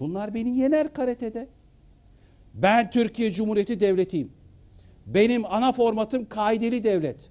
Bunlar 0.00 0.34
beni 0.34 0.58
yener 0.58 0.92
karatede. 0.92 1.48
Ben 2.54 2.90
Türkiye 2.90 3.32
Cumhuriyeti 3.32 3.80
Devleti'yim. 3.80 4.32
Benim 5.06 5.44
ana 5.44 5.72
formatım 5.72 6.28
kaideli 6.28 6.84
devlet. 6.84 7.30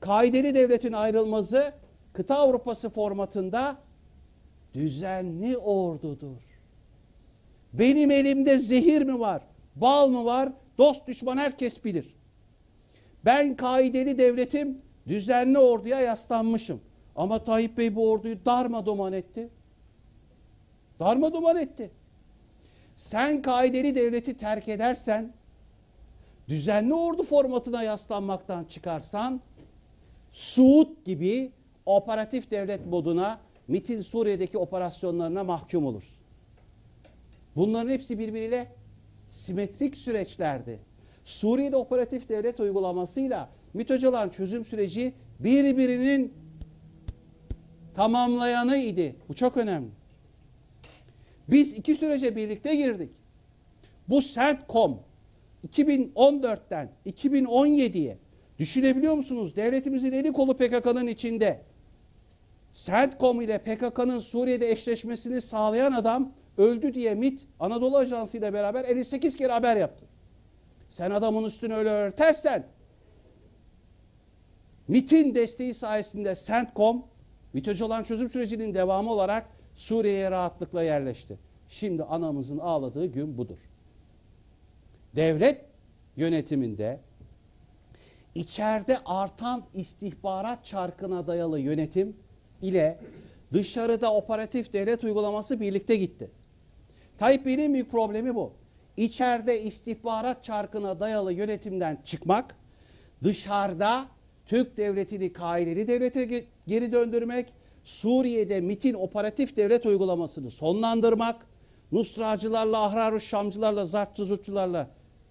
Kaideli 0.00 0.54
devletin 0.54 0.92
ayrılması 0.92 1.72
kıta 2.12 2.36
Avrupası 2.36 2.90
formatında 2.90 3.78
düzenli 4.74 5.58
ordudur. 5.58 6.36
Benim 7.72 8.10
elimde 8.10 8.58
zehir 8.58 9.02
mi 9.02 9.20
var, 9.20 9.42
bal 9.80 10.08
mı 10.08 10.24
var, 10.24 10.52
dost 10.78 11.06
düşman 11.06 11.36
herkes 11.36 11.84
bilir. 11.84 12.14
Ben 13.24 13.56
kaideli 13.56 14.18
devletim, 14.18 14.78
düzenli 15.08 15.58
orduya 15.58 16.00
yaslanmışım. 16.00 16.80
Ama 17.16 17.44
Tayyip 17.44 17.78
Bey 17.78 17.96
bu 17.96 18.10
orduyu 18.10 18.44
darma 18.44 18.86
duman 18.86 19.12
etti. 19.12 19.48
Darma 21.00 21.34
duman 21.34 21.56
etti. 21.56 21.90
Sen 22.96 23.42
kaideli 23.42 23.94
devleti 23.94 24.36
terk 24.36 24.68
edersen, 24.68 25.32
düzenli 26.48 26.94
ordu 26.94 27.22
formatına 27.22 27.82
yaslanmaktan 27.82 28.64
çıkarsan, 28.64 29.40
Suud 30.32 30.88
gibi 31.04 31.50
operatif 31.86 32.50
devlet 32.50 32.86
moduna, 32.86 33.40
MIT'in 33.68 34.02
Suriye'deki 34.02 34.58
operasyonlarına 34.58 35.44
mahkum 35.44 35.86
olursun. 35.86 36.14
Bunların 37.56 37.90
hepsi 37.90 38.18
birbiriyle 38.18 38.68
simetrik 39.30 39.96
süreçlerdi. 39.96 40.78
Suriye'de 41.24 41.76
operatif 41.76 42.28
devlet 42.28 42.60
uygulamasıyla 42.60 43.48
MİT 43.74 43.88
çözüm 44.32 44.64
süreci 44.64 45.12
birbirinin 45.40 46.32
tamamlayanı 47.94 48.76
idi. 48.76 49.16
Bu 49.28 49.34
çok 49.34 49.56
önemli. 49.56 49.88
Biz 51.48 51.72
iki 51.72 51.94
sürece 51.94 52.36
birlikte 52.36 52.74
girdik. 52.74 53.10
Bu 54.08 54.22
CENTCOM 54.22 54.98
2014'ten 55.68 56.90
2017'ye 57.06 58.18
düşünebiliyor 58.58 59.14
musunuz? 59.14 59.56
Devletimizin 59.56 60.12
eli 60.12 60.32
kolu 60.32 60.56
PKK'nın 60.56 61.06
içinde. 61.06 61.60
CENTCOM 62.74 63.40
ile 63.40 63.58
PKK'nın 63.58 64.20
Suriye'de 64.20 64.70
eşleşmesini 64.70 65.42
sağlayan 65.42 65.92
adam 65.92 66.32
öldü 66.60 66.94
diye 66.94 67.14
MIT 67.14 67.46
Anadolu 67.60 67.96
Ajansı 67.96 68.38
ile 68.38 68.52
beraber 68.52 68.84
58 68.84 69.36
kere 69.36 69.52
haber 69.52 69.76
yaptı. 69.76 70.04
Sen 70.90 71.10
adamın 71.10 71.44
üstünü 71.44 71.74
öyle 71.74 71.90
örtersen 71.90 72.66
MIT'in 74.88 75.34
desteği 75.34 75.74
sayesinde 75.74 76.34
CENTCOM 76.46 77.04
MİT 77.52 77.68
Öcalan 77.68 78.02
çözüm 78.02 78.28
sürecinin 78.28 78.74
devamı 78.74 79.12
olarak 79.12 79.46
Suriye'ye 79.76 80.30
rahatlıkla 80.30 80.82
yerleşti. 80.82 81.38
Şimdi 81.68 82.04
anamızın 82.04 82.58
ağladığı 82.58 83.06
gün 83.06 83.38
budur. 83.38 83.58
Devlet 85.16 85.60
yönetiminde 86.16 87.00
içeride 88.34 88.98
artan 89.04 89.64
istihbarat 89.74 90.64
çarkına 90.64 91.26
dayalı 91.26 91.60
yönetim 91.60 92.16
ile 92.62 92.98
dışarıda 93.52 94.14
operatif 94.14 94.72
devlet 94.72 95.04
uygulaması 95.04 95.60
birlikte 95.60 95.96
gitti. 95.96 96.30
Tayyip 97.20 97.46
Bey'in 97.46 97.74
büyük 97.74 97.90
problemi 97.90 98.34
bu. 98.34 98.52
İçeride 98.96 99.62
istihbarat 99.62 100.44
çarkına 100.44 101.00
dayalı 101.00 101.32
yönetimden 101.32 101.98
çıkmak, 102.04 102.56
dışarıda 103.22 104.06
Türk 104.46 104.76
devletini 104.76 105.32
kaideli 105.32 105.88
devlete 105.88 106.24
ge- 106.24 106.44
geri 106.66 106.92
döndürmek, 106.92 107.52
Suriye'de 107.84 108.60
MIT'in 108.60 108.94
operatif 108.94 109.56
devlet 109.56 109.86
uygulamasını 109.86 110.50
sonlandırmak, 110.50 111.46
Nusracılarla, 111.92 112.82
Ahrar-ı 112.82 113.20
Şamcılarla, 113.20 113.86
Zartçı 113.86 114.38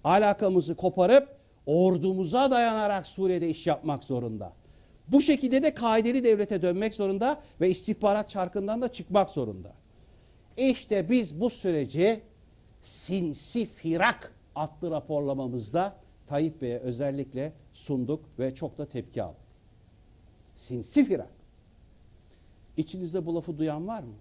alakamızı 0.04 0.76
koparıp 0.76 1.38
ordumuza 1.66 2.52
dayanarak 2.52 3.08
Suriye'de 3.08 3.50
iş 3.50 3.68
yapmak 3.68 4.04
zorunda. 4.04 4.54
Bu 5.08 5.22
şekilde 5.22 5.64
de 5.64 5.74
kaideli 5.74 6.24
devlete 6.24 6.62
dönmek 6.62 6.94
zorunda 6.94 7.42
ve 7.62 7.70
istihbarat 7.70 8.30
çarkından 8.30 8.82
da 8.82 8.92
çıkmak 8.92 9.30
zorunda. 9.30 9.79
İşte 10.60 11.10
biz 11.10 11.42
bu 11.42 11.50
süreci 11.50 12.22
Sinsi 12.82 13.66
Firak 13.66 14.34
adlı 14.56 14.92
raporlamamızda 14.92 15.96
Tayyip 16.28 16.62
Bey'e 16.62 16.80
özellikle 16.80 17.54
sunduk 17.74 18.26
ve 18.40 18.56
çok 18.56 18.78
da 18.78 18.88
tepki 18.88 19.24
aldık. 19.24 19.38
Sinsi 20.56 21.06
Firak. 21.06 21.30
İçinizde 22.78 23.26
bu 23.26 23.36
lafı 23.36 23.58
duyan 23.58 23.88
var 23.88 24.04
mı? 24.04 24.14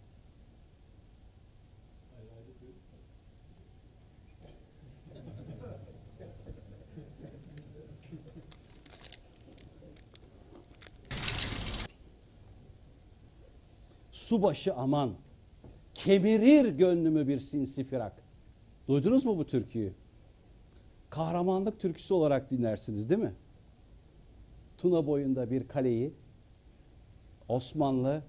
Subaşı 14.13 14.75
aman, 14.75 15.15
kemirir 15.99 16.69
gönlümü 16.69 17.29
bir 17.29 17.39
sinsi 17.39 17.85
firak. 17.85 18.13
Duydunuz 18.89 19.25
mu 19.25 19.39
bu 19.39 19.47
türküyü? 19.47 19.93
Kahramanlık 21.11 21.81
türküsü 21.81 22.15
olarak 22.15 22.51
dinlersiniz 22.51 23.11
değil 23.11 23.21
mi? 23.21 23.33
Tuna 24.79 25.07
boyunda 25.07 25.51
bir 25.51 25.69
kaleyi 25.69 26.13
Osmanlı 27.49 28.23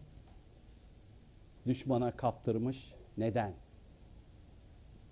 düşmana 1.67 2.11
kaptırmış. 2.11 2.93
Neden? 3.17 3.53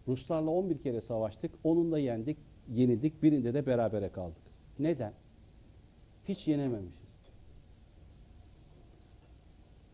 Ruslarla 0.08 0.50
11 0.50 0.78
kere 0.82 1.02
savaştık. 1.02 1.52
Onunla 1.64 2.00
yendik, 2.00 2.38
yenildik. 2.74 3.24
Birinde 3.24 3.54
de 3.54 3.66
berabere 3.66 4.10
kaldık. 4.10 4.44
Neden? 4.80 5.14
Hiç 6.28 6.48
yenememişiz. 6.48 7.08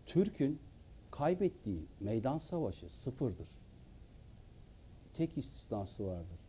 Türk'ün 0.05 0.59
kaybettiği 1.13 1.81
meydan 1.99 2.37
savaşı 2.37 2.89
sıfırdır. 2.89 3.47
Tek 5.13 5.37
istisnası 5.37 6.05
vardır. 6.05 6.39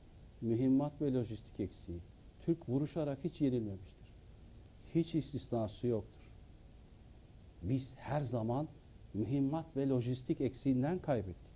Mühimmat 0.41 0.93
ve 1.01 1.13
lojistik 1.13 1.61
eksiği. 1.61 1.99
Türk 2.47 2.69
vuruşarak 2.69 3.19
hiç 3.25 3.41
yenilmemiştir. 3.41 4.09
Hiç 4.95 5.15
istisnası 5.15 5.87
yoktur. 5.87 6.25
Biz 7.63 7.95
her 7.97 8.21
zaman 8.21 8.69
mühimmat 9.15 9.77
ve 9.77 9.89
lojistik 9.89 10.41
eksiğinden 10.41 10.99
kaybettik. 10.99 11.55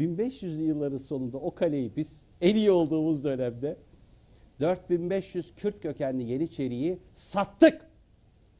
1500'lü 0.00 0.62
yılların 0.62 0.98
sonunda 0.98 1.38
o 1.38 1.54
kaleyi 1.54 1.90
biz 1.96 2.22
en 2.40 2.54
iyi 2.54 2.70
olduğumuz 2.70 3.24
dönemde 3.24 3.76
4500 4.60 5.54
Kürt 5.54 5.82
kökenli 5.82 6.22
Yeniçeri'yi 6.22 6.98
sattık. 7.14 7.87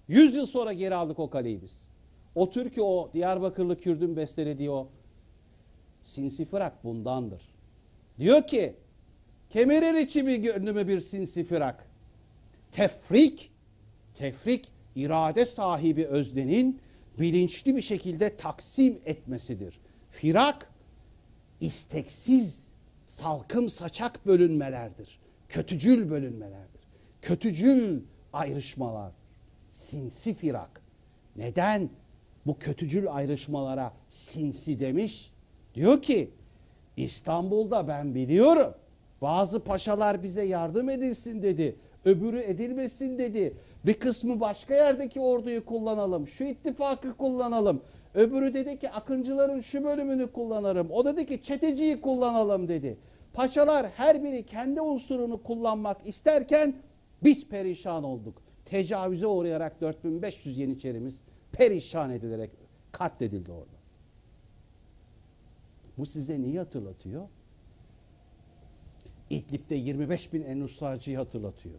100 0.09 0.34
yıl 0.34 0.46
sonra 0.46 0.72
geri 0.72 0.94
aldık 0.94 1.18
o 1.18 1.30
kaleyi 1.30 1.62
biz. 1.62 1.84
O 2.34 2.50
türkü 2.50 2.80
o 2.80 3.11
Diyarbakırlı 3.12 3.80
Kürdün 3.80 4.16
bestelediği 4.16 4.70
o 4.70 4.88
sinsi 6.02 6.44
fırak 6.44 6.84
bundandır. 6.84 7.42
Diyor 8.18 8.46
ki 8.46 8.74
kemirir 9.50 9.94
içimi 9.94 10.40
gönlümü 10.40 10.88
bir 10.88 11.00
sinsi 11.00 11.44
fırak. 11.44 11.86
Tefrik, 12.72 13.50
tefrik 14.14 14.68
irade 14.96 15.44
sahibi 15.44 16.06
öznenin 16.06 16.80
bilinçli 17.18 17.76
bir 17.76 17.82
şekilde 17.82 18.36
taksim 18.36 18.98
etmesidir. 19.04 19.78
Firak 20.11 20.70
isteksiz 21.61 22.68
salkım 23.06 23.70
saçak 23.70 24.26
bölünmelerdir. 24.26 25.18
Kötücül 25.48 26.11
bölünmelerdir. 26.11 26.80
Kötücül 27.22 28.00
ayrışmalar. 28.32 29.12
Sinsi 29.79 30.35
firak. 30.35 30.83
Neden 31.37 31.91
bu 32.47 32.59
kötücül 32.59 33.12
ayrışmalara 33.12 33.93
sinsi 34.09 34.81
demiş? 34.81 35.33
Diyor 35.74 36.03
ki 36.03 36.31
İstanbul'da 36.97 37.89
ben 37.89 38.14
biliyorum. 38.14 38.74
Bazı 39.22 39.61
paşalar 39.61 40.22
bize 40.22 40.43
yardım 40.43 40.89
edilsin 40.91 41.43
dedi. 41.43 41.76
Öbürü 42.05 42.41
edilmesin 42.41 43.18
dedi. 43.18 43.55
Bir 43.87 43.95
kısmı 43.95 44.41
başka 44.41 44.74
yerdeki 44.74 45.20
orduyu 45.20 45.64
kullanalım. 45.64 46.29
Şu 46.29 46.45
ittifakı 46.45 47.16
kullanalım. 47.16 47.83
Öbürü 48.14 48.55
dedi 48.55 48.79
ki 48.79 48.91
akıncıların 48.91 49.61
şu 49.61 49.85
bölümünü 49.85 50.33
kullanırım. 50.33 50.91
O 50.91 51.05
dedi 51.05 51.26
ki 51.26 51.43
çeteciyi 51.43 52.01
kullanalım 52.01 52.68
dedi. 52.68 52.97
Paşalar 53.33 53.87
her 53.97 54.24
biri 54.24 54.47
kendi 54.47 54.81
unsurunu 54.81 55.43
kullanmak 55.43 56.07
isterken 56.07 56.74
biz 57.22 57.49
perişan 57.49 58.05
olduk. 58.05 58.47
Tecavüze 58.70 59.26
uğrayarak 59.26 59.80
4500 59.80 60.58
Yeniçerimiz 60.58 61.20
perişan 61.52 62.10
edilerek 62.10 62.50
katledildi 62.92 63.52
orada. 63.52 63.78
Bu 65.98 66.06
size 66.06 66.42
neyi 66.42 66.58
hatırlatıyor? 66.58 67.28
İdlib'de 69.30 69.74
25 69.74 70.32
bin 70.32 70.42
Ennusracıyı 70.42 71.16
hatırlatıyor. 71.16 71.74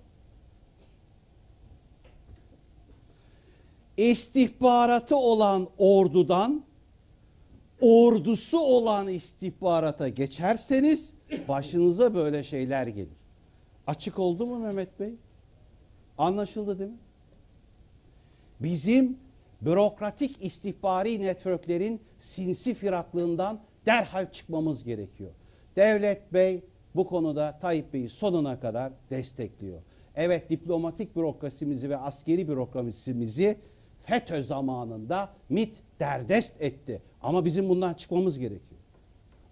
İstihbaratı 3.97 5.15
olan 5.15 5.67
ordudan 5.77 6.63
ordusu 7.81 8.59
olan 8.59 9.07
istihbarata 9.07 10.09
geçerseniz 10.09 11.13
başınıza 11.47 12.13
böyle 12.13 12.43
şeyler 12.43 12.87
gelir. 12.87 13.19
Açık 13.87 14.19
oldu 14.19 14.45
mu 14.45 14.59
Mehmet 14.59 14.99
Bey? 14.99 15.13
Anlaşıldı 16.20 16.80
değil 16.80 16.89
mi? 16.89 16.97
Bizim 18.59 19.17
bürokratik 19.61 20.45
istihbari 20.45 21.22
networklerin 21.22 22.01
sinsi 22.20 22.74
firaklığından 22.74 23.59
derhal 23.86 24.32
çıkmamız 24.32 24.84
gerekiyor. 24.84 25.32
Devlet 25.76 26.34
Bey 26.34 26.61
bu 26.95 27.07
konuda 27.07 27.59
Tayyip 27.61 27.93
Bey'i 27.93 28.09
sonuna 28.09 28.59
kadar 28.59 28.91
destekliyor. 29.09 29.80
Evet 30.15 30.49
diplomatik 30.49 31.15
bürokrasimizi 31.15 31.89
ve 31.89 31.97
askeri 31.97 32.47
bürokrasimizi 32.47 33.57
FETÖ 34.05 34.43
zamanında 34.43 35.30
MIT 35.49 35.80
derdest 35.99 36.61
etti. 36.61 37.01
Ama 37.22 37.45
bizim 37.45 37.70
bundan 37.70 37.93
çıkmamız 37.93 38.39
gerekiyor. 38.39 38.82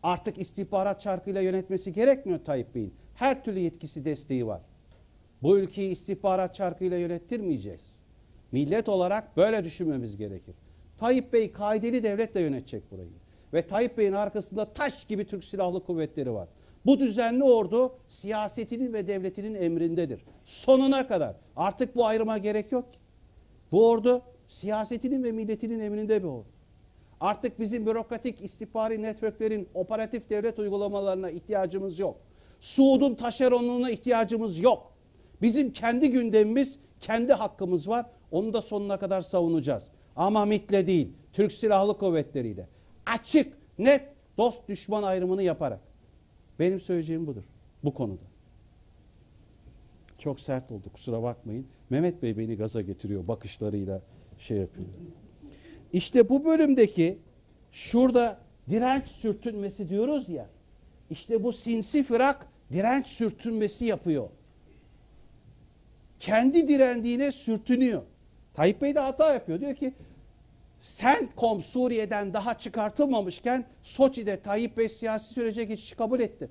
Artık 0.04 0.38
istihbarat 0.38 1.02
çarkıyla 1.02 1.42
yönetmesi 1.42 1.94
gerekmiyor 1.94 2.40
Tayyip 2.46 2.76
Bey'in. 2.76 2.94
Her 3.16 3.44
türlü 3.44 3.60
yetkisi 3.60 4.06
desteği 4.06 4.48
var. 4.48 4.62
Bu 5.44 5.58
ülkeyi 5.58 5.92
istihbarat 5.92 6.56
çarkıyla 6.56 6.98
yönettirmeyeceğiz. 6.98 7.82
Millet 8.52 8.90
olarak 8.90 9.38
böyle 9.38 9.64
düşünmemiz 9.64 10.18
gerekir. 10.18 10.56
Tayyip 11.00 11.34
Bey 11.34 11.52
kaideli 11.52 12.04
devletle 12.04 12.42
yönetecek 12.42 12.92
burayı. 12.92 13.10
Ve 13.54 13.68
Tayyip 13.68 13.98
Bey'in 13.98 14.14
arkasında 14.14 14.66
taş 14.66 15.06
gibi 15.06 15.28
Türk 15.28 15.44
Silahlı 15.44 15.86
Kuvvetleri 15.86 16.34
var. 16.34 16.48
Bu 16.86 17.00
düzenli 17.00 17.44
ordu 17.44 17.96
siyasetinin 18.10 18.94
ve 18.94 19.08
devletinin 19.08 19.56
emrindedir. 19.56 20.22
Sonuna 20.46 21.08
kadar. 21.08 21.36
Artık 21.56 21.96
bu 21.96 22.06
ayrıma 22.06 22.38
gerek 22.38 22.72
yok. 22.72 22.86
Bu 23.72 23.90
ordu 23.90 24.22
siyasetinin 24.48 25.24
ve 25.24 25.32
milletinin 25.32 25.80
emrinde 25.80 26.24
bir 26.24 26.28
ordu. 26.28 26.48
Artık 27.22 27.60
bizim 27.60 27.86
bürokratik 27.86 28.42
istihbari 28.42 29.02
networklerin 29.02 29.68
operatif 29.74 30.30
devlet 30.30 30.60
uygulamalarına 30.60 31.30
ihtiyacımız 31.30 32.00
yok. 32.00 32.18
Suud'un 32.62 33.16
taşeronluğuna 33.16 33.92
ihtiyacımız 33.92 34.60
yok. 34.60 34.97
Bizim 35.42 35.74
kendi 35.74 36.12
gündemimiz, 36.12 36.80
kendi 37.00 37.34
hakkımız 37.34 37.88
var. 37.88 38.06
Onu 38.32 38.54
da 38.54 38.62
sonuna 38.62 39.00
kadar 39.00 39.22
savunacağız. 39.22 39.90
Ama 40.16 40.46
MIT'le 40.46 40.88
değil, 40.88 41.10
Türk 41.34 41.52
Silahlı 41.52 41.98
Kuvvetleri'yle. 41.98 42.68
Açık, 43.06 43.54
net, 43.80 44.02
dost 44.38 44.68
düşman 44.68 45.04
ayrımını 45.04 45.44
yaparak. 45.44 45.80
Benim 46.60 46.80
söyleyeceğim 46.80 47.28
budur 47.28 47.44
bu 47.84 47.94
konuda. 47.94 48.22
Çok 50.20 50.40
sert 50.40 50.72
oldu 50.72 50.90
kusura 50.94 51.24
bakmayın. 51.24 51.66
Mehmet 51.90 52.24
Bey 52.24 52.38
beni 52.38 52.56
gaza 52.56 52.82
getiriyor 52.82 53.28
bakışlarıyla 53.28 54.02
şey 54.40 54.58
yapıyor. 54.58 54.88
İşte 55.94 56.30
bu 56.30 56.46
bölümdeki 56.46 57.18
şurada 57.72 58.40
direnç 58.70 59.08
sürtünmesi 59.08 59.90
diyoruz 59.90 60.30
ya. 60.30 60.50
İşte 61.10 61.44
bu 61.44 61.54
sinsi 61.54 62.04
fırak 62.04 62.48
direnç 62.72 63.08
sürtünmesi 63.08 63.86
yapıyor. 63.86 64.30
Kendi 66.20 66.68
direndiğine 66.68 67.32
sürtünüyor. 67.32 68.04
Tayyip 68.54 68.82
Bey 68.82 68.96
de 68.96 69.00
hata 69.00 69.34
yapıyor. 69.34 69.60
Diyor 69.60 69.76
ki 69.76 69.94
Sentkom 70.82 71.62
Suriye'den 71.62 72.34
daha 72.34 72.60
çıkartılmamışken 72.60 73.66
Soçi'de 73.84 74.42
Tayyip 74.42 74.78
Bey 74.78 74.90
siyasi 74.90 75.34
sürece 75.34 75.64
geçişi 75.64 75.96
kabul 75.96 76.20
etti. 76.20 76.50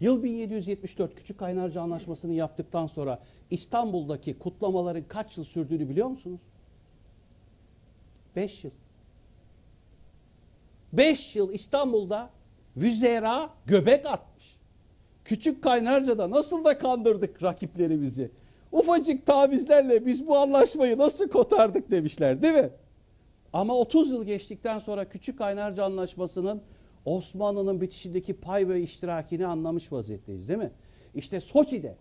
Yıl 0.00 0.22
1774 0.22 1.14
Küçük 1.14 1.38
Kaynarca 1.38 1.80
Anlaşması'nı 1.80 2.32
yaptıktan 2.32 2.86
sonra 2.86 3.22
İstanbul'daki 3.50 4.38
kutlamaların 4.38 5.04
kaç 5.08 5.38
yıl 5.38 5.44
sürdüğünü 5.44 5.88
biliyor 5.88 6.08
musunuz? 6.08 6.40
5 8.36 8.64
yıl. 8.64 8.70
5 10.92 11.36
yıl 11.36 11.52
İstanbul'da 11.52 12.30
Vüzera 12.76 13.50
göbek 13.66 14.06
atmış. 14.06 14.25
Küçük 15.26 15.62
Kaynarca'da 15.62 16.30
nasıl 16.30 16.64
da 16.64 16.78
kandırdık 16.78 17.42
rakiplerimizi. 17.42 18.30
Ufacık 18.72 19.26
tavizlerle 19.26 20.06
biz 20.06 20.26
bu 20.26 20.38
anlaşmayı 20.38 20.98
nasıl 20.98 21.28
kotardık 21.28 21.90
demişler 21.90 22.42
değil 22.42 22.54
mi? 22.54 22.70
Ama 23.52 23.74
30 23.74 24.10
yıl 24.10 24.24
geçtikten 24.24 24.78
sonra 24.78 25.08
Küçük 25.08 25.38
Kaynarca 25.38 25.84
Anlaşması'nın 25.84 26.62
Osmanlı'nın 27.04 27.80
bitişindeki 27.80 28.34
pay 28.34 28.68
ve 28.68 28.80
iştirakini 28.80 29.46
anlamış 29.46 29.92
vaziyetteyiz 29.92 30.48
değil 30.48 30.58
mi? 30.58 30.70
İşte 31.14 31.40
Soçi'de 31.40 31.96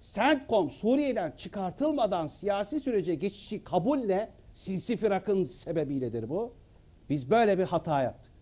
Sentkom 0.00 0.70
Suriye'den 0.70 1.32
çıkartılmadan 1.36 2.26
siyasi 2.26 2.80
sürece 2.80 3.14
geçişi 3.14 3.64
kabulle 3.64 4.30
sinsi 4.54 4.96
firakın 4.96 5.44
sebebiyledir 5.44 6.28
bu. 6.28 6.52
Biz 7.10 7.30
böyle 7.30 7.58
bir 7.58 7.64
hata 7.64 8.02
yaptık. 8.02 8.32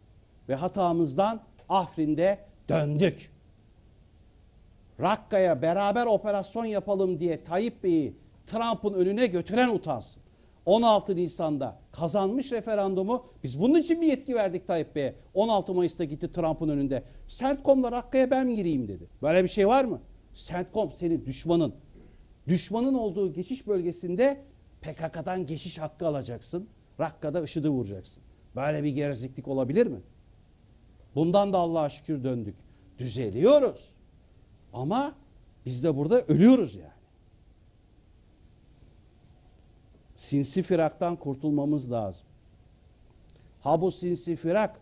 Ve 0.49 0.55
hatamızdan 0.55 1.41
Afrin'de 1.69 2.39
döndük. 2.69 3.40
Rakka'ya 5.01 5.63
beraber 5.63 6.07
operasyon 6.07 6.65
yapalım 6.65 7.21
diye 7.21 7.45
Tayyip 7.45 7.85
Bey'i 7.85 8.15
Trump'ın 8.47 8.95
önüne 8.95 9.27
götüren 9.27 9.69
utansın. 9.69 10.23
16 10.67 11.17
Nisan'da 11.17 11.79
kazanmış 11.93 12.53
referandumu 12.53 13.25
biz 13.45 13.61
bunun 13.61 13.79
için 13.79 14.01
bir 14.01 14.07
yetki 14.07 14.35
verdik 14.35 14.67
Tayyip 14.67 14.95
Bey'e. 14.95 15.15
16 15.35 15.75
Mayıs'ta 15.75 16.05
gitti 16.05 16.33
Trump'ın 16.33 16.69
önünde. 16.69 17.03
Sentkom'la 17.29 17.93
Rakka'ya 17.93 18.31
ben 18.31 18.57
gireyim 18.57 18.89
dedi. 18.89 19.07
Böyle 19.23 19.43
bir 19.45 19.49
şey 19.49 19.69
var 19.69 19.85
mı? 19.85 20.01
Sentkom 20.35 20.93
senin 20.93 21.25
düşmanın. 21.27 21.75
Düşmanın 22.49 22.95
olduğu 22.95 23.33
geçiş 23.33 23.67
bölgesinde 23.67 24.41
PKK'dan 24.83 25.47
geçiş 25.47 25.79
hakkı 25.79 26.07
alacaksın. 26.07 26.69
Rakka'da 27.01 27.45
IŞİD'i 27.45 27.69
vuracaksın. 27.69 28.23
Böyle 28.57 28.85
bir 28.85 28.91
gerizliklik 28.91 29.49
olabilir 29.49 29.87
mi? 29.87 30.01
Bundan 31.15 31.53
da 31.53 31.59
Allah'a 31.59 31.89
şükür 31.89 32.25
döndük. 32.25 32.55
Düzeliyoruz. 32.99 34.00
Ama 34.73 35.15
biz 35.67 35.85
de 35.85 35.97
burada 35.97 36.23
ölüyoruz 36.23 36.75
yani. 36.75 36.91
Sinsi 40.17 40.63
firaktan 40.63 41.17
kurtulmamız 41.17 41.93
lazım. 41.93 42.23
Ha 43.63 43.81
bu 43.81 43.91
sinsi 43.91 44.37
firak 44.37 44.81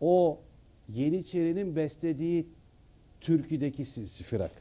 o 0.00 0.38
Yeniçeri'nin 0.88 1.76
beslediği 1.76 2.46
türküdeki 3.20 3.84
sinsi 3.84 4.24
firak. 4.24 4.52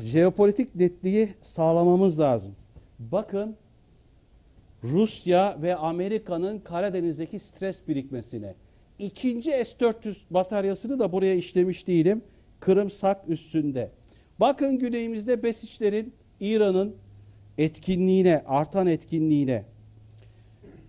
Jeopolitik 0.00 0.74
netliği 0.74 1.34
sağlamamız 1.42 2.20
lazım. 2.20 2.56
Bakın 2.98 3.56
Rusya 4.84 5.62
ve 5.62 5.76
Amerika'nın 5.76 6.58
Karadeniz'deki 6.58 7.38
stres 7.38 7.88
birikmesine. 7.88 8.54
İkinci 8.98 9.50
S-400 9.50 10.16
bataryasını 10.30 10.98
da 10.98 11.12
buraya 11.12 11.34
işlemiş 11.34 11.86
değilim. 11.86 12.22
Kırım 12.60 12.90
üstünde. 13.28 13.90
Bakın 14.40 14.78
güneyimizde 14.78 15.42
Besiçlerin, 15.42 16.14
İran'ın 16.40 16.96
etkinliğine, 17.58 18.42
artan 18.46 18.86
etkinliğine. 18.86 19.64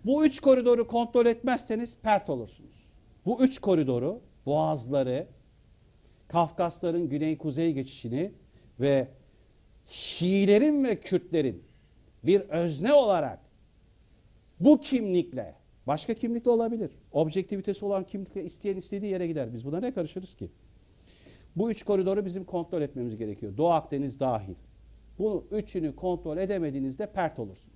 Bu 0.05 0.25
üç 0.25 0.39
koridoru 0.39 0.87
kontrol 0.87 1.25
etmezseniz 1.25 1.95
pert 2.03 2.29
olursunuz. 2.29 2.71
Bu 3.25 3.43
üç 3.43 3.59
koridoru, 3.59 4.21
boğazları, 4.45 5.27
Kafkasların 6.27 7.09
güney-kuzey 7.09 7.71
geçişini 7.71 8.31
ve 8.79 9.07
Şiilerin 9.87 10.83
ve 10.83 10.99
Kürtlerin 10.99 11.63
bir 12.23 12.39
özne 12.39 12.93
olarak 12.93 13.39
bu 14.59 14.79
kimlikle, 14.79 15.55
başka 15.87 16.13
kimlikle 16.13 16.51
olabilir. 16.51 16.91
Objektivitesi 17.15 17.85
olan 17.85 18.03
kimlikle 18.03 18.43
isteyen 18.43 18.77
istediği 18.77 19.11
yere 19.11 19.27
gider. 19.27 19.53
Biz 19.53 19.65
buna 19.65 19.79
ne 19.79 19.93
karışırız 19.93 20.35
ki? 20.35 20.49
Bu 21.55 21.71
üç 21.71 21.83
koridoru 21.83 22.25
bizim 22.25 22.43
kontrol 22.43 22.81
etmemiz 22.81 23.17
gerekiyor. 23.17 23.57
Doğu 23.57 23.69
Akdeniz 23.69 24.19
dahil. 24.19 24.55
Bunu 25.19 25.43
üçünü 25.51 25.95
kontrol 25.95 26.37
edemediğinizde 26.37 27.11
pert 27.11 27.39
olursunuz. 27.39 27.75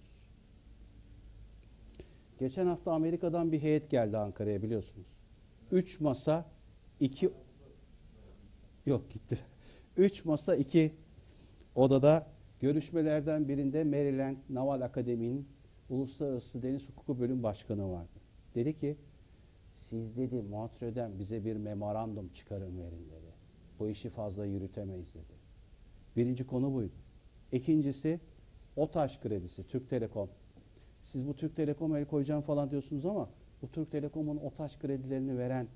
Geçen 2.39 2.65
hafta 2.65 2.91
Amerika'dan 2.91 3.51
bir 3.51 3.61
heyet 3.61 3.89
geldi 3.89 4.17
Ankara'ya 4.17 4.61
biliyorsunuz. 4.61 5.07
Üç 5.71 5.99
masa, 5.99 6.45
iki... 6.99 7.29
Yok 8.85 9.11
gitti. 9.11 9.39
Üç 9.97 10.25
masa, 10.25 10.55
iki 10.55 10.91
odada 11.75 12.27
görüşmelerden 12.59 13.47
birinde 13.47 13.83
Maryland 13.83 14.37
Naval 14.49 14.81
Akademi'nin 14.81 15.47
Uluslararası 15.89 16.63
Deniz 16.63 16.89
Hukuku 16.89 17.19
Bölüm 17.19 17.43
Başkanı 17.43 17.91
vardı. 17.91 18.19
Dedi 18.55 18.77
ki, 18.79 18.95
siz 19.79 20.17
dedi 20.17 20.41
Montreux'den 20.41 21.19
bize 21.19 21.45
bir 21.45 21.55
memorandum 21.55 22.29
çıkarın 22.29 22.79
verin 22.79 23.05
dedi. 23.05 23.33
Bu 23.79 23.89
işi 23.89 24.09
fazla 24.09 24.45
yürütemeyiz 24.45 25.13
dedi. 25.13 25.33
Birinci 26.15 26.47
konu 26.47 26.73
buydu. 26.73 26.95
İkincisi 27.51 28.19
OTAŞ 28.75 29.19
kredisi, 29.19 29.67
Türk 29.67 29.89
Telekom. 29.89 30.29
Siz 31.03 31.27
bu 31.27 31.35
Türk 31.35 31.55
Telekom 31.55 31.95
el 31.95 32.05
koyacağım 32.05 32.41
falan 32.41 32.71
diyorsunuz 32.71 33.05
ama 33.05 33.29
bu 33.61 33.67
Türk 33.67 33.91
Telekom'un 33.91 34.37
OTAŞ 34.37 34.79
kredilerini 34.79 35.37
veren 35.37 35.67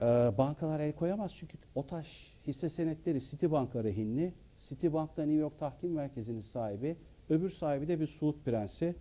e, 0.00 0.04
bankalar 0.38 0.80
el 0.80 0.92
koyamaz. 0.92 1.32
Çünkü 1.34 1.58
OTAŞ 1.74 2.34
hisse 2.46 2.68
senetleri 2.68 3.20
Citibank'a 3.20 3.84
rehinli. 3.84 4.32
Citibank 4.68 5.16
da 5.16 5.22
New 5.22 5.40
York 5.40 5.58
Tahkim 5.58 5.92
Merkezi'nin 5.92 6.40
sahibi. 6.40 6.96
Öbür 7.30 7.50
sahibi 7.50 7.88
de 7.88 8.00
bir 8.00 8.06
Suud 8.06 8.34
Prensi. 8.44 8.94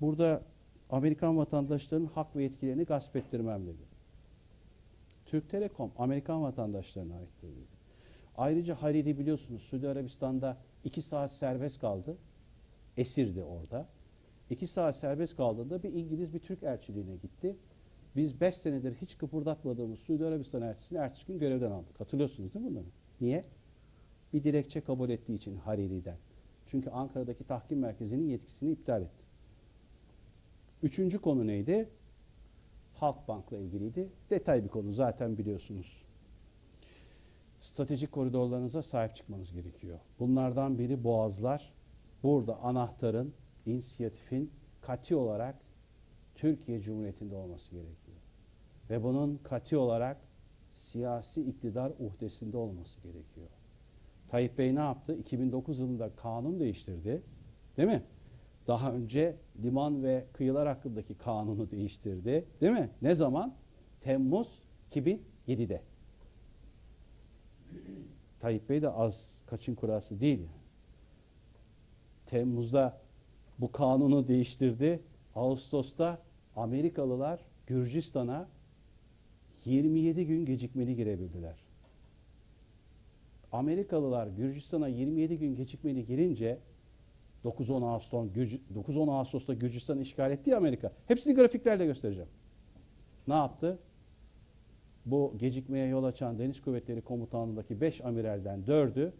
Burada 0.00 0.42
Amerikan 0.90 1.36
vatandaşlarının 1.36 2.06
hak 2.06 2.36
ve 2.36 2.42
yetkilerini 2.42 2.84
gasp 2.84 3.16
ettirmem 3.16 3.66
dedi. 3.66 3.82
Türk 5.26 5.50
Telekom 5.50 5.92
Amerikan 5.98 6.42
vatandaşlarına 6.42 7.14
aittir 7.16 7.48
dedi. 7.48 7.74
Ayrıca 8.36 8.82
Hariri 8.82 9.18
biliyorsunuz 9.18 9.62
Suudi 9.62 9.88
Arabistan'da 9.88 10.56
iki 10.84 11.02
saat 11.02 11.32
serbest 11.32 11.80
kaldı. 11.80 12.16
Esirdi 12.96 13.42
orada. 13.42 13.86
İki 14.50 14.66
saat 14.66 14.96
serbest 14.96 15.36
kaldığında 15.36 15.82
bir 15.82 15.92
İngiliz 15.92 16.34
bir 16.34 16.38
Türk 16.38 16.62
elçiliğine 16.62 17.16
gitti. 17.16 17.56
Biz 18.16 18.40
beş 18.40 18.54
senedir 18.54 18.94
hiç 18.94 19.18
kıpırdatmadığımız 19.18 19.98
Suudi 19.98 20.24
Arabistan 20.24 20.62
elçisini 20.62 20.98
ertesi 20.98 21.26
gün 21.26 21.38
görevden 21.38 21.70
aldık. 21.70 22.00
Hatırlıyorsunuz 22.00 22.54
değil 22.54 22.64
mi 22.64 22.70
bunları? 22.70 22.86
Niye? 23.20 23.44
Bir 24.32 24.44
dilekçe 24.44 24.80
kabul 24.80 25.10
ettiği 25.10 25.34
için 25.34 25.56
Hariri'den. 25.56 26.16
Çünkü 26.66 26.90
Ankara'daki 26.90 27.44
tahkim 27.44 27.78
merkezinin 27.78 28.28
yetkisini 28.28 28.72
iptal 28.72 29.02
etti. 29.02 29.23
Üçüncü 30.84 31.18
konu 31.18 31.46
neydi? 31.46 31.88
Halkbank'la 32.94 33.56
ilgiliydi. 33.56 34.08
Detay 34.30 34.64
bir 34.64 34.68
konu 34.68 34.92
zaten 34.92 35.38
biliyorsunuz. 35.38 36.02
Stratejik 37.62 38.12
koridorlarınıza 38.12 38.82
sahip 38.82 39.16
çıkmanız 39.16 39.52
gerekiyor. 39.52 39.98
Bunlardan 40.18 40.78
biri 40.78 41.04
boğazlar. 41.04 41.72
Burada 42.22 42.58
anahtarın, 42.62 43.32
inisiyatifin 43.66 44.50
kati 44.80 45.16
olarak 45.16 45.54
Türkiye 46.34 46.80
Cumhuriyeti'nde 46.80 47.34
olması 47.34 47.70
gerekiyor. 47.70 48.18
Ve 48.90 49.02
bunun 49.02 49.40
kati 49.44 49.76
olarak 49.76 50.16
siyasi 50.72 51.42
iktidar 51.42 51.92
uhdesinde 51.98 52.56
olması 52.56 53.00
gerekiyor. 53.00 53.48
Tayyip 54.28 54.58
Bey 54.58 54.74
ne 54.74 54.80
yaptı? 54.80 55.16
2009 55.16 55.78
yılında 55.78 56.10
kanun 56.16 56.60
değiştirdi. 56.60 57.22
Değil 57.76 57.88
mi? 57.88 58.02
Daha 58.68 58.92
önce 58.92 59.36
liman 59.62 60.02
ve 60.02 60.24
kıyılar 60.32 60.68
hakkındaki 60.68 61.14
kanunu 61.14 61.70
değiştirdi. 61.70 62.44
Değil 62.60 62.72
mi? 62.72 62.90
Ne 63.02 63.14
zaman? 63.14 63.54
Temmuz 64.00 64.58
2007'de. 64.90 65.82
Tayyip 68.40 68.68
Bey 68.68 68.82
de 68.82 68.88
az 68.90 69.30
kaçın 69.46 69.74
kurası 69.74 70.20
değil. 70.20 70.40
Temmuz'da 72.26 73.00
bu 73.58 73.72
kanunu 73.72 74.28
değiştirdi. 74.28 75.00
Ağustos'ta 75.34 76.18
Amerikalılar 76.56 77.40
Gürcistan'a 77.66 78.48
27 79.64 80.26
gün 80.26 80.46
gecikmeli 80.46 80.96
girebildiler. 80.96 81.54
Amerikalılar 83.52 84.26
Gürcistan'a 84.26 84.88
27 84.88 85.38
gün 85.38 85.56
gecikmeli 85.56 86.06
girince 86.06 86.58
9-10 87.44 87.84
Ağustos 87.84 88.28
9-10 88.74 89.10
Ağustos'ta 89.10 89.54
Gürcistan'ı 89.54 90.02
işgal 90.02 90.30
etti 90.30 90.50
ya 90.50 90.56
Amerika. 90.56 90.92
Hepsini 91.08 91.34
grafiklerle 91.34 91.86
göstereceğim. 91.86 92.28
ne 93.28 93.34
yaptı? 93.34 93.78
Bu 95.06 95.34
gecikmeye 95.38 95.88
yol 95.88 96.04
açan 96.04 96.38
Deniz 96.38 96.60
Kuvvetleri 96.62 97.00
Komutanlığı'ndaki 97.00 97.80
5 97.80 98.04
amiralden 98.04 98.64
4'ü 98.66 99.12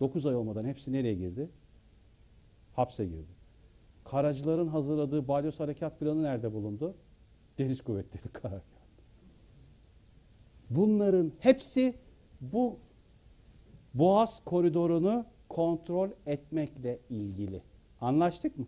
9 0.00 0.26
ay 0.26 0.34
olmadan 0.34 0.64
hepsi 0.64 0.92
nereye 0.92 1.14
girdi? 1.14 1.48
Hapse 2.76 3.06
girdi. 3.06 3.32
Karacıların 4.04 4.68
hazırladığı 4.68 5.28
balyoz 5.28 5.60
harekat 5.60 6.00
planı 6.00 6.22
nerede 6.22 6.52
bulundu? 6.52 6.94
Deniz 7.58 7.80
Kuvvetleri 7.80 8.28
Karargahı. 8.32 8.62
Bunların 10.70 11.32
hepsi 11.40 11.94
bu 12.40 12.78
Boğaz 13.94 14.40
koridorunu 14.44 15.26
kontrol 15.52 16.08
etmekle 16.26 16.98
ilgili. 17.10 17.60
Anlaştık 18.00 18.58
mı? 18.58 18.66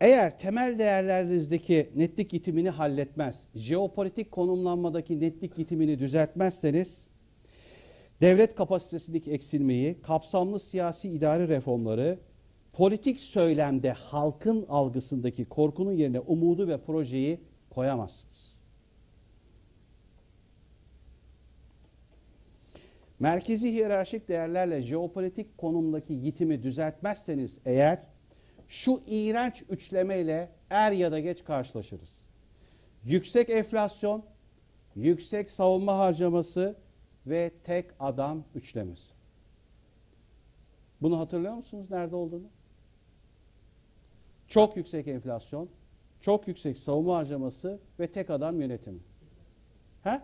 Eğer 0.00 0.38
temel 0.38 0.78
değerlerinizdeki 0.78 1.90
netlik 1.96 2.32
yitimini 2.32 2.70
halletmez, 2.70 3.46
jeopolitik 3.54 4.30
konumlanmadaki 4.30 5.20
netlik 5.20 5.58
yitimini 5.58 5.98
düzeltmezseniz, 5.98 7.06
devlet 8.20 8.54
kapasitesindeki 8.54 9.32
eksilmeyi, 9.32 9.96
kapsamlı 10.02 10.60
siyasi 10.60 11.08
idari 11.08 11.48
reformları, 11.48 12.18
politik 12.72 13.20
söylemde 13.20 13.92
halkın 13.92 14.66
algısındaki 14.68 15.44
korkunun 15.44 15.92
yerine 15.92 16.20
umudu 16.20 16.68
ve 16.68 16.78
projeyi 16.78 17.40
koyamazsınız. 17.70 18.55
Merkezi 23.20 23.72
hiyerarşik 23.72 24.28
değerlerle 24.28 24.82
jeopolitik 24.82 25.58
konumdaki 25.58 26.12
yitimi 26.12 26.62
düzeltmezseniz 26.62 27.58
eğer 27.64 27.98
şu 28.68 29.02
iğrenç 29.06 29.64
üçlemeyle 29.70 30.50
er 30.70 30.92
ya 30.92 31.12
da 31.12 31.20
geç 31.20 31.44
karşılaşırız. 31.44 32.24
Yüksek 33.04 33.50
enflasyon, 33.50 34.24
yüksek 34.96 35.50
savunma 35.50 35.98
harcaması 35.98 36.76
ve 37.26 37.50
tek 37.64 37.86
adam 38.00 38.44
üçlemesi. 38.54 39.12
Bunu 41.02 41.18
hatırlıyor 41.18 41.54
musunuz 41.54 41.90
nerede 41.90 42.16
olduğunu? 42.16 42.46
Çok 44.48 44.76
yüksek 44.76 45.08
enflasyon, 45.08 45.68
çok 46.20 46.48
yüksek 46.48 46.78
savunma 46.78 47.16
harcaması 47.16 47.78
ve 48.00 48.06
tek 48.06 48.30
adam 48.30 48.60
yönetimi. 48.60 49.00
He? 50.04 50.20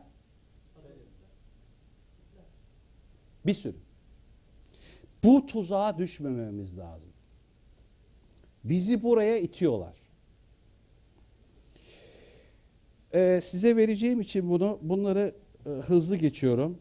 Bir 3.46 3.54
sürü. 3.54 3.76
Bu 5.24 5.46
tuzağa 5.46 5.98
düşmememiz 5.98 6.78
lazım. 6.78 7.08
Bizi 8.64 9.02
buraya 9.02 9.38
itiyorlar. 9.38 9.94
Ee, 13.14 13.40
size 13.42 13.76
vereceğim 13.76 14.20
için 14.20 14.50
bunu 14.50 14.78
bunları 14.82 15.34
e, 15.66 15.68
hızlı 15.68 16.16
geçiyorum. 16.16 16.78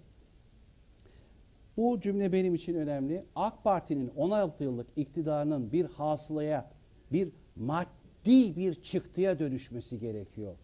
Bu 1.77 1.99
cümle 2.01 2.31
benim 2.31 2.55
için 2.55 2.75
önemli. 2.75 3.23
AK 3.35 3.63
Parti'nin 3.63 4.11
16 4.15 4.63
yıllık 4.63 4.87
iktidarının 4.95 5.71
bir 5.71 5.85
hasılaya, 5.85 6.69
bir 7.11 7.29
maddi 7.55 8.55
bir 8.55 8.73
çıktıya 8.73 9.39
dönüşmesi 9.39 9.99
gerekiyor. 9.99 10.55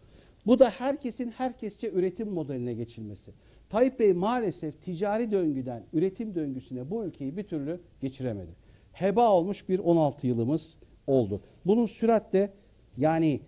Bu 0.46 0.58
da 0.58 0.70
herkesin 0.70 1.30
herkesçe 1.30 1.90
üretim 1.90 2.28
modeline 2.28 2.74
geçilmesi. 2.74 3.30
Tayyip 3.70 3.98
Bey 3.98 4.12
maalesef 4.12 4.82
ticari 4.82 5.30
döngüden 5.30 5.84
üretim 5.92 6.34
döngüsüne 6.34 6.90
bu 6.90 7.04
ülkeyi 7.04 7.36
bir 7.36 7.44
türlü 7.44 7.80
geçiremedi. 8.00 8.50
Heba 8.92 9.30
olmuş 9.30 9.68
bir 9.68 9.78
16 9.78 10.26
yılımız 10.26 10.76
oldu. 11.06 11.40
Bunun 11.66 11.86
süratle 11.86 12.52
yani 12.96 13.40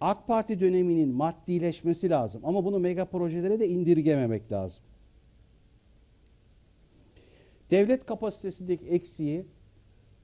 AK 0.00 0.26
Parti 0.26 0.60
döneminin 0.60 1.08
maddileşmesi 1.08 2.10
lazım 2.10 2.42
ama 2.44 2.64
bunu 2.64 2.78
mega 2.78 3.04
projelere 3.04 3.60
de 3.60 3.68
indirgememek 3.68 4.52
lazım. 4.52 4.82
Devlet 7.70 8.06
kapasitesindeki 8.06 8.86
eksiği 8.86 9.44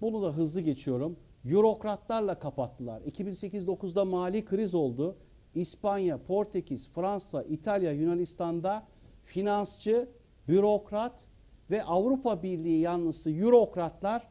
bunu 0.00 0.22
da 0.22 0.32
hızlı 0.32 0.60
geçiyorum. 0.60 1.16
Eurokratlarla 1.50 2.38
kapattılar. 2.38 3.00
2008-9'da 3.00 4.04
mali 4.04 4.44
kriz 4.44 4.74
oldu. 4.74 5.16
İspanya, 5.54 6.18
Portekiz, 6.18 6.88
Fransa, 6.88 7.42
İtalya, 7.42 7.92
Yunanistan'da 7.92 8.82
finansçı, 9.28 10.08
bürokrat 10.48 11.24
ve 11.70 11.84
Avrupa 11.84 12.42
Birliği 12.42 12.80
yanlısı 12.80 13.30
eurokratlar 13.30 14.22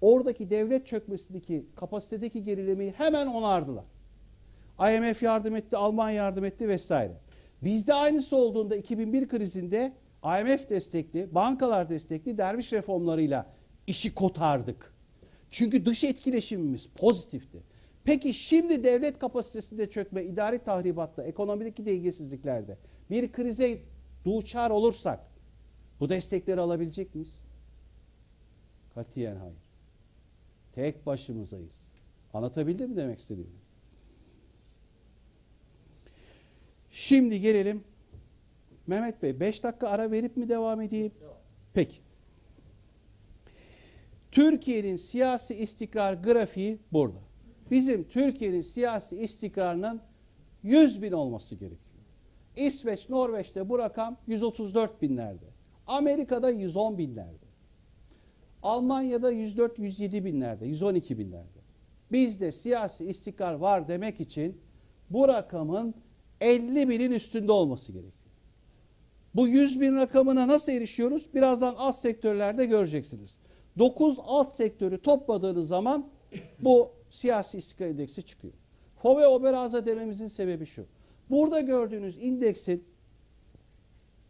oradaki 0.00 0.50
devlet 0.50 0.86
çökmesindeki 0.86 1.66
kapasitedeki 1.76 2.44
gerilemeyi 2.44 2.90
hemen 2.96 3.26
onardılar. 3.26 3.84
IMF 4.80 5.22
yardım 5.22 5.56
etti, 5.56 5.76
Alman 5.76 6.10
yardım 6.10 6.44
etti 6.44 6.68
vesaire. 6.68 7.12
Bizde 7.62 7.94
aynısı 7.94 8.36
olduğunda 8.36 8.76
2001 8.76 9.28
krizinde 9.28 9.92
IMF 10.24 10.70
destekli, 10.70 11.34
bankalar 11.34 11.88
destekli 11.88 12.38
derviş 12.38 12.72
reformlarıyla 12.72 13.46
işi 13.86 14.14
kotardık. 14.14 14.94
Çünkü 15.50 15.86
dış 15.86 16.04
etkileşimimiz 16.04 16.86
pozitifti. 16.86 17.58
Peki 18.04 18.34
şimdi 18.34 18.84
devlet 18.84 19.18
kapasitesinde 19.18 19.90
çökme, 19.90 20.24
idari 20.24 20.58
tahribatta, 20.58 21.24
ekonomideki 21.24 21.86
dengesizliklerde 21.86 22.76
bir 23.10 23.32
krize 23.32 23.78
duçar 24.24 24.70
olursak 24.70 25.20
bu 26.00 26.08
destekleri 26.08 26.60
alabilecek 26.60 27.14
miyiz? 27.14 27.34
Katiyen 28.94 29.36
hayır. 29.36 29.56
Tek 30.74 31.06
başımızayız. 31.06 31.72
Anlatabildim 32.34 32.90
mi 32.90 32.96
demek 32.96 33.18
istediğimi? 33.20 33.52
Şimdi 36.92 37.40
gelelim. 37.40 37.84
Mehmet 38.86 39.22
Bey 39.22 39.40
5 39.40 39.62
dakika 39.62 39.88
ara 39.88 40.10
verip 40.10 40.36
mi 40.36 40.48
devam 40.48 40.80
edeyim? 40.80 41.12
Peki. 41.74 41.96
Türkiye'nin 44.32 44.96
siyasi 44.96 45.54
istikrar 45.54 46.14
grafiği 46.14 46.78
burada. 46.92 47.18
Bizim 47.70 48.04
Türkiye'nin 48.04 48.62
siyasi 48.62 49.16
istikrarının 49.16 50.00
100 50.62 51.02
bin 51.02 51.12
olması 51.12 51.54
gerekiyor. 51.54 51.93
İsveç, 52.56 53.08
Norveç'te 53.08 53.68
bu 53.68 53.78
rakam 53.78 54.16
134 54.26 55.02
binlerde. 55.02 55.46
Amerika'da 55.86 56.50
110 56.50 56.98
binlerde. 56.98 57.44
Almanya'da 58.62 59.32
104-107 59.32 60.24
binlerde, 60.24 60.66
112 60.66 61.18
binlerde. 61.18 61.58
Bizde 62.12 62.52
siyasi 62.52 63.04
istikrar 63.04 63.54
var 63.54 63.88
demek 63.88 64.20
için 64.20 64.60
bu 65.10 65.28
rakamın 65.28 65.94
50 66.40 66.88
binin 66.88 67.12
üstünde 67.12 67.52
olması 67.52 67.92
gerekiyor. 67.92 68.12
Bu 69.34 69.48
100 69.48 69.80
bin 69.80 69.96
rakamına 69.96 70.48
nasıl 70.48 70.72
erişiyoruz? 70.72 71.34
Birazdan 71.34 71.74
alt 71.78 71.96
sektörlerde 71.96 72.66
göreceksiniz. 72.66 73.34
9 73.78 74.18
alt 74.22 74.52
sektörü 74.52 75.02
topladığınız 75.02 75.68
zaman 75.68 76.06
bu 76.60 76.90
siyasi 77.10 77.58
istikrar 77.58 77.86
indeksi 77.86 78.22
çıkıyor. 78.22 78.54
Fove 79.02 79.26
Oberaza 79.26 79.86
dememizin 79.86 80.28
sebebi 80.28 80.66
şu. 80.66 80.86
Burada 81.30 81.60
gördüğünüz 81.60 82.18
indeksin 82.18 82.84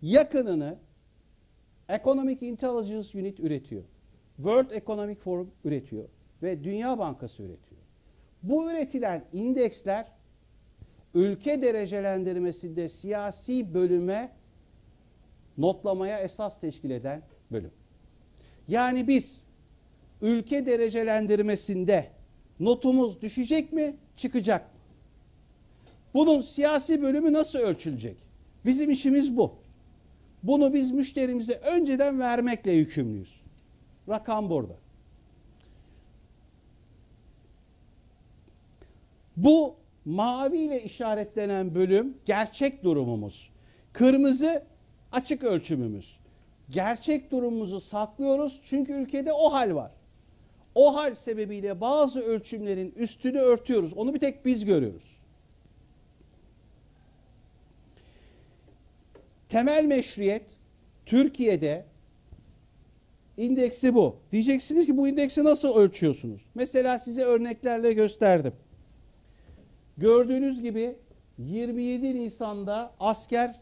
yakınını 0.03 0.79
Economic 1.89 2.39
Intelligence 2.41 3.19
Unit 3.19 3.41
üretiyor. 3.41 3.83
World 4.37 4.71
Economic 4.71 5.15
Forum 5.15 5.51
üretiyor 5.65 6.09
ve 6.43 6.65
Dünya 6.65 6.99
Bankası 6.99 7.43
üretiyor. 7.43 7.81
Bu 8.43 8.71
üretilen 8.71 9.25
indeksler 9.33 10.07
ülke 11.15 11.63
derecelendirmesinde 11.63 12.89
siyasi 12.89 13.75
bölüme 13.75 14.33
notlamaya 15.59 16.19
esas 16.21 16.61
teşkil 16.61 16.91
eden 16.91 17.23
bölüm. 17.53 17.71
Yani 18.69 19.09
biz 19.09 19.45
ülke 20.23 20.67
derecelendirmesinde 20.67 22.11
notumuz 22.61 23.23
düşecek 23.23 23.73
mi, 23.73 23.97
çıkacak 24.17 24.74
mı? 24.74 24.74
Bunun 26.15 26.41
siyasi 26.41 27.03
bölümü 27.03 27.33
nasıl 27.33 27.59
ölçülecek? 27.59 28.17
Bizim 28.65 28.91
işimiz 28.91 29.37
bu. 29.37 29.53
Bunu 30.43 30.75
biz 30.75 30.91
müşterimize 30.91 31.55
önceden 31.55 32.21
vermekle 32.21 32.73
yükümlüyüz. 32.73 33.35
Rakam 34.09 34.51
burada. 34.51 34.75
Bu 39.37 39.75
mavi 40.05 40.59
ile 40.59 40.83
işaretlenen 40.83 41.75
bölüm 41.75 42.15
gerçek 42.25 42.85
durumumuz. 42.85 43.51
Kırmızı 43.93 44.63
açık 45.13 45.45
ölçümümüz. 45.45 46.17
Gerçek 46.71 47.31
durumumuzu 47.31 47.81
saklıyoruz 47.81 48.61
çünkü 48.65 48.93
ülkede 48.93 49.33
o 49.33 49.53
hal 49.53 49.75
var. 49.75 49.91
O 50.75 50.97
hal 50.97 51.15
sebebiyle 51.15 51.81
bazı 51.81 52.21
ölçümlerin 52.21 52.93
üstünü 52.97 53.39
örtüyoruz. 53.39 53.93
Onu 53.93 54.15
bir 54.15 54.21
tek 54.21 54.45
biz 54.45 54.65
görüyoruz. 54.65 55.14
Temel 59.55 59.85
meşruiyet 59.85 60.43
Türkiye'de 61.07 61.85
indeksi 63.37 63.95
bu. 63.95 64.17
Diyeceksiniz 64.33 64.87
ki 64.87 64.97
bu 64.97 65.09
indeksi 65.09 65.45
nasıl 65.45 65.77
ölçüyorsunuz? 65.77 66.43
Mesela 66.55 66.99
size 66.99 67.23
örneklerle 67.23 67.93
gösterdim. 67.93 68.53
Gördüğünüz 69.99 70.63
gibi 70.63 70.97
27 71.39 72.15
Nisan'da 72.15 72.93
asker 73.01 73.55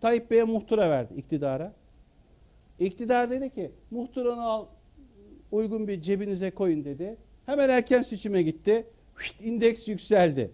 Tayyip 0.00 0.30
Bey'e 0.30 0.42
muhtıra 0.42 0.90
verdi 0.90 1.14
iktidara. 1.14 1.72
İktidar 2.78 3.30
dedi 3.30 3.50
ki 3.50 3.70
muhtıranı 3.90 4.42
al 4.42 4.66
uygun 5.52 5.88
bir 5.88 6.02
cebinize 6.02 6.50
koyun 6.50 6.84
dedi. 6.84 7.16
Hemen 7.46 7.68
erken 7.68 8.02
seçime 8.02 8.42
gitti. 8.42 8.86
Şşt, 9.18 9.40
indeks 9.40 9.88
yükseldi. 9.88 10.50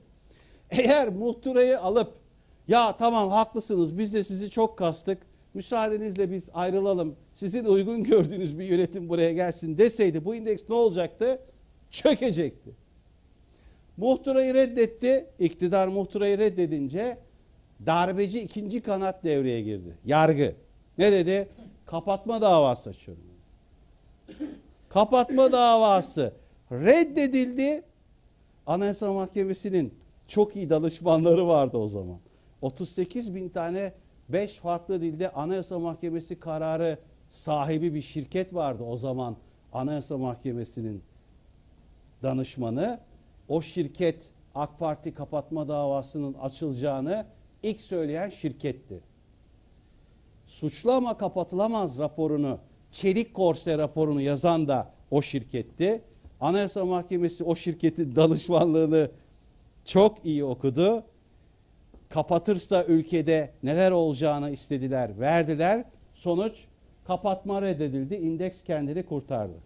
Eğer 0.70 1.08
muhtırayı 1.08 1.80
alıp 1.80 2.21
ya 2.68 2.96
tamam 2.96 3.30
haklısınız 3.30 3.98
biz 3.98 4.14
de 4.14 4.24
sizi 4.24 4.50
çok 4.50 4.78
kastık. 4.78 5.18
Müsaadenizle 5.54 6.30
biz 6.30 6.48
ayrılalım. 6.54 7.16
Sizin 7.34 7.64
uygun 7.64 8.04
gördüğünüz 8.04 8.58
bir 8.58 8.64
yönetim 8.64 9.08
buraya 9.08 9.32
gelsin 9.32 9.78
deseydi 9.78 10.24
bu 10.24 10.34
indeks 10.34 10.62
ne 10.68 10.74
olacaktı? 10.74 11.38
Çökecekti. 11.90 12.70
Muhtırayı 13.96 14.54
reddetti. 14.54 15.26
İktidar 15.38 15.88
muhtırayı 15.88 16.38
reddedince 16.38 17.18
darbeci 17.86 18.40
ikinci 18.40 18.80
kanat 18.80 19.24
devreye 19.24 19.62
girdi. 19.62 19.98
Yargı. 20.04 20.54
Ne 20.98 21.12
dedi? 21.12 21.48
Kapatma 21.86 22.40
davası 22.40 22.90
açıyorum. 22.90 23.24
Kapatma 24.88 25.52
davası 25.52 26.32
reddedildi. 26.72 27.82
Anayasa 28.66 29.12
Mahkemesi'nin 29.12 29.94
çok 30.28 30.56
iyi 30.56 30.70
danışmanları 30.70 31.46
vardı 31.46 31.76
o 31.76 31.88
zaman. 31.88 32.18
38 32.62 33.34
bin 33.34 33.48
tane 33.48 33.92
5 34.28 34.54
farklı 34.54 35.00
dilde 35.00 35.32
Anayasa 35.32 35.78
Mahkemesi 35.78 36.40
kararı 36.40 36.98
sahibi 37.30 37.94
bir 37.94 38.02
şirket 38.02 38.54
vardı 38.54 38.84
o 38.84 38.96
zaman 38.96 39.36
Anayasa 39.72 40.18
Mahkemesi'nin 40.18 41.02
danışmanı. 42.22 43.00
O 43.48 43.62
şirket 43.62 44.30
AK 44.54 44.78
Parti 44.78 45.14
kapatma 45.14 45.68
davasının 45.68 46.34
açılacağını 46.34 47.26
ilk 47.62 47.80
söyleyen 47.80 48.28
şirketti. 48.28 49.00
Suçlu 50.48 50.92
ama 50.92 51.18
kapatılamaz 51.18 51.98
raporunu, 51.98 52.58
Çelik 52.92 53.34
Korse 53.34 53.78
raporunu 53.78 54.20
yazan 54.20 54.68
da 54.68 54.90
o 55.10 55.22
şirketti. 55.22 56.02
Anayasa 56.40 56.84
Mahkemesi 56.84 57.44
o 57.44 57.56
şirketin 57.56 58.16
danışmanlığını 58.16 59.10
çok 59.84 60.26
iyi 60.26 60.44
okudu. 60.44 61.04
Kapatırsa 62.12 62.84
ülkede 62.84 63.50
neler 63.62 63.90
olacağını 63.90 64.50
istediler, 64.50 65.20
verdiler. 65.20 65.84
Sonuç 66.14 66.64
kapatma 67.06 67.62
reddedildi. 67.62 68.14
İndeks 68.14 68.62
kendini 68.62 69.02
kurtardı. 69.02 69.56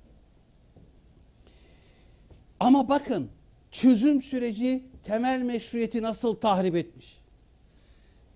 Ama 2.60 2.88
bakın 2.88 3.28
çözüm 3.72 4.22
süreci 4.22 4.82
temel 5.04 5.42
meşruiyeti 5.42 6.02
nasıl 6.02 6.34
tahrip 6.34 6.76
etmiş. 6.76 7.18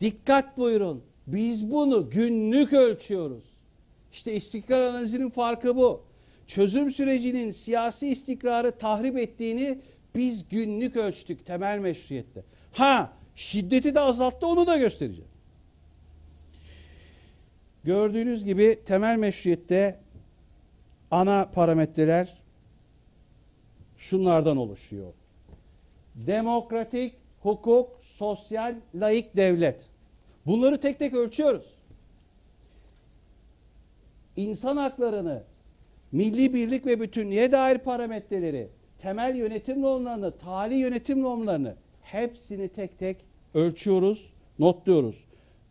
Dikkat 0.00 0.58
buyurun. 0.58 1.02
Biz 1.26 1.70
bunu 1.70 2.10
günlük 2.10 2.72
ölçüyoruz. 2.72 3.44
İşte 4.12 4.34
istikrar 4.34 4.82
analizinin 4.82 5.30
farkı 5.30 5.76
bu. 5.76 6.00
Çözüm 6.46 6.90
sürecinin 6.90 7.50
siyasi 7.50 8.08
istikrarı 8.08 8.72
tahrip 8.72 9.18
ettiğini 9.18 9.78
biz 10.14 10.48
günlük 10.48 10.96
ölçtük 10.96 11.46
temel 11.46 11.78
meşruiyette. 11.78 12.42
Ha 12.72 13.19
şiddeti 13.36 13.94
de 13.94 14.00
azalttı 14.00 14.46
onu 14.46 14.66
da 14.66 14.76
göstereceğim. 14.76 15.30
Gördüğünüz 17.84 18.44
gibi 18.44 18.78
temel 18.84 19.16
meşruiyette 19.16 19.98
ana 21.10 21.50
parametreler 21.54 22.34
şunlardan 23.98 24.56
oluşuyor. 24.56 25.12
Demokratik, 26.14 27.14
hukuk, 27.42 27.88
sosyal, 28.02 28.74
laik 28.94 29.36
devlet. 29.36 29.86
Bunları 30.46 30.80
tek 30.80 30.98
tek 30.98 31.14
ölçüyoruz. 31.14 31.64
İnsan 34.36 34.76
haklarını, 34.76 35.42
milli 36.12 36.54
birlik 36.54 36.86
ve 36.86 37.00
bütünlüğe 37.00 37.52
dair 37.52 37.78
parametreleri, 37.78 38.68
temel 38.98 39.36
yönetim 39.36 39.82
normlarını, 39.82 40.38
tali 40.38 40.74
yönetim 40.74 41.22
normlarını 41.22 41.74
hepsini 42.12 42.68
tek 42.68 42.98
tek 42.98 43.16
ölçüyoruz, 43.54 44.32
notluyoruz. 44.58 45.24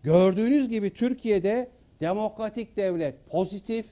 Gördüğünüz 0.04 0.70
gibi 0.70 0.94
Türkiye'de 0.94 1.70
demokratik 2.02 2.78
devlet 2.78 3.16
pozitif, 3.30 3.86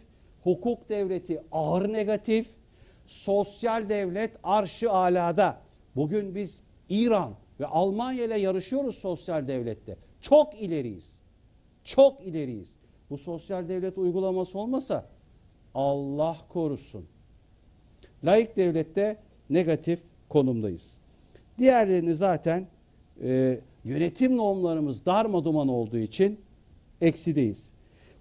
hukuk 0.44 0.90
devleti 0.90 1.42
ağır 1.52 1.94
negatif, 1.94 2.48
sosyal 3.08 3.90
devlet 3.90 4.36
arşı 4.44 4.92
alada. 4.92 5.62
Bugün 5.96 6.36
biz 6.36 6.60
İran 6.90 7.34
ve 7.60 7.66
Almanya 7.66 8.26
ile 8.26 8.40
yarışıyoruz 8.40 8.96
sosyal 8.96 9.48
devlette. 9.48 9.98
Çok 10.22 10.62
ileriyiz. 10.62 11.18
Çok 11.84 12.22
ileriyiz. 12.22 12.70
Bu 13.10 13.18
sosyal 13.18 13.70
devlet 13.70 13.98
uygulaması 13.98 14.60
olmasa 14.60 15.06
Allah 15.76 16.38
korusun. 16.50 17.06
Laik 18.24 18.58
devlette 18.58 19.18
negatif 19.50 20.00
konumdayız. 20.30 20.98
Diğerlerini 21.58 22.16
zaten 22.16 22.68
e, 23.24 23.60
yönetim 23.86 24.38
normlarımız 24.38 25.06
darmaduman 25.06 25.68
olduğu 25.68 25.98
için 25.98 26.40
eksideyiz. 27.02 27.72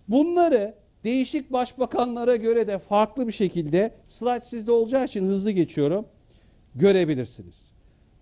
Bunları 0.09 0.75
değişik 1.05 1.53
başbakanlara 1.53 2.37
göre 2.37 2.67
de 2.67 2.79
farklı 2.79 3.27
bir 3.27 3.33
şekilde 3.33 3.95
slide 4.09 4.45
sizde 4.45 4.73
olacağı 4.73 5.05
için 5.05 5.25
hızlı 5.25 5.51
geçiyorum. 5.51 6.07
Görebilirsiniz. 6.75 7.71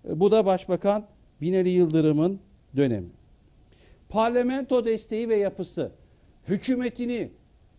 E, 0.09 0.21
Bu 0.21 0.31
da 0.31 0.47
Başbakan 0.47 1.05
Binali 1.41 1.69
Yıldırım'ın 1.69 2.41
dönemi. 2.77 3.09
Parlamento 4.09 4.85
desteği 4.85 5.29
ve 5.29 5.37
yapısı. 5.37 5.93
Hükümetini 6.49 7.29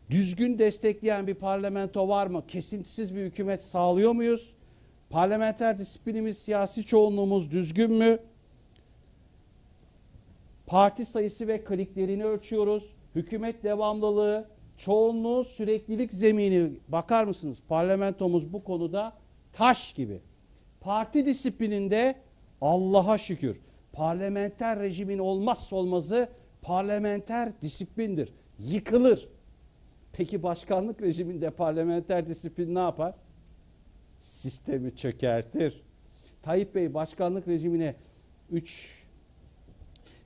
düzgün 0.09 0.59
destekleyen 0.59 1.27
bir 1.27 1.33
parlamento 1.33 2.07
var 2.07 2.27
mı? 2.27 2.43
Kesintisiz 2.47 3.15
bir 3.15 3.21
hükümet 3.21 3.63
sağlıyor 3.63 4.11
muyuz? 4.11 4.53
Parlamenter 5.09 5.77
disiplinimiz, 5.77 6.37
siyasi 6.37 6.85
çoğunluğumuz 6.85 7.51
düzgün 7.51 7.91
mü? 7.91 8.19
Parti 10.67 11.05
sayısı 11.05 11.47
ve 11.47 11.63
kliklerini 11.63 12.25
ölçüyoruz. 12.25 12.93
Hükümet 13.15 13.63
devamlılığı, 13.63 14.45
çoğunluğu, 14.77 15.43
süreklilik 15.43 16.13
zemini 16.13 16.71
bakar 16.87 17.23
mısınız? 17.23 17.57
Parlamentomuz 17.67 18.53
bu 18.53 18.63
konuda 18.63 19.13
taş 19.53 19.93
gibi. 19.93 20.19
Parti 20.81 21.25
disiplininde 21.25 22.15
Allah'a 22.61 23.17
şükür 23.17 23.57
parlamenter 23.95 24.79
rejimin 24.79 25.19
olmazsa 25.19 25.75
olmazı 25.75 26.29
parlamenter 26.61 27.61
disiplindir. 27.61 28.29
Yıkılır. 28.59 29.27
Peki 30.13 30.43
başkanlık 30.43 31.01
rejiminde 31.01 31.49
parlamenter 31.49 32.27
disiplin 32.27 32.75
ne 32.75 32.79
yapar? 32.79 33.13
Sistemi 34.25 34.95
çökertir. 34.95 35.81
Tayyip 36.41 36.75
Bey 36.75 36.93
başkanlık 36.93 37.47
rejimine 37.47 37.95
3 38.51 39.03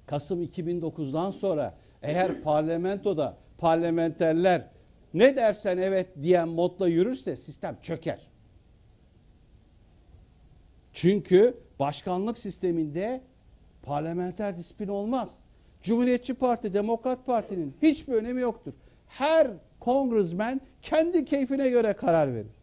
Kasım 0.05 0.43
2009'dan 0.43 1.31
sonra 1.31 1.75
eğer 2.01 2.41
parlamentoda 2.41 3.37
parlamenterler 3.57 4.67
ne 5.13 5.35
dersen 5.35 5.77
evet 5.77 6.07
diyen 6.21 6.49
modla 6.49 6.87
yürürse 6.87 7.35
sistem 7.35 7.77
çöker. 7.81 8.19
Çünkü 10.93 11.57
başkanlık 11.79 12.37
sisteminde 12.37 13.21
parlamenter 13.83 14.57
disiplin 14.57 14.87
olmaz. 14.87 15.29
Cumhuriyetçi 15.81 16.33
Parti, 16.33 16.73
Demokrat 16.73 17.25
Parti'nin 17.25 17.75
hiçbir 17.81 18.13
önemi 18.13 18.41
yoktur. 18.41 18.73
Her 19.07 19.47
kongresmen 19.79 20.61
kendi 20.81 21.25
keyfine 21.25 21.69
göre 21.69 21.93
karar 21.93 22.33
verir. 22.35 22.58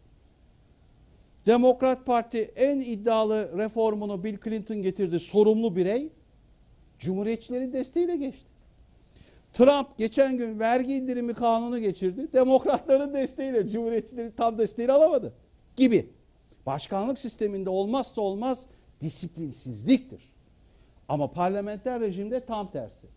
Demokrat 1.47 2.05
Parti 2.05 2.51
en 2.55 2.79
iddialı 2.79 3.57
reformunu 3.57 4.23
Bill 4.23 4.37
Clinton 4.43 4.77
getirdi. 4.77 5.19
Sorumlu 5.19 5.75
birey 5.75 6.09
Cumhuriyetçilerin 6.99 7.73
desteğiyle 7.73 8.15
geçti. 8.15 8.45
Trump 9.53 9.97
geçen 9.97 10.37
gün 10.37 10.59
vergi 10.59 10.95
indirimi 10.95 11.33
kanunu 11.33 11.79
geçirdi. 11.79 12.27
Demokratların 12.33 13.13
desteğiyle 13.13 13.67
Cumhuriyetçilerin 13.67 14.31
tam 14.37 14.57
desteğini 14.57 14.91
alamadı 14.91 15.33
gibi. 15.75 16.05
Başkanlık 16.65 17.19
sisteminde 17.19 17.69
olmazsa 17.69 18.21
olmaz 18.21 18.65
disiplinsizliktir. 19.01 20.21
Ama 21.09 21.31
parlamenter 21.31 21.99
rejimde 21.99 22.45
tam 22.45 22.71
tersi. 22.71 23.07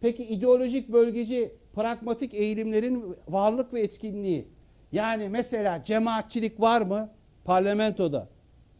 Peki 0.00 0.24
ideolojik 0.24 0.88
bölgeci 0.88 1.52
pragmatik 1.74 2.34
eğilimlerin 2.34 3.16
varlık 3.28 3.74
ve 3.74 3.80
etkinliği. 3.80 4.44
Yani 4.92 5.28
mesela 5.28 5.84
cemaatçilik 5.84 6.60
var 6.60 6.80
mı 6.80 7.08
parlamentoda? 7.48 8.28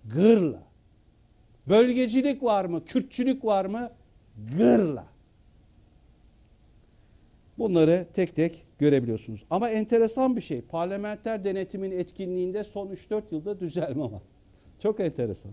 Gırla. 0.04 0.62
Bölgecilik 1.68 2.42
var 2.42 2.64
mı? 2.64 2.84
Kürtçülük 2.84 3.44
var 3.44 3.64
mı? 3.64 3.90
Gırla. 4.56 5.06
Bunları 7.58 8.06
tek 8.14 8.36
tek 8.36 8.64
görebiliyorsunuz. 8.78 9.44
Ama 9.50 9.70
enteresan 9.70 10.36
bir 10.36 10.40
şey. 10.40 10.60
Parlamenter 10.60 11.44
denetimin 11.44 11.90
etkinliğinde 11.90 12.64
son 12.64 12.88
3-4 12.88 13.22
yılda 13.30 13.60
düzelme 13.60 14.02
var. 14.02 14.22
Çok 14.82 15.00
enteresan. 15.00 15.52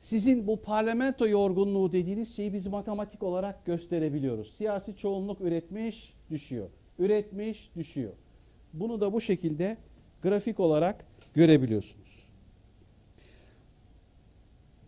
Sizin 0.00 0.46
bu 0.46 0.62
parlamento 0.62 1.28
yorgunluğu 1.28 1.92
dediğiniz 1.92 2.36
şeyi 2.36 2.52
biz 2.52 2.66
matematik 2.66 3.22
olarak 3.22 3.66
gösterebiliyoruz. 3.66 4.54
Siyasi 4.56 4.96
çoğunluk 4.96 5.40
üretmiş, 5.40 6.12
düşüyor. 6.30 6.68
Üretmiş, 6.98 7.70
düşüyor. 7.76 8.12
Bunu 8.72 9.00
da 9.00 9.12
bu 9.12 9.20
şekilde 9.20 9.76
grafik 10.22 10.60
olarak 10.60 11.04
görebiliyorsunuz. 11.34 12.06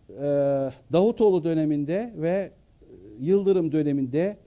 Ee, 0.09 0.71
Davutoğlu 0.91 1.43
döneminde 1.43 2.13
ve 2.17 2.51
Yıldırım 3.19 3.71
döneminde 3.71 4.37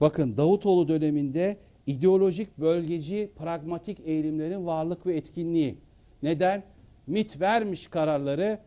bakın 0.00 0.36
Davutoğlu 0.36 0.88
döneminde 0.88 1.56
ideolojik 1.86 2.58
bölgeci 2.58 3.30
pragmatik 3.38 3.98
eğilimlerin 4.04 4.66
varlık 4.66 5.06
ve 5.06 5.16
etkinliği. 5.16 5.76
Neden? 6.22 6.62
MIT 7.06 7.40
vermiş 7.40 7.86
kararları 7.86 8.58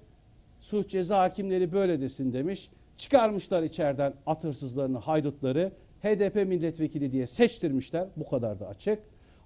suç 0.61 0.89
ceza 0.89 1.19
hakimleri 1.19 1.71
böyle 1.71 2.01
desin 2.01 2.33
demiş. 2.33 2.69
Çıkarmışlar 2.97 3.63
içeriden 3.63 4.13
at 4.25 4.43
hırsızlarını, 4.43 4.97
haydutları. 4.97 5.71
HDP 6.03 6.35
milletvekili 6.35 7.11
diye 7.11 7.27
seçtirmişler. 7.27 8.07
Bu 8.15 8.29
kadar 8.29 8.59
da 8.59 8.67
açık. 8.67 8.99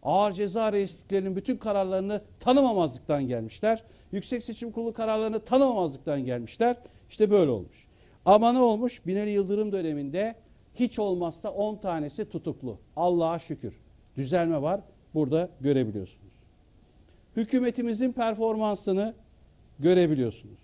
Ağır 0.04 0.32
ceza 0.32 0.72
reisliklerinin 0.72 1.36
bütün 1.36 1.58
kararlarını 1.58 2.22
tanımamazlıktan 2.40 3.28
gelmişler. 3.28 3.84
Yüksek 4.12 4.44
Seçim 4.44 4.72
Kurulu 4.72 4.94
kararlarını 4.94 5.40
tanımamazlıktan 5.40 6.26
gelmişler. 6.26 6.76
İşte 7.10 7.32
böyle 7.32 7.52
olmuş. 7.52 7.88
Ama 8.26 8.54
ne 8.54 8.60
olmuş? 8.60 9.06
Binali 9.08 9.32
Yıldırım 9.32 9.72
döneminde 9.72 10.36
hiç 10.76 11.00
olmazsa 11.00 11.50
10 11.50 11.76
tanesi 11.76 12.30
tutuklu. 12.30 12.78
Allah'a 12.96 13.40
şükür. 13.40 13.74
Düzelme 14.18 14.62
var. 14.62 14.82
Burada 15.14 15.50
görebiliyorsunuz. 15.62 16.34
Hükümetimizin 17.36 18.12
performansını 18.12 19.14
görebiliyorsunuz. 19.80 20.60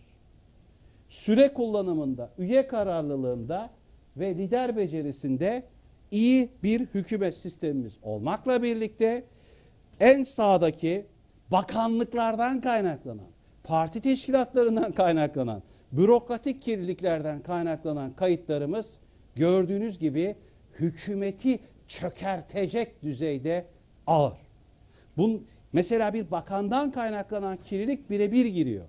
Süre 1.09 1.53
kullanımında, 1.53 2.29
üye 2.37 2.67
kararlılığında 2.67 3.69
ve 4.17 4.35
lider 4.35 4.77
becerisinde 4.77 5.63
iyi 6.11 6.49
bir 6.63 6.79
hükümet 6.79 7.35
sistemimiz 7.35 7.93
olmakla 8.03 8.63
birlikte 8.63 9.23
en 9.99 10.23
sağdaki 10.23 11.05
bakanlıklardan 11.51 12.61
kaynaklanan, 12.61 13.27
parti 13.63 14.01
teşkilatlarından 14.01 14.91
kaynaklanan, 14.91 15.61
bürokratik 15.91 16.61
kirliliklerden 16.61 17.41
kaynaklanan 17.41 18.13
kayıtlarımız 18.13 18.99
gördüğünüz 19.35 19.99
gibi 19.99 20.35
hükümeti 20.79 21.59
çökertecek 21.87 23.03
düzeyde 23.03 23.65
ağır. 24.07 24.33
Bun, 25.17 25.45
mesela 25.73 26.13
bir 26.13 26.31
bakandan 26.31 26.91
kaynaklanan 26.91 27.57
kirlilik 27.57 28.09
birebir 28.09 28.45
giriyor. 28.45 28.85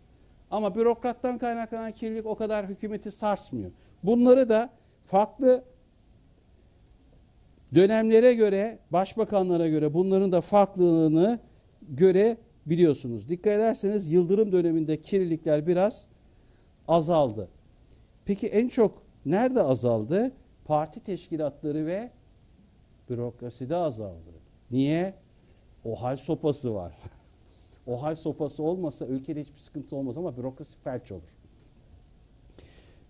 Ama 0.50 0.74
bürokrattan 0.74 1.38
kaynaklanan 1.38 1.92
kirlilik 1.92 2.26
o 2.26 2.34
kadar 2.34 2.66
hükümeti 2.66 3.10
sarsmıyor. 3.10 3.70
Bunları 4.02 4.48
da 4.48 4.70
farklı 5.04 5.64
dönemlere 7.74 8.34
göre, 8.34 8.78
başbakanlara 8.90 9.68
göre 9.68 9.94
bunların 9.94 10.32
da 10.32 10.40
farklılığını 10.40 11.38
görebiliyorsunuz. 11.88 13.28
Dikkat 13.28 13.52
ederseniz 13.52 14.12
Yıldırım 14.12 14.52
döneminde 14.52 15.02
kirlilikler 15.02 15.66
biraz 15.66 16.06
azaldı. 16.88 17.48
Peki 18.24 18.46
en 18.46 18.68
çok 18.68 19.02
nerede 19.26 19.62
azaldı? 19.62 20.32
Parti 20.64 21.00
teşkilatları 21.00 21.86
ve 21.86 22.10
bürokraside 23.10 23.76
azaldı. 23.76 24.30
Niye? 24.70 25.14
O 25.84 26.02
hal 26.02 26.16
sopası 26.16 26.74
var. 26.74 26.92
o 27.86 28.02
hal 28.02 28.14
sopası 28.14 28.62
olmasa 28.62 29.06
ülkede 29.06 29.40
hiçbir 29.40 29.58
sıkıntı 29.58 29.96
olmaz 29.96 30.18
ama 30.18 30.36
bürokrasi 30.36 30.76
felç 30.84 31.12
olur. 31.12 31.40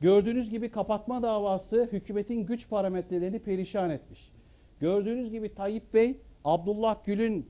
Gördüğünüz 0.01 0.51
gibi 0.51 0.71
kapatma 0.71 1.23
davası 1.23 1.89
hükümetin 1.93 2.47
güç 2.47 2.69
parametrelerini 2.69 3.39
perişan 3.39 3.91
etmiş. 3.91 4.31
Gördüğünüz 4.81 5.31
gibi 5.31 5.55
Tayyip 5.55 5.95
Bey 5.95 6.17
Abdullah 6.45 7.05
Gül'ün 7.05 7.47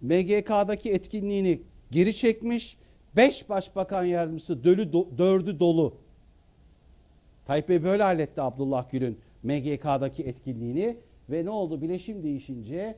MGK'daki 0.00 0.90
etkinliğini 0.90 1.60
geri 1.90 2.16
çekmiş. 2.16 2.76
5 3.16 3.48
başbakan 3.48 4.04
yardımcısı 4.04 4.64
dölü 4.64 4.92
do, 4.92 5.08
dördü 5.18 5.58
dolu. 5.58 5.94
Tayyip 7.46 7.68
Bey 7.68 7.84
böyle 7.84 8.02
halletti 8.02 8.40
Abdullah 8.40 8.90
Gül'ün 8.90 9.18
MGK'daki 9.42 10.22
etkinliğini 10.22 10.96
ve 11.30 11.44
ne 11.44 11.50
oldu? 11.50 11.82
Bileşim 11.82 12.22
değişince 12.22 12.96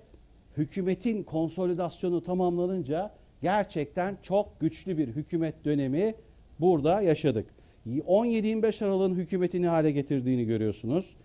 hükümetin 0.57 1.23
konsolidasyonu 1.23 2.25
tamamlanınca 2.25 3.11
gerçekten 3.43 4.19
çok 4.23 4.61
güçlü 4.61 4.99
bir 4.99 5.09
hükümet 5.09 5.65
dönemi 5.65 6.15
burada 6.61 7.03
yaşadık. 7.03 7.47
17-25 7.87 8.85
Aralık'ın 8.85 9.17
hükümeti 9.17 9.63
ne 9.63 9.69
hale 9.69 9.91
getirdiğini 9.91 10.45
görüyorsunuz. 10.45 11.17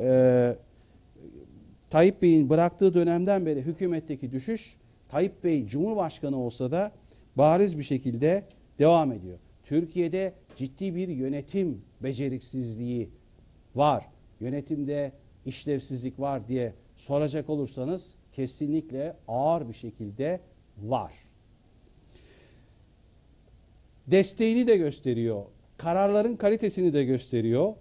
Ee, 0.00 0.56
Tayyip 1.90 2.22
Bey'in 2.22 2.50
bıraktığı 2.50 2.94
dönemden 2.94 3.46
beri 3.46 3.62
hükümetteki 3.62 4.32
düşüş 4.32 4.76
Tayyip 5.08 5.44
Bey 5.44 5.66
Cumhurbaşkanı 5.66 6.36
olsa 6.36 6.70
da 6.70 6.92
bariz 7.36 7.78
bir 7.78 7.84
şekilde 7.84 8.44
devam 8.78 9.12
ediyor. 9.12 9.38
Türkiye'de 9.64 10.32
ciddi 10.56 10.94
bir 10.94 11.08
yönetim 11.08 11.82
beceriksizliği 12.00 13.08
var. 13.74 14.04
Yönetimde 14.40 15.12
işlevsizlik 15.46 16.20
var 16.20 16.48
diye 16.48 16.72
soracak 16.96 17.50
olursanız 17.50 18.14
kesinlikle 18.32 19.16
ağır 19.28 19.68
bir 19.68 19.74
şekilde 19.74 20.40
var. 20.82 21.12
Desteğini 24.06 24.66
de 24.66 24.76
gösteriyor. 24.76 25.44
Kararların 25.76 26.36
kalitesini 26.36 26.92
de 26.92 27.04
gösteriyor. 27.04 27.74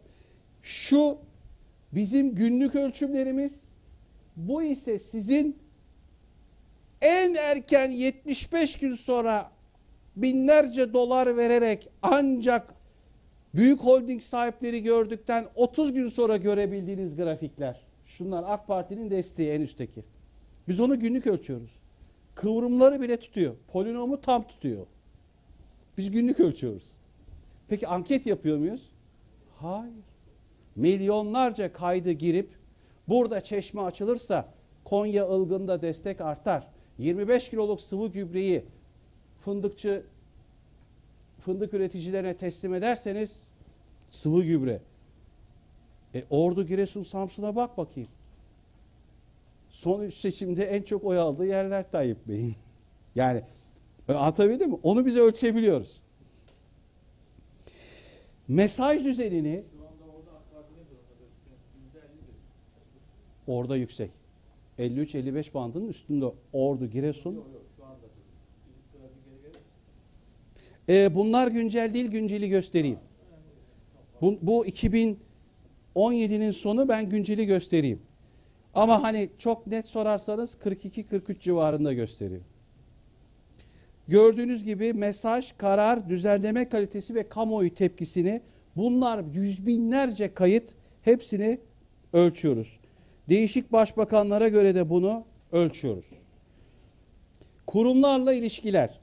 Şu 0.64 1.18
bizim 1.96 2.36
günlük 2.36 2.76
ölçümlerimiz 2.76 3.62
bu 4.36 4.64
ise 4.64 5.00
sizin 5.00 5.58
en 7.02 7.34
erken 7.34 7.90
75 7.92 8.76
gün 8.76 8.94
sonra 8.94 9.52
binlerce 10.16 10.94
dolar 10.94 11.38
vererek 11.38 11.90
ancak 12.02 12.74
büyük 13.54 13.80
holding 13.80 14.22
sahipleri 14.22 14.84
gördükten 14.84 15.48
30 15.56 15.94
gün 15.94 16.10
sonra 16.10 16.38
görebildiğiniz 16.38 17.16
grafikler. 17.16 17.80
Şunlar 18.06 18.44
AK 18.48 18.68
Parti'nin 18.68 19.12
desteği 19.12 19.50
en 19.50 19.62
üstteki. 19.62 20.04
Biz 20.68 20.80
onu 20.80 21.00
günlük 21.00 21.28
ölçüyoruz. 21.28 21.72
Kıvrımları 22.36 23.02
bile 23.02 23.18
tutuyor. 23.18 23.56
Polinomu 23.72 24.22
tam 24.22 24.48
tutuyor. 24.48 24.86
Biz 25.98 26.12
günlük 26.12 26.40
ölçüyoruz. 26.40 26.84
Peki 27.68 27.88
anket 27.88 28.26
yapıyor 28.26 28.58
muyuz? 28.58 28.82
Hayır. 29.60 30.15
Milyonlarca 30.76 31.74
kaydı 31.74 32.12
girip 32.12 32.50
burada 33.08 33.42
çeşme 33.42 33.82
açılırsa 33.82 34.50
Konya 34.84 35.30
ılgında 35.30 35.82
destek 35.82 36.22
artar. 36.22 36.68
25 36.98 37.50
kiloluk 37.50 37.82
sıvı 37.82 38.08
gübreyi 38.08 38.66
fındıkçı 39.42 40.04
fındık 41.42 41.74
üreticilerine 41.74 42.38
teslim 42.38 42.74
ederseniz 42.74 43.44
sıvı 44.12 44.44
gübre. 44.44 44.82
E, 46.16 46.24
Ordu, 46.30 46.66
Giresun, 46.66 47.04
Samsun'a 47.04 47.56
bak 47.56 47.78
bakayım. 47.78 48.10
Son 49.72 50.02
üç 50.02 50.14
seçimde 50.14 50.66
en 50.66 50.82
çok 50.82 51.04
oy 51.04 51.20
aldığı 51.20 51.46
yerler 51.46 51.92
Tayyip 51.92 52.28
Bey'in. 52.28 52.56
Yani 53.16 53.42
e, 54.10 54.14
anlatabildim 54.14 54.70
mi? 54.70 54.78
Onu 54.84 55.06
biz 55.06 55.18
ölçebiliyoruz. 55.18 56.02
Mesaj 58.48 59.04
düzenini 59.04 59.64
orada 63.48 63.78
yüksek. 63.78 64.12
53-55 64.80 65.54
bandının 65.54 65.88
üstünde 65.88 66.26
Ordu, 66.54 66.88
Giresun. 66.88 67.44
E, 70.90 71.16
bunlar 71.16 71.48
güncel 71.48 71.94
değil, 71.94 72.08
günceli 72.08 72.50
göstereyim. 72.50 73.00
Bu, 74.22 74.38
bu 74.42 74.66
2017'nin 74.66 76.52
sonu 76.52 76.88
ben 76.88 77.10
günceli 77.10 77.46
göstereyim. 77.46 78.00
Ama 78.74 79.04
hani 79.04 79.30
çok 79.38 79.68
net 79.68 79.88
sorarsanız 79.88 80.58
42-43 80.64 81.40
civarında 81.40 81.94
gösteriyor. 81.94 82.42
Gördüğünüz 84.08 84.64
gibi 84.64 84.94
mesaj, 84.94 85.52
karar, 85.58 86.10
düzenleme 86.10 86.70
kalitesi 86.70 87.16
ve 87.16 87.30
kamuoyu 87.30 87.74
tepkisini 87.74 88.42
bunlar 88.76 89.24
yüz 89.34 89.68
binlerce 89.68 90.34
kayıt 90.34 90.74
hepsini 91.02 91.60
ölçüyoruz. 92.14 92.80
Değişik 93.30 93.72
başbakanlara 93.72 94.48
göre 94.48 94.76
de 94.76 94.90
bunu 94.90 95.24
ölçüyoruz. 95.52 96.06
Kurumlarla 97.68 98.34
ilişkiler. 98.34 99.00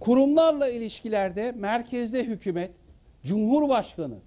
Kurumlarla 0.00 0.68
ilişkilerde 0.68 1.52
merkezde 1.52 2.24
hükümet, 2.24 2.70
Cumhurbaşkanı 3.24 4.18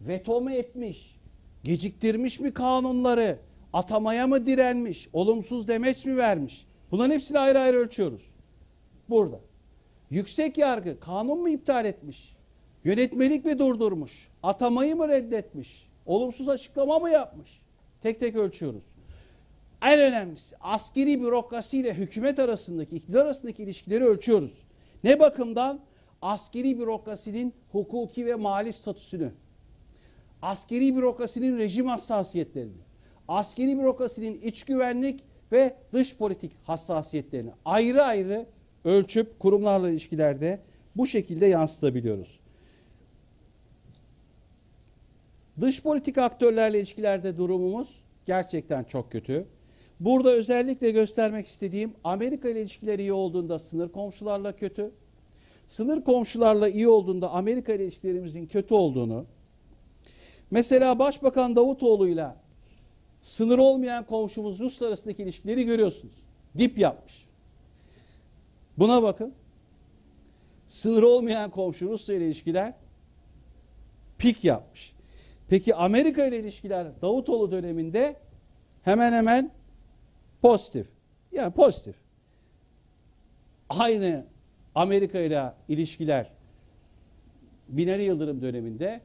veto 0.00 0.40
mu 0.40 0.50
etmiş, 0.50 1.16
geciktirmiş 1.64 2.40
mi 2.40 2.54
kanunları, 2.54 3.38
atamaya 3.72 4.26
mı 4.26 4.46
direnmiş, 4.46 5.08
olumsuz 5.12 5.68
demeç 5.68 6.04
mi 6.04 6.16
vermiş? 6.16 6.66
Bunların 6.90 7.14
hepsini 7.14 7.38
ayrı 7.38 7.60
ayrı 7.60 7.76
ölçüyoruz. 7.76 8.22
Burada. 9.08 9.40
Yüksek 10.10 10.58
yargı 10.58 11.00
kanun 11.00 11.40
mu 11.40 11.48
iptal 11.48 11.84
etmiş? 11.84 12.36
Yönetmelik 12.84 13.44
mi 13.44 13.58
durdurmuş? 13.58 14.28
Atamayı 14.42 14.96
mı 14.96 15.08
reddetmiş? 15.08 15.88
Olumsuz 16.06 16.48
açıklama 16.48 16.98
mı 16.98 17.10
yapmış? 17.10 17.62
Tek 18.02 18.20
tek 18.20 18.36
ölçüyoruz. 18.36 18.82
En 19.82 20.00
önemlisi 20.00 20.56
askeri 20.60 21.20
bürokrasi 21.20 21.78
ile 21.78 21.94
hükümet 21.94 22.38
arasındaki, 22.38 22.96
iktidar 22.96 23.24
arasındaki 23.24 23.62
ilişkileri 23.62 24.04
ölçüyoruz. 24.04 24.52
Ne 25.04 25.20
bakımdan? 25.20 25.80
Askeri 26.22 26.78
bürokrasinin 26.78 27.54
hukuki 27.72 28.26
ve 28.26 28.34
mali 28.34 28.72
statüsünü, 28.72 29.30
askeri 30.42 30.96
bürokrasinin 30.96 31.58
rejim 31.58 31.86
hassasiyetlerini, 31.86 32.72
askeri 33.28 33.78
bürokrasinin 33.78 34.40
iç 34.40 34.64
güvenlik 34.64 35.20
ve 35.52 35.74
dış 35.92 36.16
politik 36.16 36.52
hassasiyetlerini 36.64 37.50
ayrı 37.64 38.02
ayrı 38.02 38.46
ölçüp 38.84 39.38
kurumlarla 39.38 39.90
ilişkilerde 39.90 40.60
bu 40.96 41.06
şekilde 41.06 41.46
yansıtabiliyoruz. 41.46 42.40
Dış 45.60 45.82
politik 45.82 46.18
aktörlerle 46.18 46.78
ilişkilerde 46.78 47.36
durumumuz 47.36 47.94
gerçekten 48.26 48.84
çok 48.84 49.12
kötü. 49.12 49.46
Burada 50.00 50.30
özellikle 50.30 50.90
göstermek 50.90 51.46
istediğim 51.46 51.92
Amerika 52.04 52.48
ile 52.48 52.60
ilişkileri 52.62 53.02
iyi 53.02 53.12
olduğunda 53.12 53.58
sınır 53.58 53.88
komşularla 53.88 54.56
kötü. 54.56 54.90
Sınır 55.68 56.04
komşularla 56.04 56.68
iyi 56.68 56.88
olduğunda 56.88 57.30
Amerika 57.30 57.72
ile 57.72 57.84
ilişkilerimizin 57.84 58.46
kötü 58.46 58.74
olduğunu. 58.74 59.24
Mesela 60.50 60.98
Başbakan 60.98 61.56
Davutoğlu'yla 61.56 62.36
sınır 63.22 63.58
olmayan 63.58 64.06
komşumuz 64.06 64.58
Rusla 64.58 64.86
arasındaki 64.86 65.22
ilişkileri 65.22 65.64
görüyorsunuz. 65.64 66.14
Dip 66.58 66.78
yapmış. 66.78 67.24
Buna 68.78 69.02
bakın. 69.02 69.34
Sınır 70.66 71.02
olmayan 71.02 71.50
komşu 71.50 71.88
Rusya 71.88 72.14
ile 72.14 72.26
ilişkiler 72.26 72.72
pik 74.18 74.44
yapmış. 74.44 74.97
Peki 75.48 75.74
Amerika 75.74 76.26
ile 76.26 76.40
ilişkiler 76.40 76.86
Davutoğlu 77.02 77.50
döneminde 77.50 78.16
hemen 78.84 79.12
hemen 79.12 79.50
pozitif. 80.42 80.86
Yani 81.32 81.52
pozitif. 81.52 81.94
Aynı 83.68 84.24
Amerika 84.74 85.18
ile 85.18 85.52
ilişkiler 85.68 86.30
Binali 87.68 88.02
Yıldırım 88.02 88.42
döneminde 88.42 89.00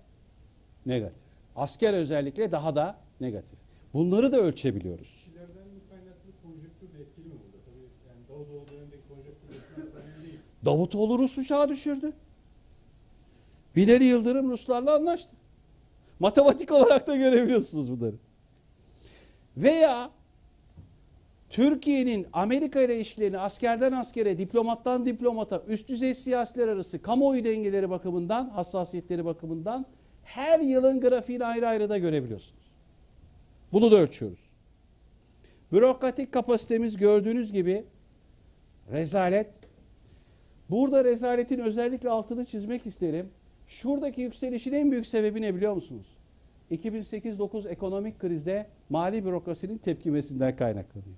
negatif. 0.86 1.22
Asker 1.56 1.94
özellikle 1.94 2.52
daha 2.52 2.76
da 2.76 2.96
negatif. 3.22 3.60
Bunları 3.94 4.32
da 4.32 4.38
ölçebiliyoruz. 4.38 5.26
Davutoğlu 8.30 8.68
dönemindeki 8.72 9.02
konjonktür 9.08 9.52
etkili 9.52 10.24
değil. 10.26 10.40
Davutoğlu 10.66 11.20
Rus 11.20 11.38
uçağı 11.38 11.70
düşürdü. 11.70 12.14
Binali 13.76 14.04
Yıldırım 14.04 14.52
Ruslarla 14.52 14.96
anlaştı. 14.96 15.32
Matematik 16.20 16.72
olarak 16.72 17.08
da 17.08 17.16
görebiliyorsunuz 17.16 17.92
bunları. 17.92 18.16
Veya 19.58 20.10
Türkiye'nin 21.50 22.28
Amerika 22.34 22.82
ile 22.82 22.96
ilişkilerini 22.96 23.40
askerden 23.40 23.92
askere, 23.92 24.38
diplomattan 24.38 25.06
diplomata, 25.06 25.64
üst 25.68 25.88
düzey 25.88 26.16
siyasiler 26.16 26.68
arası 26.68 27.02
kamuoyu 27.02 27.44
dengeleri 27.44 27.90
bakımından, 27.90 28.50
hassasiyetleri 28.50 29.26
bakımından 29.26 29.86
her 30.24 30.60
yılın 30.60 31.02
grafiğini 31.02 31.46
ayrı 31.46 31.68
ayrı 31.68 31.90
da 31.90 31.98
görebiliyorsunuz. 31.98 32.64
Bunu 33.74 33.92
da 33.92 33.96
ölçüyoruz. 33.96 34.40
Bürokratik 35.72 36.32
kapasitemiz 36.32 36.98
gördüğünüz 36.98 37.52
gibi 37.52 37.84
rezalet. 38.92 39.48
Burada 40.70 41.04
rezaletin 41.04 41.60
özellikle 41.60 42.10
altını 42.10 42.46
çizmek 42.46 42.86
isterim. 42.88 43.30
Şuradaki 43.74 44.22
yükselişin 44.22 44.74
en 44.74 44.92
büyük 44.92 45.08
sebebi 45.08 45.42
ne 45.42 45.56
biliyor 45.56 45.74
musunuz? 45.74 46.06
2008-9 46.72 47.70
ekonomik 47.70 48.20
krizde 48.20 48.68
mali 48.90 49.26
bürokrasinin 49.26 49.78
tepkimesinden 49.78 50.56
kaynaklanıyor. 50.56 51.16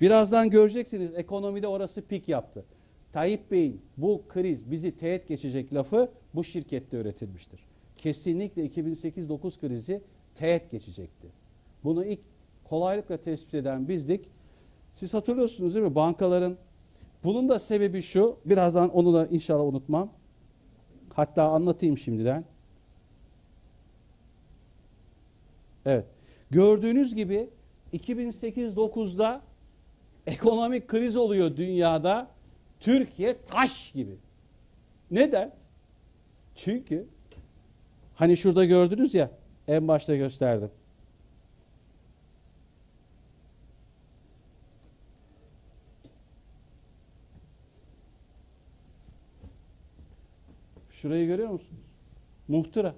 Birazdan 0.00 0.50
göreceksiniz 0.50 1.14
ekonomide 1.14 1.66
orası 1.66 2.02
pik 2.02 2.28
yaptı. 2.28 2.64
Tayyip 3.12 3.50
Bey'in 3.50 3.80
bu 3.96 4.22
kriz 4.28 4.70
bizi 4.70 4.96
teğet 4.96 5.28
geçecek 5.28 5.74
lafı 5.74 6.10
bu 6.34 6.44
şirkette 6.44 6.96
üretilmiştir. 6.96 7.60
Kesinlikle 7.96 8.66
2008-9 8.66 9.60
krizi 9.60 10.00
teğet 10.34 10.70
geçecekti. 10.70 11.28
Bunu 11.84 12.04
ilk 12.04 12.20
kolaylıkla 12.64 13.16
tespit 13.16 13.54
eden 13.54 13.88
bizdik. 13.88 14.24
Siz 14.94 15.14
hatırlıyorsunuz 15.14 15.74
değil 15.74 15.86
mi? 15.86 15.94
Bankaların 15.94 16.56
bunun 17.24 17.48
da 17.48 17.58
sebebi 17.58 18.02
şu. 18.02 18.36
Birazdan 18.44 18.88
onu 18.88 19.14
da 19.14 19.26
inşallah 19.26 19.64
unutmam. 19.64 20.10
Hatta 21.16 21.50
anlatayım 21.50 21.98
şimdiden. 21.98 22.44
Evet. 25.86 26.06
Gördüğünüz 26.50 27.14
gibi 27.14 27.48
2008-9'da 27.94 29.40
ekonomik 30.26 30.88
kriz 30.88 31.16
oluyor 31.16 31.56
dünyada. 31.56 32.28
Türkiye 32.80 33.36
taş 33.42 33.92
gibi. 33.92 34.16
Neden? 35.10 35.52
Çünkü 36.56 37.06
hani 38.14 38.36
şurada 38.36 38.64
gördünüz 38.64 39.14
ya 39.14 39.30
en 39.68 39.88
başta 39.88 40.16
gösterdim. 40.16 40.70
Şurayı 51.06 51.26
görüyor 51.26 51.50
musunuz? 51.50 51.82
Muhtıra. 52.48 52.94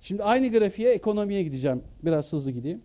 Şimdi 0.00 0.24
aynı 0.24 0.48
grafiğe 0.48 0.90
ekonomiye 0.90 1.42
gideceğim. 1.42 1.82
Biraz 2.02 2.32
hızlı 2.32 2.50
gideyim. 2.50 2.82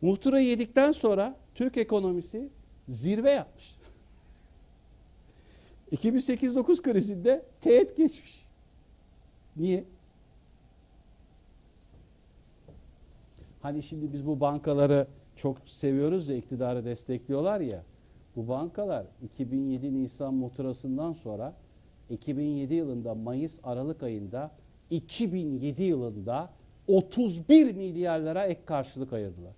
Muhtırayı 0.00 0.48
yedikten 0.48 0.92
sonra 0.92 1.36
Türk 1.54 1.76
ekonomisi 1.76 2.48
zirve 2.88 3.30
yapmış. 3.30 3.74
2008-9 5.92 6.82
krizinde 6.82 7.44
teğet 7.60 7.96
geçmiş. 7.96 8.44
Niye? 9.56 9.84
Hani 13.62 13.82
şimdi 13.82 14.12
biz 14.12 14.26
bu 14.26 14.40
bankaları 14.40 15.06
çok 15.36 15.58
seviyoruz 15.66 16.28
ya 16.28 16.36
iktidarı 16.36 16.84
destekliyorlar 16.84 17.60
ya. 17.60 17.82
Bu 18.36 18.48
bankalar 18.48 19.06
2007 19.22 19.94
Nisan 19.94 20.34
muhtırasından 20.34 21.12
sonra 21.12 21.54
2007 22.10 22.74
yılında 22.74 23.14
Mayıs 23.14 23.60
Aralık 23.64 24.02
ayında 24.02 24.50
2007 24.90 25.82
yılında 25.82 26.50
31 26.88 27.74
milyarlara 27.74 28.46
ek 28.46 28.60
karşılık 28.66 29.12
ayırdılar. 29.12 29.52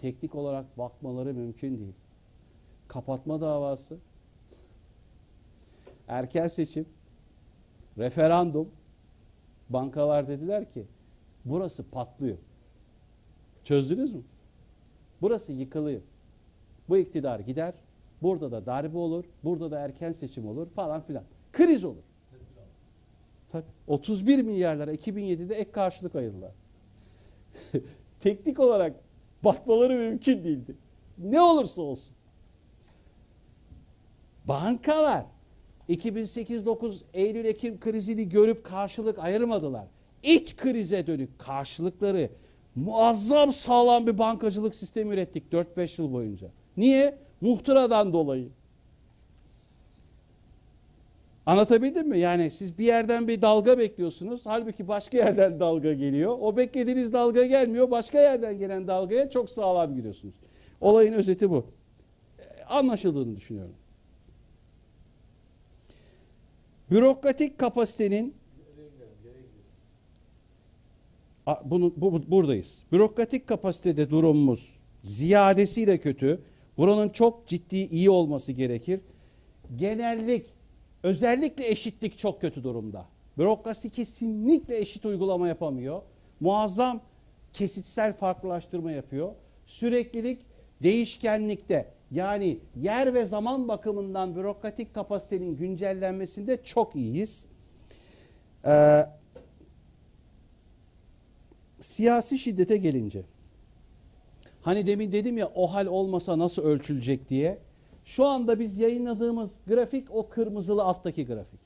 Teknik 0.00 0.34
olarak 0.34 0.78
bakmaları 0.78 1.34
mümkün 1.34 1.78
değil. 1.78 1.92
Kapatma 2.88 3.40
davası, 3.40 3.96
erken 6.08 6.48
seçim, 6.48 6.86
referandum, 7.98 8.68
bankalar 9.70 10.28
dediler 10.28 10.72
ki 10.72 10.84
burası 11.44 11.90
patlıyor. 11.90 12.36
Çözdünüz 13.64 14.14
mü? 14.14 14.22
Burası 15.22 15.52
yıkılıyor. 15.52 16.00
Bu 16.88 16.96
iktidar 16.96 17.40
gider, 17.40 17.74
burada 18.22 18.52
da 18.52 18.66
darbe 18.66 18.98
olur, 18.98 19.24
burada 19.44 19.70
da 19.70 19.78
erken 19.78 20.12
seçim 20.12 20.48
olur 20.48 20.66
falan 20.70 21.00
filan. 21.00 21.24
Kriz 21.52 21.84
olur. 21.84 22.02
Tabii. 23.52 23.64
31 23.86 24.42
milyarlara 24.42 24.94
2007'de 24.94 25.54
ek 25.54 25.72
karşılık 25.72 26.14
ayırdılar. 26.14 26.52
Teknik 28.20 28.60
olarak 28.60 28.96
batmaları 29.44 29.94
mümkün 29.94 30.44
değildi. 30.44 30.74
Ne 31.18 31.40
olursa 31.40 31.82
olsun. 31.82 32.14
Bankalar 34.44 35.24
2008-9 35.88 36.94
Eylül-Ekim 37.14 37.80
krizini 37.80 38.28
görüp 38.28 38.64
karşılık 38.64 39.18
ayırmadılar. 39.18 39.86
İç 40.24 40.56
krize 40.56 41.06
dönük 41.06 41.38
karşılıkları 41.38 42.30
muazzam 42.74 43.52
sağlam 43.52 44.06
bir 44.06 44.18
bankacılık 44.18 44.74
sistemi 44.74 45.14
ürettik 45.14 45.42
4-5 45.52 46.02
yıl 46.02 46.12
boyunca. 46.12 46.48
Niye? 46.76 47.18
Muhtıradan 47.40 48.12
dolayı. 48.12 48.48
Anlatabildim 51.46 52.08
mi? 52.08 52.18
Yani 52.18 52.50
siz 52.50 52.78
bir 52.78 52.84
yerden 52.84 53.28
bir 53.28 53.42
dalga 53.42 53.78
bekliyorsunuz. 53.78 54.40
Halbuki 54.44 54.88
başka 54.88 55.18
yerden 55.18 55.60
dalga 55.60 55.92
geliyor. 55.92 56.36
O 56.40 56.56
beklediğiniz 56.56 57.12
dalga 57.12 57.46
gelmiyor. 57.46 57.90
Başka 57.90 58.20
yerden 58.20 58.58
gelen 58.58 58.86
dalgaya 58.86 59.30
çok 59.30 59.50
sağlam 59.50 59.94
giriyorsunuz. 59.94 60.34
Olayın 60.80 61.12
özeti 61.12 61.50
bu. 61.50 61.66
Anlaşıldığını 62.68 63.36
düşünüyorum. 63.36 63.74
Bürokratik 66.90 67.58
kapasitenin 67.58 68.34
bunu 71.64 71.92
bu, 71.96 72.12
bu- 72.12 72.30
buradayız. 72.30 72.78
Bürokratik 72.92 73.46
kapasitede 73.46 74.10
durumumuz 74.10 74.76
ziyadesiyle 75.02 75.98
kötü. 76.00 76.40
Buranın 76.76 77.08
çok 77.08 77.46
ciddi 77.46 77.76
iyi 77.76 78.10
olması 78.10 78.52
gerekir. 78.52 79.00
Genellik, 79.76 80.46
özellikle 81.02 81.68
eşitlik 81.68 82.18
çok 82.18 82.40
kötü 82.40 82.64
durumda. 82.64 83.06
Bürokrasi 83.38 83.90
kesinlikle 83.90 84.78
eşit 84.78 85.04
uygulama 85.04 85.48
yapamıyor. 85.48 86.02
Muazzam 86.40 87.00
kesitsel 87.52 88.12
farklılaştırma 88.12 88.92
yapıyor. 88.92 89.32
Süreklilik 89.66 90.38
değişkenlikte 90.82 91.88
yani 92.10 92.58
yer 92.76 93.14
ve 93.14 93.24
zaman 93.24 93.68
bakımından 93.68 94.36
bürokratik 94.36 94.94
kapasitenin 94.94 95.56
güncellenmesinde 95.56 96.58
çok 96.64 96.96
iyiyiz. 96.96 97.44
Ee, 98.66 99.06
siyasi 101.84 102.38
şiddete 102.38 102.76
gelince 102.76 103.22
hani 104.62 104.86
demin 104.86 105.12
dedim 105.12 105.38
ya 105.38 105.50
o 105.54 105.74
hal 105.74 105.86
olmasa 105.86 106.38
nasıl 106.38 106.62
ölçülecek 106.62 107.30
diye 107.30 107.58
şu 108.04 108.26
anda 108.26 108.58
biz 108.60 108.78
yayınladığımız 108.78 109.50
grafik 109.66 110.10
o 110.10 110.28
kırmızılı 110.28 110.82
alttaki 110.82 111.26
grafik. 111.26 111.60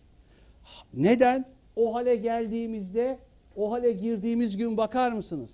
Neden? 0.94 1.44
O 1.76 1.94
hale 1.94 2.16
geldiğimizde 2.16 3.18
o 3.56 3.72
hale 3.72 3.92
girdiğimiz 3.92 4.56
gün 4.56 4.76
bakar 4.76 5.12
mısınız? 5.12 5.50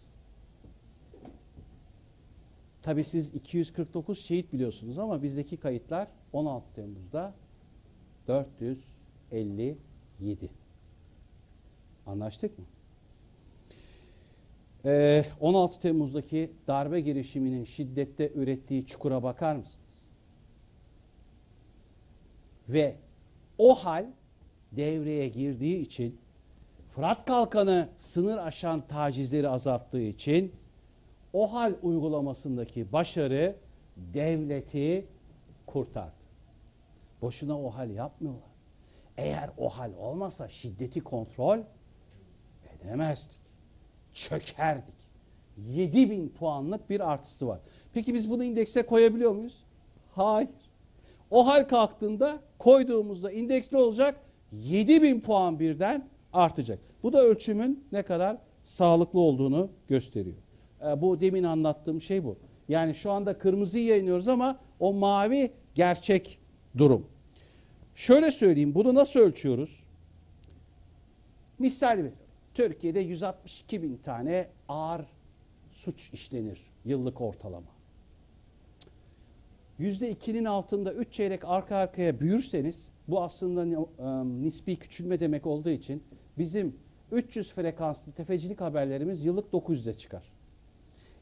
Tabii 2.83 3.05
siz 3.05 3.35
249 3.35 4.25
şehit 4.25 4.53
biliyorsunuz 4.53 4.99
ama 4.99 5.23
bizdeki 5.23 5.57
kayıtlar 5.57 6.09
16 6.33 6.75
Temmuz'da 6.75 7.35
457. 8.29 9.77
Anlaştık 12.07 12.59
mı? 12.59 12.65
Ee, 14.87 15.25
16 15.41 15.81
Temmuz'daki 15.81 16.51
darbe 16.69 17.01
girişiminin 17.01 17.65
şiddette 17.65 18.31
ürettiği 18.35 18.87
çukura 18.87 19.23
bakar 19.23 19.57
mısınız? 19.57 19.79
Ve 22.69 22.97
o 23.59 23.75
hal 23.75 24.07
devreye 24.73 25.29
girdiği 25.29 25.81
için 25.81 26.19
Fırat 26.95 27.25
Kalkanı 27.25 27.89
sınır 27.97 28.39
aşan 28.39 28.81
tacizleri 28.81 29.49
azalttığı 29.49 30.01
için 30.01 30.53
o 31.33 31.53
hal 31.53 31.75
uygulamasındaki 31.83 32.93
başarı 32.93 33.57
devleti 33.97 35.07
kurtardı. 35.67 36.13
Boşuna 37.23 37.61
o 37.61 37.71
hal 37.71 37.91
yapmıyorlar. 37.91 38.51
Eğer 39.17 39.51
o 39.59 39.69
hal 39.69 39.91
olmasa 39.99 40.49
şiddeti 40.49 41.01
kontrol 41.01 41.59
edemezdik. 42.75 43.44
Çökerdik. 44.15 44.95
7000 45.69 46.29
puanlık 46.29 46.91
bir 46.91 47.13
artısı 47.13 47.47
var. 47.47 47.59
Peki 47.95 48.15
biz 48.15 48.31
bunu 48.31 48.45
indekse 48.45 48.83
koyabiliyor 48.83 49.33
muyuz? 49.33 49.55
Hayır. 50.15 50.49
O 51.31 51.47
hal 51.47 51.65
kalktığında 51.69 52.39
koyduğumuzda 52.59 53.31
indeks 53.31 53.73
ne 53.73 53.79
olacak? 53.79 54.21
7000 54.53 55.21
puan 55.21 55.61
birden 55.61 56.09
artacak. 56.33 56.79
Bu 57.03 57.13
da 57.13 57.23
ölçümün 57.23 57.85
ne 57.93 58.03
kadar 58.03 58.37
sağlıklı 58.65 59.21
olduğunu 59.21 59.69
gösteriyor. 59.89 60.37
E, 60.87 61.01
bu 61.01 61.21
demin 61.21 61.43
anlattığım 61.43 62.03
şey 62.03 62.25
bu. 62.25 62.37
Yani 62.69 62.95
şu 62.95 63.11
anda 63.11 63.39
kırmızıyı 63.39 63.85
yayınlıyoruz 63.85 64.29
ama 64.29 64.59
o 64.81 64.93
mavi 64.93 65.51
gerçek 65.75 66.39
durum. 66.79 67.07
Şöyle 67.95 68.31
söyleyeyim 68.31 68.75
bunu 68.75 68.95
nasıl 68.95 69.21
ölçüyoruz? 69.21 69.83
Misal 71.59 71.89
veriyorum. 71.91 72.19
Türkiye'de 72.55 73.01
162 73.01 73.83
bin 73.83 73.97
tane 73.97 74.47
ağır 74.69 75.07
suç 75.73 76.11
işlenir 76.13 76.63
yıllık 76.85 77.21
ortalama. 77.21 77.75
%2'nin 79.81 80.45
altında 80.45 80.93
3 80.93 81.13
çeyrek 81.13 81.45
arka 81.45 81.77
arkaya 81.77 82.21
büyürseniz 82.21 82.89
bu 83.09 83.23
aslında 83.23 83.65
e, 83.65 84.43
nispi 84.43 84.77
küçülme 84.77 85.21
demek 85.21 85.47
olduğu 85.47 85.71
için 85.71 86.03
bizim 86.39 86.77
300 87.13 87.53
frekanslı 87.53 88.13
tefecilik 88.13 88.61
haberlerimiz 88.61 89.25
yıllık 89.25 89.53
900'e 89.53 89.93
çıkar. 89.93 90.23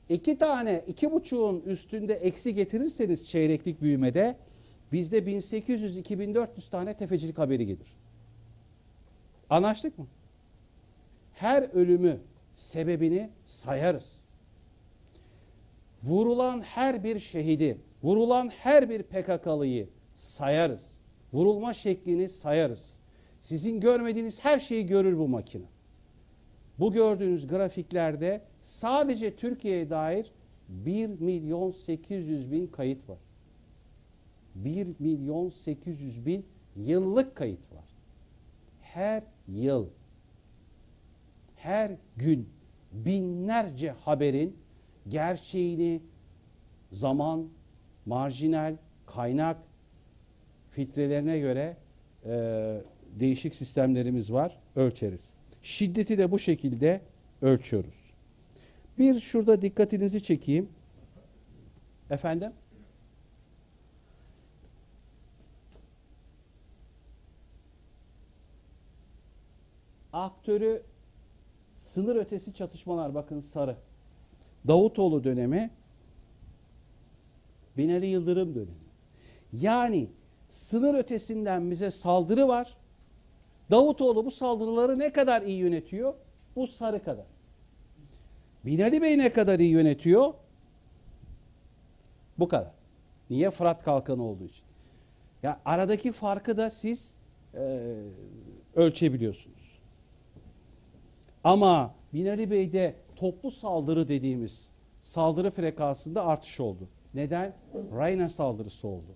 İki 0.09 0.39
tane, 0.39 0.85
iki 0.87 1.13
buçuğun 1.13 1.61
üstünde 1.61 2.15
eksi 2.15 2.55
getirirseniz 2.55 3.27
çeyreklik 3.27 3.83
büyümede 3.83 4.37
bizde 4.93 5.19
1800-2400 5.19 6.71
tane 6.71 6.97
tefecilik 6.97 7.39
haberi 7.39 7.67
gelir. 7.67 7.97
Anlaştık 9.51 9.99
mı? 9.99 10.07
Her 11.43 11.63
ölümü, 11.63 12.19
sebebini 12.57 13.31
sayarız. 13.47 14.13
Vurulan 16.03 16.61
her 16.61 17.05
bir 17.05 17.19
şehidi, 17.19 17.79
vurulan 18.03 18.49
her 18.49 18.91
bir 18.91 19.03
PKK'lıyı 19.03 19.89
sayarız. 20.17 20.91
Vurulma 21.33 21.75
şeklini 21.75 22.29
sayarız. 22.29 22.91
Sizin 23.43 23.81
görmediğiniz 23.81 24.45
her 24.45 24.61
şeyi 24.61 24.87
görür 24.87 25.19
bu 25.19 25.29
makine. 25.29 25.65
Bu 26.79 26.93
gördüğünüz 26.93 27.47
grafiklerde 27.47 28.41
sadece 28.61 29.37
Türkiye'ye 29.37 29.91
dair 29.91 30.31
1 30.69 31.07
milyon 31.07 31.71
800 31.71 32.53
bin 32.53 32.67
kayıt 32.67 33.09
var. 33.09 33.19
1 34.55 34.87
milyon 34.99 35.51
800 35.51 36.27
bin 36.27 36.47
yıllık 36.77 37.37
kayıt 37.37 37.73
var. 37.73 37.85
Her 38.83 39.23
yıl, 39.49 39.87
her 41.63 41.91
gün 42.17 42.49
binlerce 42.93 43.91
haberin 43.91 44.57
gerçeğini 45.09 46.01
zaman, 46.93 47.49
marjinal, 48.07 48.77
kaynak 49.07 49.57
filtrelerine 50.71 51.39
göre 51.39 51.77
e, 52.27 52.33
değişik 53.21 53.55
sistemlerimiz 53.55 54.33
var, 54.33 54.59
ölçeriz. 54.77 55.29
Şiddeti 55.63 56.19
de 56.19 56.31
bu 56.31 56.39
şekilde 56.39 57.01
ölçüyoruz. 57.43 58.13
Bir 58.99 59.21
şurada 59.21 59.63
dikkatinizi 59.63 60.23
çekeyim. 60.23 60.69
Efendim? 62.11 62.53
Aktörü 70.13 70.83
sınır 71.95 72.17
ötesi 72.17 72.55
çatışmalar 72.55 73.15
bakın 73.15 73.41
sarı. 73.41 73.77
Davutoğlu 74.69 75.25
dönemi 75.25 75.71
Binali 77.77 78.07
Yıldırım 78.07 78.55
dönemi. 78.55 78.83
Yani 79.53 80.09
sınır 80.51 80.95
ötesinden 80.95 81.71
bize 81.71 81.91
saldırı 81.91 82.49
var. 82.49 82.77
Davutoğlu 83.71 84.25
bu 84.25 84.31
saldırıları 84.31 84.99
ne 84.99 85.13
kadar 85.13 85.43
iyi 85.43 85.59
yönetiyor? 85.59 86.15
Bu 86.57 86.67
sarı 86.67 87.05
kadar. 87.05 87.25
Binali 88.65 89.03
Bey 89.03 89.19
ne 89.19 89.33
kadar 89.33 89.59
iyi 89.59 89.71
yönetiyor? 89.71 90.35
Bu 92.39 92.49
kadar. 92.49 92.73
Niye? 93.31 93.51
Fırat 93.51 93.85
Kalkanı 93.85 94.23
olduğu 94.23 94.45
için. 94.45 94.65
Ya 95.43 95.61
aradaki 95.65 96.13
farkı 96.13 96.57
da 96.57 96.71
siz 96.71 97.15
e, 97.55 97.93
ölçebiliyorsunuz. 98.75 99.62
Ama 101.45 101.95
Binali 102.15 102.51
Bey'de 102.51 102.95
toplu 103.17 103.51
saldırı 103.51 104.09
dediğimiz 104.09 104.69
saldırı 105.03 105.51
frekansında 105.51 106.27
artış 106.27 106.61
oldu. 106.61 106.89
Neden? 107.15 107.55
Rayna 107.97 108.29
saldırısı 108.29 108.89
oldu. 108.89 109.15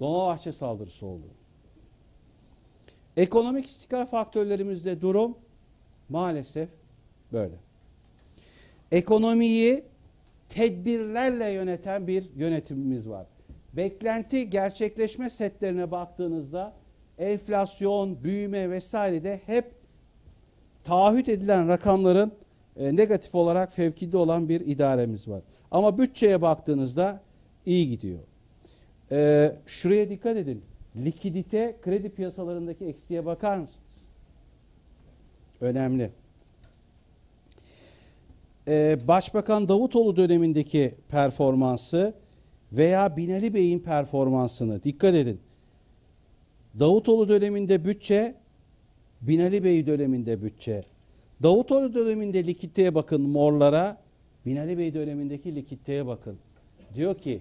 Dolmabahçe 0.00 0.52
saldırısı 0.52 1.06
oldu. 1.06 1.26
Ekonomik 3.16 3.66
istikrar 3.66 4.10
faktörlerimizde 4.10 5.00
durum 5.00 5.36
maalesef 6.08 6.68
böyle. 7.32 7.54
Ekonomiyi 8.92 9.84
tedbirlerle 10.48 11.50
yöneten 11.50 12.06
bir 12.06 12.24
yönetimimiz 12.36 13.08
var. 13.08 13.26
Beklenti 13.72 14.50
gerçekleşme 14.50 15.30
setlerine 15.30 15.90
baktığınızda 15.90 16.72
enflasyon, 17.18 18.24
büyüme 18.24 18.70
vesairede 18.70 19.40
hep 19.46 19.83
taahhüt 20.84 21.28
edilen 21.28 21.68
rakamların 21.68 22.32
e, 22.76 22.96
negatif 22.96 23.34
olarak 23.34 23.72
fevkinde 23.72 24.16
olan 24.16 24.48
bir 24.48 24.60
idaremiz 24.60 25.28
var. 25.28 25.42
Ama 25.70 25.98
bütçeye 25.98 26.42
baktığınızda 26.42 27.20
iyi 27.66 27.88
gidiyor. 27.88 28.18
E, 29.12 29.52
şuraya 29.66 30.10
dikkat 30.10 30.36
edin. 30.36 30.62
Likidite 30.96 31.76
kredi 31.82 32.08
piyasalarındaki 32.08 32.84
eksiğe 32.84 33.26
bakar 33.26 33.56
mısınız? 33.56 33.80
Önemli. 35.60 36.10
E, 38.68 38.98
Başbakan 39.08 39.68
Davutoğlu 39.68 40.16
dönemindeki 40.16 40.94
performansı 41.08 42.14
veya 42.72 43.16
Binali 43.16 43.54
Bey'in 43.54 43.78
performansını 43.78 44.82
dikkat 44.82 45.14
edin. 45.14 45.40
Davutoğlu 46.80 47.28
döneminde 47.28 47.84
bütçe 47.84 48.34
Binali 49.28 49.64
Bey 49.64 49.86
döneminde 49.86 50.42
bütçe. 50.42 50.84
Davutoğlu 51.42 51.94
döneminde 51.94 52.46
likiditeye 52.46 52.94
bakın 52.94 53.20
morlara. 53.20 53.98
Binali 54.46 54.78
Bey 54.78 54.94
dönemindeki 54.94 55.54
likiditeye 55.54 56.06
bakın. 56.06 56.38
Diyor 56.94 57.18
ki 57.18 57.40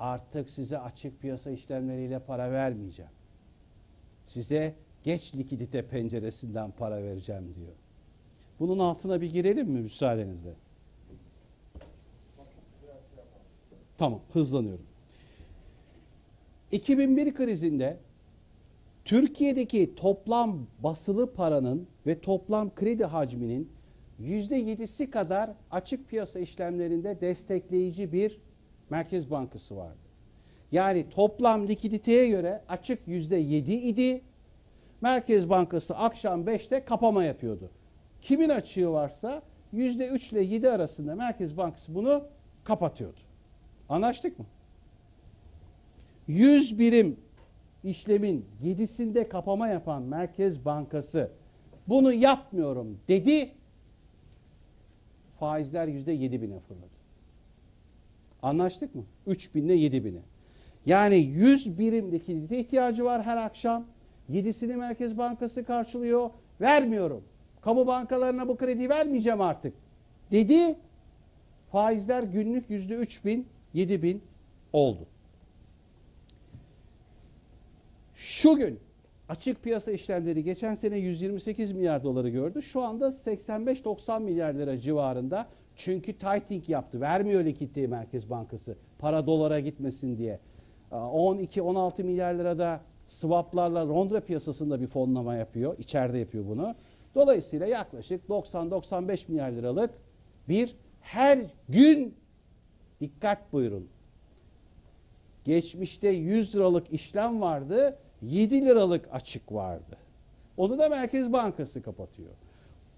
artık 0.00 0.50
size 0.50 0.78
açık 0.78 1.20
piyasa 1.20 1.50
işlemleriyle 1.50 2.18
para 2.18 2.52
vermeyeceğim. 2.52 3.10
Size 4.26 4.74
geç 5.04 5.34
likidite 5.34 5.82
penceresinden 5.82 6.70
para 6.70 7.02
vereceğim 7.02 7.54
diyor. 7.56 7.72
Bunun 8.60 8.78
altına 8.78 9.20
bir 9.20 9.32
girelim 9.32 9.68
mi 9.68 9.80
müsaadenizle? 9.80 10.52
Tamam, 13.98 14.20
hızlanıyorum. 14.32 14.84
2001 16.72 17.34
krizinde 17.34 17.96
Türkiye'deki 19.04 19.94
toplam 19.94 20.66
basılı 20.82 21.34
paranın 21.34 21.86
ve 22.06 22.20
toplam 22.20 22.74
kredi 22.74 23.04
hacminin 23.04 23.70
%7'si 24.20 25.10
kadar 25.10 25.50
açık 25.70 26.08
piyasa 26.08 26.40
işlemlerinde 26.40 27.20
destekleyici 27.20 28.12
bir 28.12 28.38
Merkez 28.90 29.30
Bankası 29.30 29.76
vardı. 29.76 29.98
Yani 30.72 31.10
toplam 31.10 31.68
likiditeye 31.68 32.28
göre 32.28 32.60
açık 32.68 33.08
%7 33.08 33.70
idi. 33.72 34.20
Merkez 35.00 35.50
Bankası 35.50 35.96
akşam 35.96 36.44
5'te 36.44 36.84
kapama 36.84 37.24
yapıyordu. 37.24 37.70
Kimin 38.22 38.48
açığı 38.48 38.90
varsa 38.90 39.42
%3 39.74 40.32
ile 40.32 40.42
7 40.42 40.70
arasında 40.70 41.14
Merkez 41.14 41.56
Bankası 41.56 41.94
bunu 41.94 42.24
kapatıyordu. 42.64 43.20
Anlaştık 43.88 44.38
mı? 44.38 44.44
100 46.28 46.78
birim 46.78 47.16
işlemin 47.84 48.46
7'sinde 48.64 49.28
kapama 49.28 49.68
yapan 49.68 50.02
Merkez 50.02 50.64
Bankası 50.64 51.30
bunu 51.88 52.12
yapmıyorum 52.12 52.98
dedi. 53.08 53.50
Faizler 55.40 55.88
%7 55.88 56.42
bine 56.42 56.60
fırladı. 56.60 56.94
Anlaştık 58.42 58.94
mı? 58.94 59.04
3 59.26 59.54
binle 59.54 59.74
7 59.74 60.04
bine. 60.04 60.18
Yani 60.86 61.16
100 61.16 61.78
birim 61.78 62.12
likidite 62.12 62.58
ihtiyacı 62.58 63.04
var 63.04 63.22
her 63.22 63.36
akşam. 63.36 63.84
7'sini 64.30 64.76
Merkez 64.76 65.18
Bankası 65.18 65.64
karşılıyor. 65.64 66.30
Vermiyorum. 66.60 67.24
Kamu 67.60 67.86
bankalarına 67.86 68.48
bu 68.48 68.56
kredi 68.56 68.88
vermeyeceğim 68.88 69.40
artık. 69.40 69.74
Dedi. 70.30 70.76
Faizler 71.72 72.22
günlük 72.22 72.70
%3 72.70 73.24
bin, 73.24 73.46
7 73.74 74.02
bin 74.02 74.22
oldu. 74.72 75.06
Şu 78.14 78.56
gün 78.56 78.80
açık 79.28 79.62
piyasa 79.62 79.92
işlemleri 79.92 80.44
geçen 80.44 80.74
sene 80.74 80.98
128 80.98 81.72
milyar 81.72 82.04
doları 82.04 82.28
gördü. 82.28 82.62
Şu 82.62 82.82
anda 82.82 83.08
85-90 83.08 84.22
milyar 84.22 84.54
lira 84.54 84.80
civarında. 84.80 85.46
Çünkü 85.76 86.12
tightening 86.12 86.68
yaptı. 86.68 87.00
Vermiyor 87.00 87.44
likiditeyi 87.44 87.88
Merkez 87.88 88.30
Bankası. 88.30 88.76
Para 88.98 89.26
dolara 89.26 89.60
gitmesin 89.60 90.18
diye. 90.18 90.38
12-16 90.90 92.02
milyar 92.02 92.34
lirada 92.34 92.80
swaplarla 93.08 93.88
Londra 93.88 94.20
piyasasında 94.20 94.80
bir 94.80 94.86
fonlama 94.86 95.34
yapıyor. 95.34 95.78
İçeride 95.78 96.18
yapıyor 96.18 96.44
bunu. 96.48 96.74
Dolayısıyla 97.14 97.66
yaklaşık 97.66 98.28
90-95 98.28 99.24
milyar 99.28 99.52
liralık 99.52 99.90
bir 100.48 100.74
her 101.00 101.38
gün 101.68 102.14
dikkat 103.00 103.52
buyurun. 103.52 103.88
Geçmişte 105.44 106.08
100 106.08 106.54
liralık 106.54 106.92
işlem 106.92 107.40
vardı. 107.40 107.96
7 108.30 108.64
liralık 108.66 109.08
açık 109.12 109.52
vardı. 109.52 109.96
Onu 110.56 110.78
da 110.78 110.88
Merkez 110.88 111.32
Bankası 111.32 111.82
kapatıyor. 111.82 112.30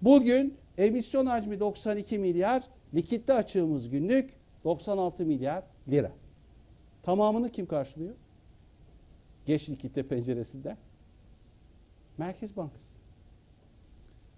Bugün 0.02 0.54
emisyon 0.78 1.26
hacmi 1.26 1.60
92 1.60 2.18
milyar, 2.18 2.62
likitte 2.94 3.32
açığımız 3.34 3.90
günlük 3.90 4.30
96 4.64 5.24
milyar 5.26 5.62
lira. 5.88 6.12
Tamamını 7.02 7.50
kim 7.50 7.66
karşılıyor? 7.66 8.14
Geç 9.46 9.68
likitte 9.68 10.02
penceresinde. 10.02 10.76
Merkez 12.18 12.56
Bankası. 12.56 12.86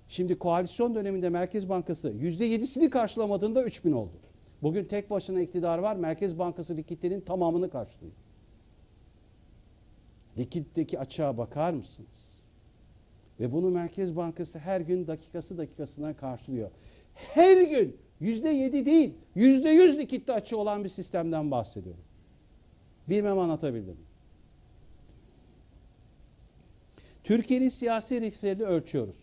Şimdi 0.08 0.38
koalisyon 0.38 0.94
döneminde 0.94 1.28
Merkez 1.28 1.68
Bankası 1.68 2.10
%7'sini 2.10 2.90
karşılamadığında 2.90 3.64
3000 3.64 3.92
oldu. 3.92 4.12
Bugün 4.62 4.84
tek 4.84 5.10
başına 5.10 5.40
iktidar 5.40 5.78
var. 5.78 5.96
Merkez 5.96 6.38
Bankası 6.38 6.76
likiditenin 6.76 7.20
tamamını 7.20 7.70
karşılıyor. 7.70 8.12
Likitteki 10.38 10.98
açığa 10.98 11.38
bakar 11.38 11.72
mısınız? 11.72 12.08
Ve 13.40 13.52
bunu 13.52 13.70
Merkez 13.70 14.16
Bankası 14.16 14.58
her 14.58 14.80
gün 14.80 15.06
dakikası 15.06 15.58
dakikasına 15.58 16.16
karşılıyor. 16.16 16.70
Her 17.14 17.62
gün 17.62 17.96
yüzde 18.20 18.48
yedi 18.48 18.86
değil, 18.86 19.14
yüzde 19.34 19.70
yüz 19.70 19.98
likitte 19.98 20.32
açığı 20.32 20.56
olan 20.56 20.84
bir 20.84 20.88
sistemden 20.88 21.50
bahsediyorum. 21.50 22.02
Bilmem 23.08 23.38
anlatabildim. 23.38 23.96
Türkiye'nin 27.24 27.68
siyasi 27.68 28.20
risklerini 28.20 28.64
ölçüyoruz. 28.64 29.16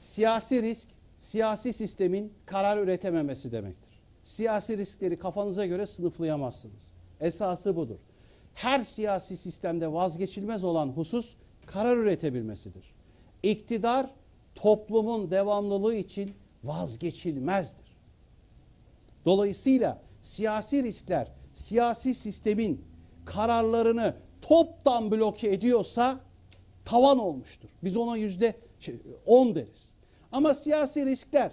Siyasi 0.00 0.62
risk, 0.62 0.88
siyasi 1.18 1.72
sistemin 1.72 2.32
karar 2.46 2.78
üretememesi 2.78 3.52
demektir. 3.52 3.88
Siyasi 4.24 4.78
riskleri 4.78 5.18
kafanıza 5.18 5.66
göre 5.66 5.86
sınıflayamazsınız. 5.86 6.80
Esası 7.20 7.76
budur. 7.76 7.98
Her 8.58 8.80
siyasi 8.84 9.36
sistemde 9.36 9.92
vazgeçilmez 9.92 10.64
olan 10.64 10.88
husus 10.88 11.28
karar 11.66 11.96
üretebilmesidir. 11.96 12.82
İktidar 13.42 14.06
toplumun 14.54 15.30
devamlılığı 15.30 15.94
için 15.94 16.34
vazgeçilmezdir. 16.64 17.86
Dolayısıyla 19.26 19.98
siyasi 20.22 20.82
riskler 20.82 21.28
siyasi 21.54 22.14
sistemin 22.14 22.84
kararlarını 23.24 24.14
toptan 24.42 25.10
bloke 25.10 25.48
ediyorsa 25.48 26.20
tavan 26.84 27.18
olmuştur. 27.18 27.68
Biz 27.84 27.96
ona 27.96 28.16
yüzde 28.16 28.54
şey, 28.80 28.96
10 29.26 29.54
deriz. 29.54 29.90
Ama 30.32 30.54
siyasi 30.54 31.06
riskler 31.06 31.52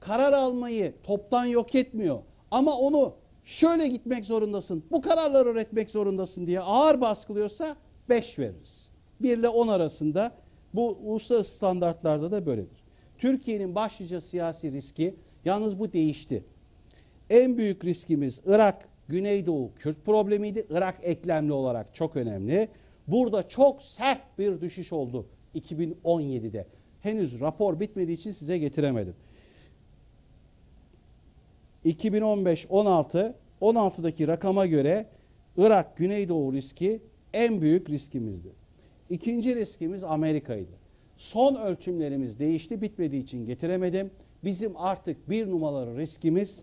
karar 0.00 0.32
almayı 0.32 0.94
toptan 1.04 1.44
yok 1.46 1.74
etmiyor. 1.74 2.18
Ama 2.50 2.76
onu 2.76 3.14
şöyle 3.46 3.88
gitmek 3.88 4.24
zorundasın, 4.24 4.84
bu 4.90 5.00
kararları 5.00 5.48
üretmek 5.48 5.90
zorundasın 5.90 6.46
diye 6.46 6.60
ağır 6.60 7.00
baskılıyorsa 7.00 7.76
5 8.08 8.38
veririz. 8.38 8.88
1 9.20 9.38
ile 9.38 9.48
10 9.48 9.68
arasında 9.68 10.32
bu 10.74 10.98
uluslararası 11.04 11.56
standartlarda 11.56 12.30
da 12.30 12.46
böyledir. 12.46 12.78
Türkiye'nin 13.18 13.74
başlıca 13.74 14.20
siyasi 14.20 14.72
riski 14.72 15.14
yalnız 15.44 15.78
bu 15.78 15.92
değişti. 15.92 16.44
En 17.30 17.58
büyük 17.58 17.84
riskimiz 17.84 18.40
Irak, 18.46 18.88
Güneydoğu 19.08 19.70
Kürt 19.76 20.04
problemiydi. 20.04 20.66
Irak 20.70 20.98
eklemli 21.02 21.52
olarak 21.52 21.94
çok 21.94 22.16
önemli. 22.16 22.68
Burada 23.08 23.48
çok 23.48 23.82
sert 23.82 24.38
bir 24.38 24.60
düşüş 24.60 24.92
oldu 24.92 25.26
2017'de. 25.54 26.66
Henüz 27.02 27.40
rapor 27.40 27.80
bitmediği 27.80 28.16
için 28.16 28.32
size 28.32 28.58
getiremedim. 28.58 29.14
2015-16 31.86 33.32
16'daki 33.60 34.28
rakama 34.28 34.66
göre 34.66 35.06
Irak 35.56 35.96
Güneydoğu 35.96 36.52
riski 36.52 37.00
en 37.32 37.60
büyük 37.60 37.90
riskimizdi. 37.90 38.48
İkinci 39.10 39.56
riskimiz 39.56 40.04
Amerika'ydı. 40.04 40.70
Son 41.16 41.54
ölçümlerimiz 41.54 42.38
değişti 42.38 42.82
bitmediği 42.82 43.22
için 43.22 43.46
getiremedim. 43.46 44.10
Bizim 44.44 44.76
artık 44.76 45.30
bir 45.30 45.50
numaralı 45.50 45.98
riskimiz 45.98 46.62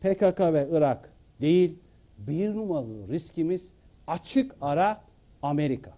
PKK 0.00 0.40
ve 0.40 0.68
Irak 0.72 1.10
değil. 1.40 1.78
Bir 2.18 2.54
numaralı 2.54 3.08
riskimiz 3.08 3.70
açık 4.06 4.54
ara 4.60 5.00
Amerika. 5.42 5.92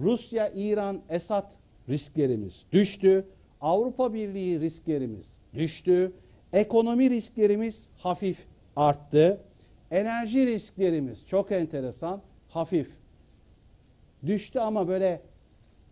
Rusya, 0.00 0.48
İran, 0.48 1.00
Esad 1.08 1.50
risklerimiz 1.88 2.62
düştü. 2.72 3.24
Avrupa 3.60 4.14
Birliği 4.14 4.60
risklerimiz 4.60 5.26
düştü. 5.54 6.12
Ekonomi 6.52 7.10
risklerimiz 7.10 7.88
hafif 7.98 8.44
arttı. 8.76 9.40
Enerji 9.90 10.46
risklerimiz 10.46 11.26
çok 11.26 11.52
enteresan 11.52 12.20
hafif 12.48 12.90
düştü 14.26 14.58
ama 14.58 14.88
böyle 14.88 15.20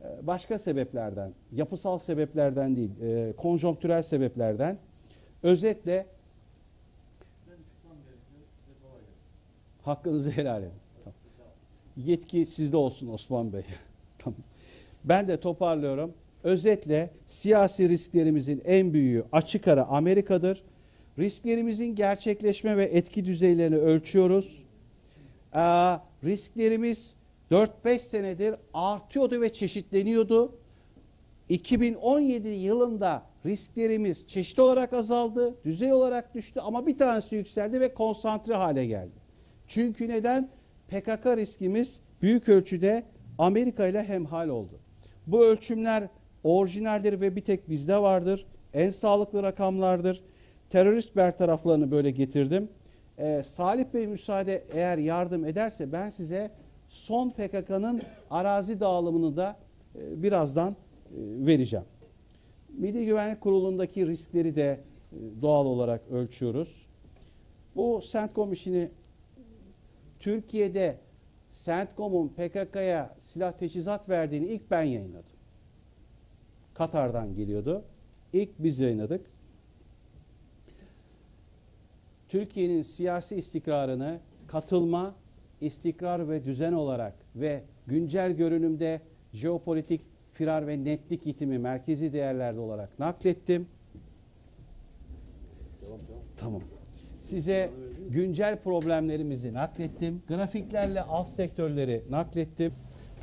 e, 0.03 0.27
başka 0.27 0.59
sebeplerden, 0.59 1.33
yapısal 1.53 1.99
sebeplerden 1.99 2.77
değil, 2.77 2.91
e, 3.03 3.33
konjonktürel 3.37 4.03
sebeplerden. 4.03 4.79
Özetle 5.43 6.07
hakkınızı 9.85 10.31
helal 10.31 10.63
edin. 10.63 10.73
Tamam. 11.05 11.19
Yetki 11.97 12.47
sizde 12.47 12.77
olsun 12.77 13.09
Osman 13.09 13.53
Bey. 13.53 13.63
tamam. 14.19 14.39
Ben 15.05 15.29
de 15.29 15.41
toparlıyorum. 15.41 16.15
Özetle 16.45 17.11
siyasi 17.27 17.89
risklerimizin 17.89 18.63
en 18.65 18.93
büyüğü 18.93 19.25
açık 19.33 19.69
ara 19.69 19.85
Amerika'dır. 19.85 20.63
Risklerimizin 21.19 21.97
gerçekleşme 21.97 22.77
ve 22.77 22.85
etki 22.85 23.25
düzeylerini 23.25 23.77
ölçüyoruz. 23.77 24.63
Aa, 25.53 25.99
risklerimiz 26.25 27.15
4-5 27.51 27.99
senedir 27.99 28.55
artıyordu 28.75 29.41
ve 29.41 29.53
çeşitleniyordu. 29.53 30.53
2017 31.49 32.49
yılında 32.49 33.23
risklerimiz 33.47 34.29
çeşitli 34.29 34.63
olarak 34.63 34.93
azaldı, 34.93 35.55
düzey 35.65 35.93
olarak 35.93 36.35
düştü 36.35 36.61
ama 36.61 36.87
bir 36.87 36.99
tanesi 36.99 37.37
yükseldi 37.37 37.81
ve 37.81 37.95
konsantre 37.95 38.55
hale 38.55 38.87
geldi. 38.87 39.25
Çünkü 39.69 40.09
neden? 40.09 40.49
PKK 40.89 41.27
riskimiz 41.27 42.01
büyük 42.23 42.49
ölçüde 42.49 43.03
Amerika 43.39 43.87
ile 43.87 44.05
hemhal 44.05 44.49
oldu. 44.49 44.79
Bu 45.27 45.45
ölçümler 45.45 46.09
orijinaldir 46.45 47.21
ve 47.21 47.37
bir 47.37 47.41
tek 47.41 47.71
bizde 47.71 47.97
vardır. 47.97 48.47
En 48.75 48.91
sağlıklı 48.91 49.43
rakamlardır. 49.43 50.23
Terörist 50.71 51.17
bertaraflarını 51.17 51.91
böyle 51.91 52.11
getirdim. 52.11 52.69
Ee, 53.19 53.43
Salih 53.47 53.85
Bey 53.95 54.07
müsaade 54.07 54.65
eğer 54.73 54.99
yardım 54.99 55.45
ederse 55.45 55.93
ben 55.93 56.11
size 56.11 56.51
son 56.89 57.31
PKK'nın 57.31 58.03
arazi 58.31 58.81
dağılımını 58.81 59.37
da 59.37 59.57
e, 59.97 60.23
birazdan 60.23 60.71
e, 60.71 60.77
vereceğim. 61.19 61.85
Milli 62.79 63.07
Güvenlik 63.07 63.41
Kurulu'ndaki 63.41 64.07
riskleri 64.07 64.57
de 64.57 64.81
e, 65.13 65.43
doğal 65.43 65.67
olarak 65.67 66.01
ölçüyoruz. 66.11 66.87
Bu 67.77 68.03
CENTCOM 68.13 68.53
işini 68.53 68.89
Türkiye'de 70.21 70.97
CENTCOM'un 71.65 72.29
PKK'ya 72.29 73.15
silah 73.19 73.53
teçhizat 73.53 74.09
verdiğini 74.09 74.47
ilk 74.47 74.71
ben 74.71 74.83
yayınladım. 74.83 75.34
Katar'dan 76.75 77.35
geliyordu. 77.35 77.83
İlk 78.33 78.51
biz 78.59 78.79
yayınladık. 78.79 79.21
Türkiye'nin 82.29 82.83
siyasi 82.83 83.37
istikrarını 83.37 84.19
katılma, 84.47 85.15
istikrar 85.61 86.29
ve 86.29 86.45
düzen 86.45 86.73
olarak 86.73 87.15
ve 87.37 87.63
güncel 87.87 88.33
görünümde 88.33 89.01
jeopolitik 89.33 90.01
firar 90.33 90.67
ve 90.67 90.85
netlik 90.85 91.27
yitimi 91.27 91.59
merkezi 91.59 92.13
değerlerde 92.13 92.61
olarak 92.61 92.99
naklettim. 92.99 93.67
Tamam. 96.37 96.63
Size 97.23 97.71
güncel 98.11 98.59
problemlerimizi 98.59 99.55
naklettim. 99.55 100.23
Grafiklerle 100.29 101.03
alt 101.03 101.29
sektörleri 101.29 102.03
naklettim. 102.11 102.73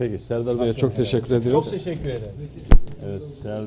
Peki 0.01 0.19
Serdar 0.19 0.59
Bey'e 0.59 0.73
çok 0.73 0.95
teşekkür 0.95 1.35
ediyoruz. 1.35 1.63
Çok 1.63 1.71
teşekkür 1.71 2.09
ederim. 2.09 2.49
Evet 3.05 3.29
Ser, 3.29 3.61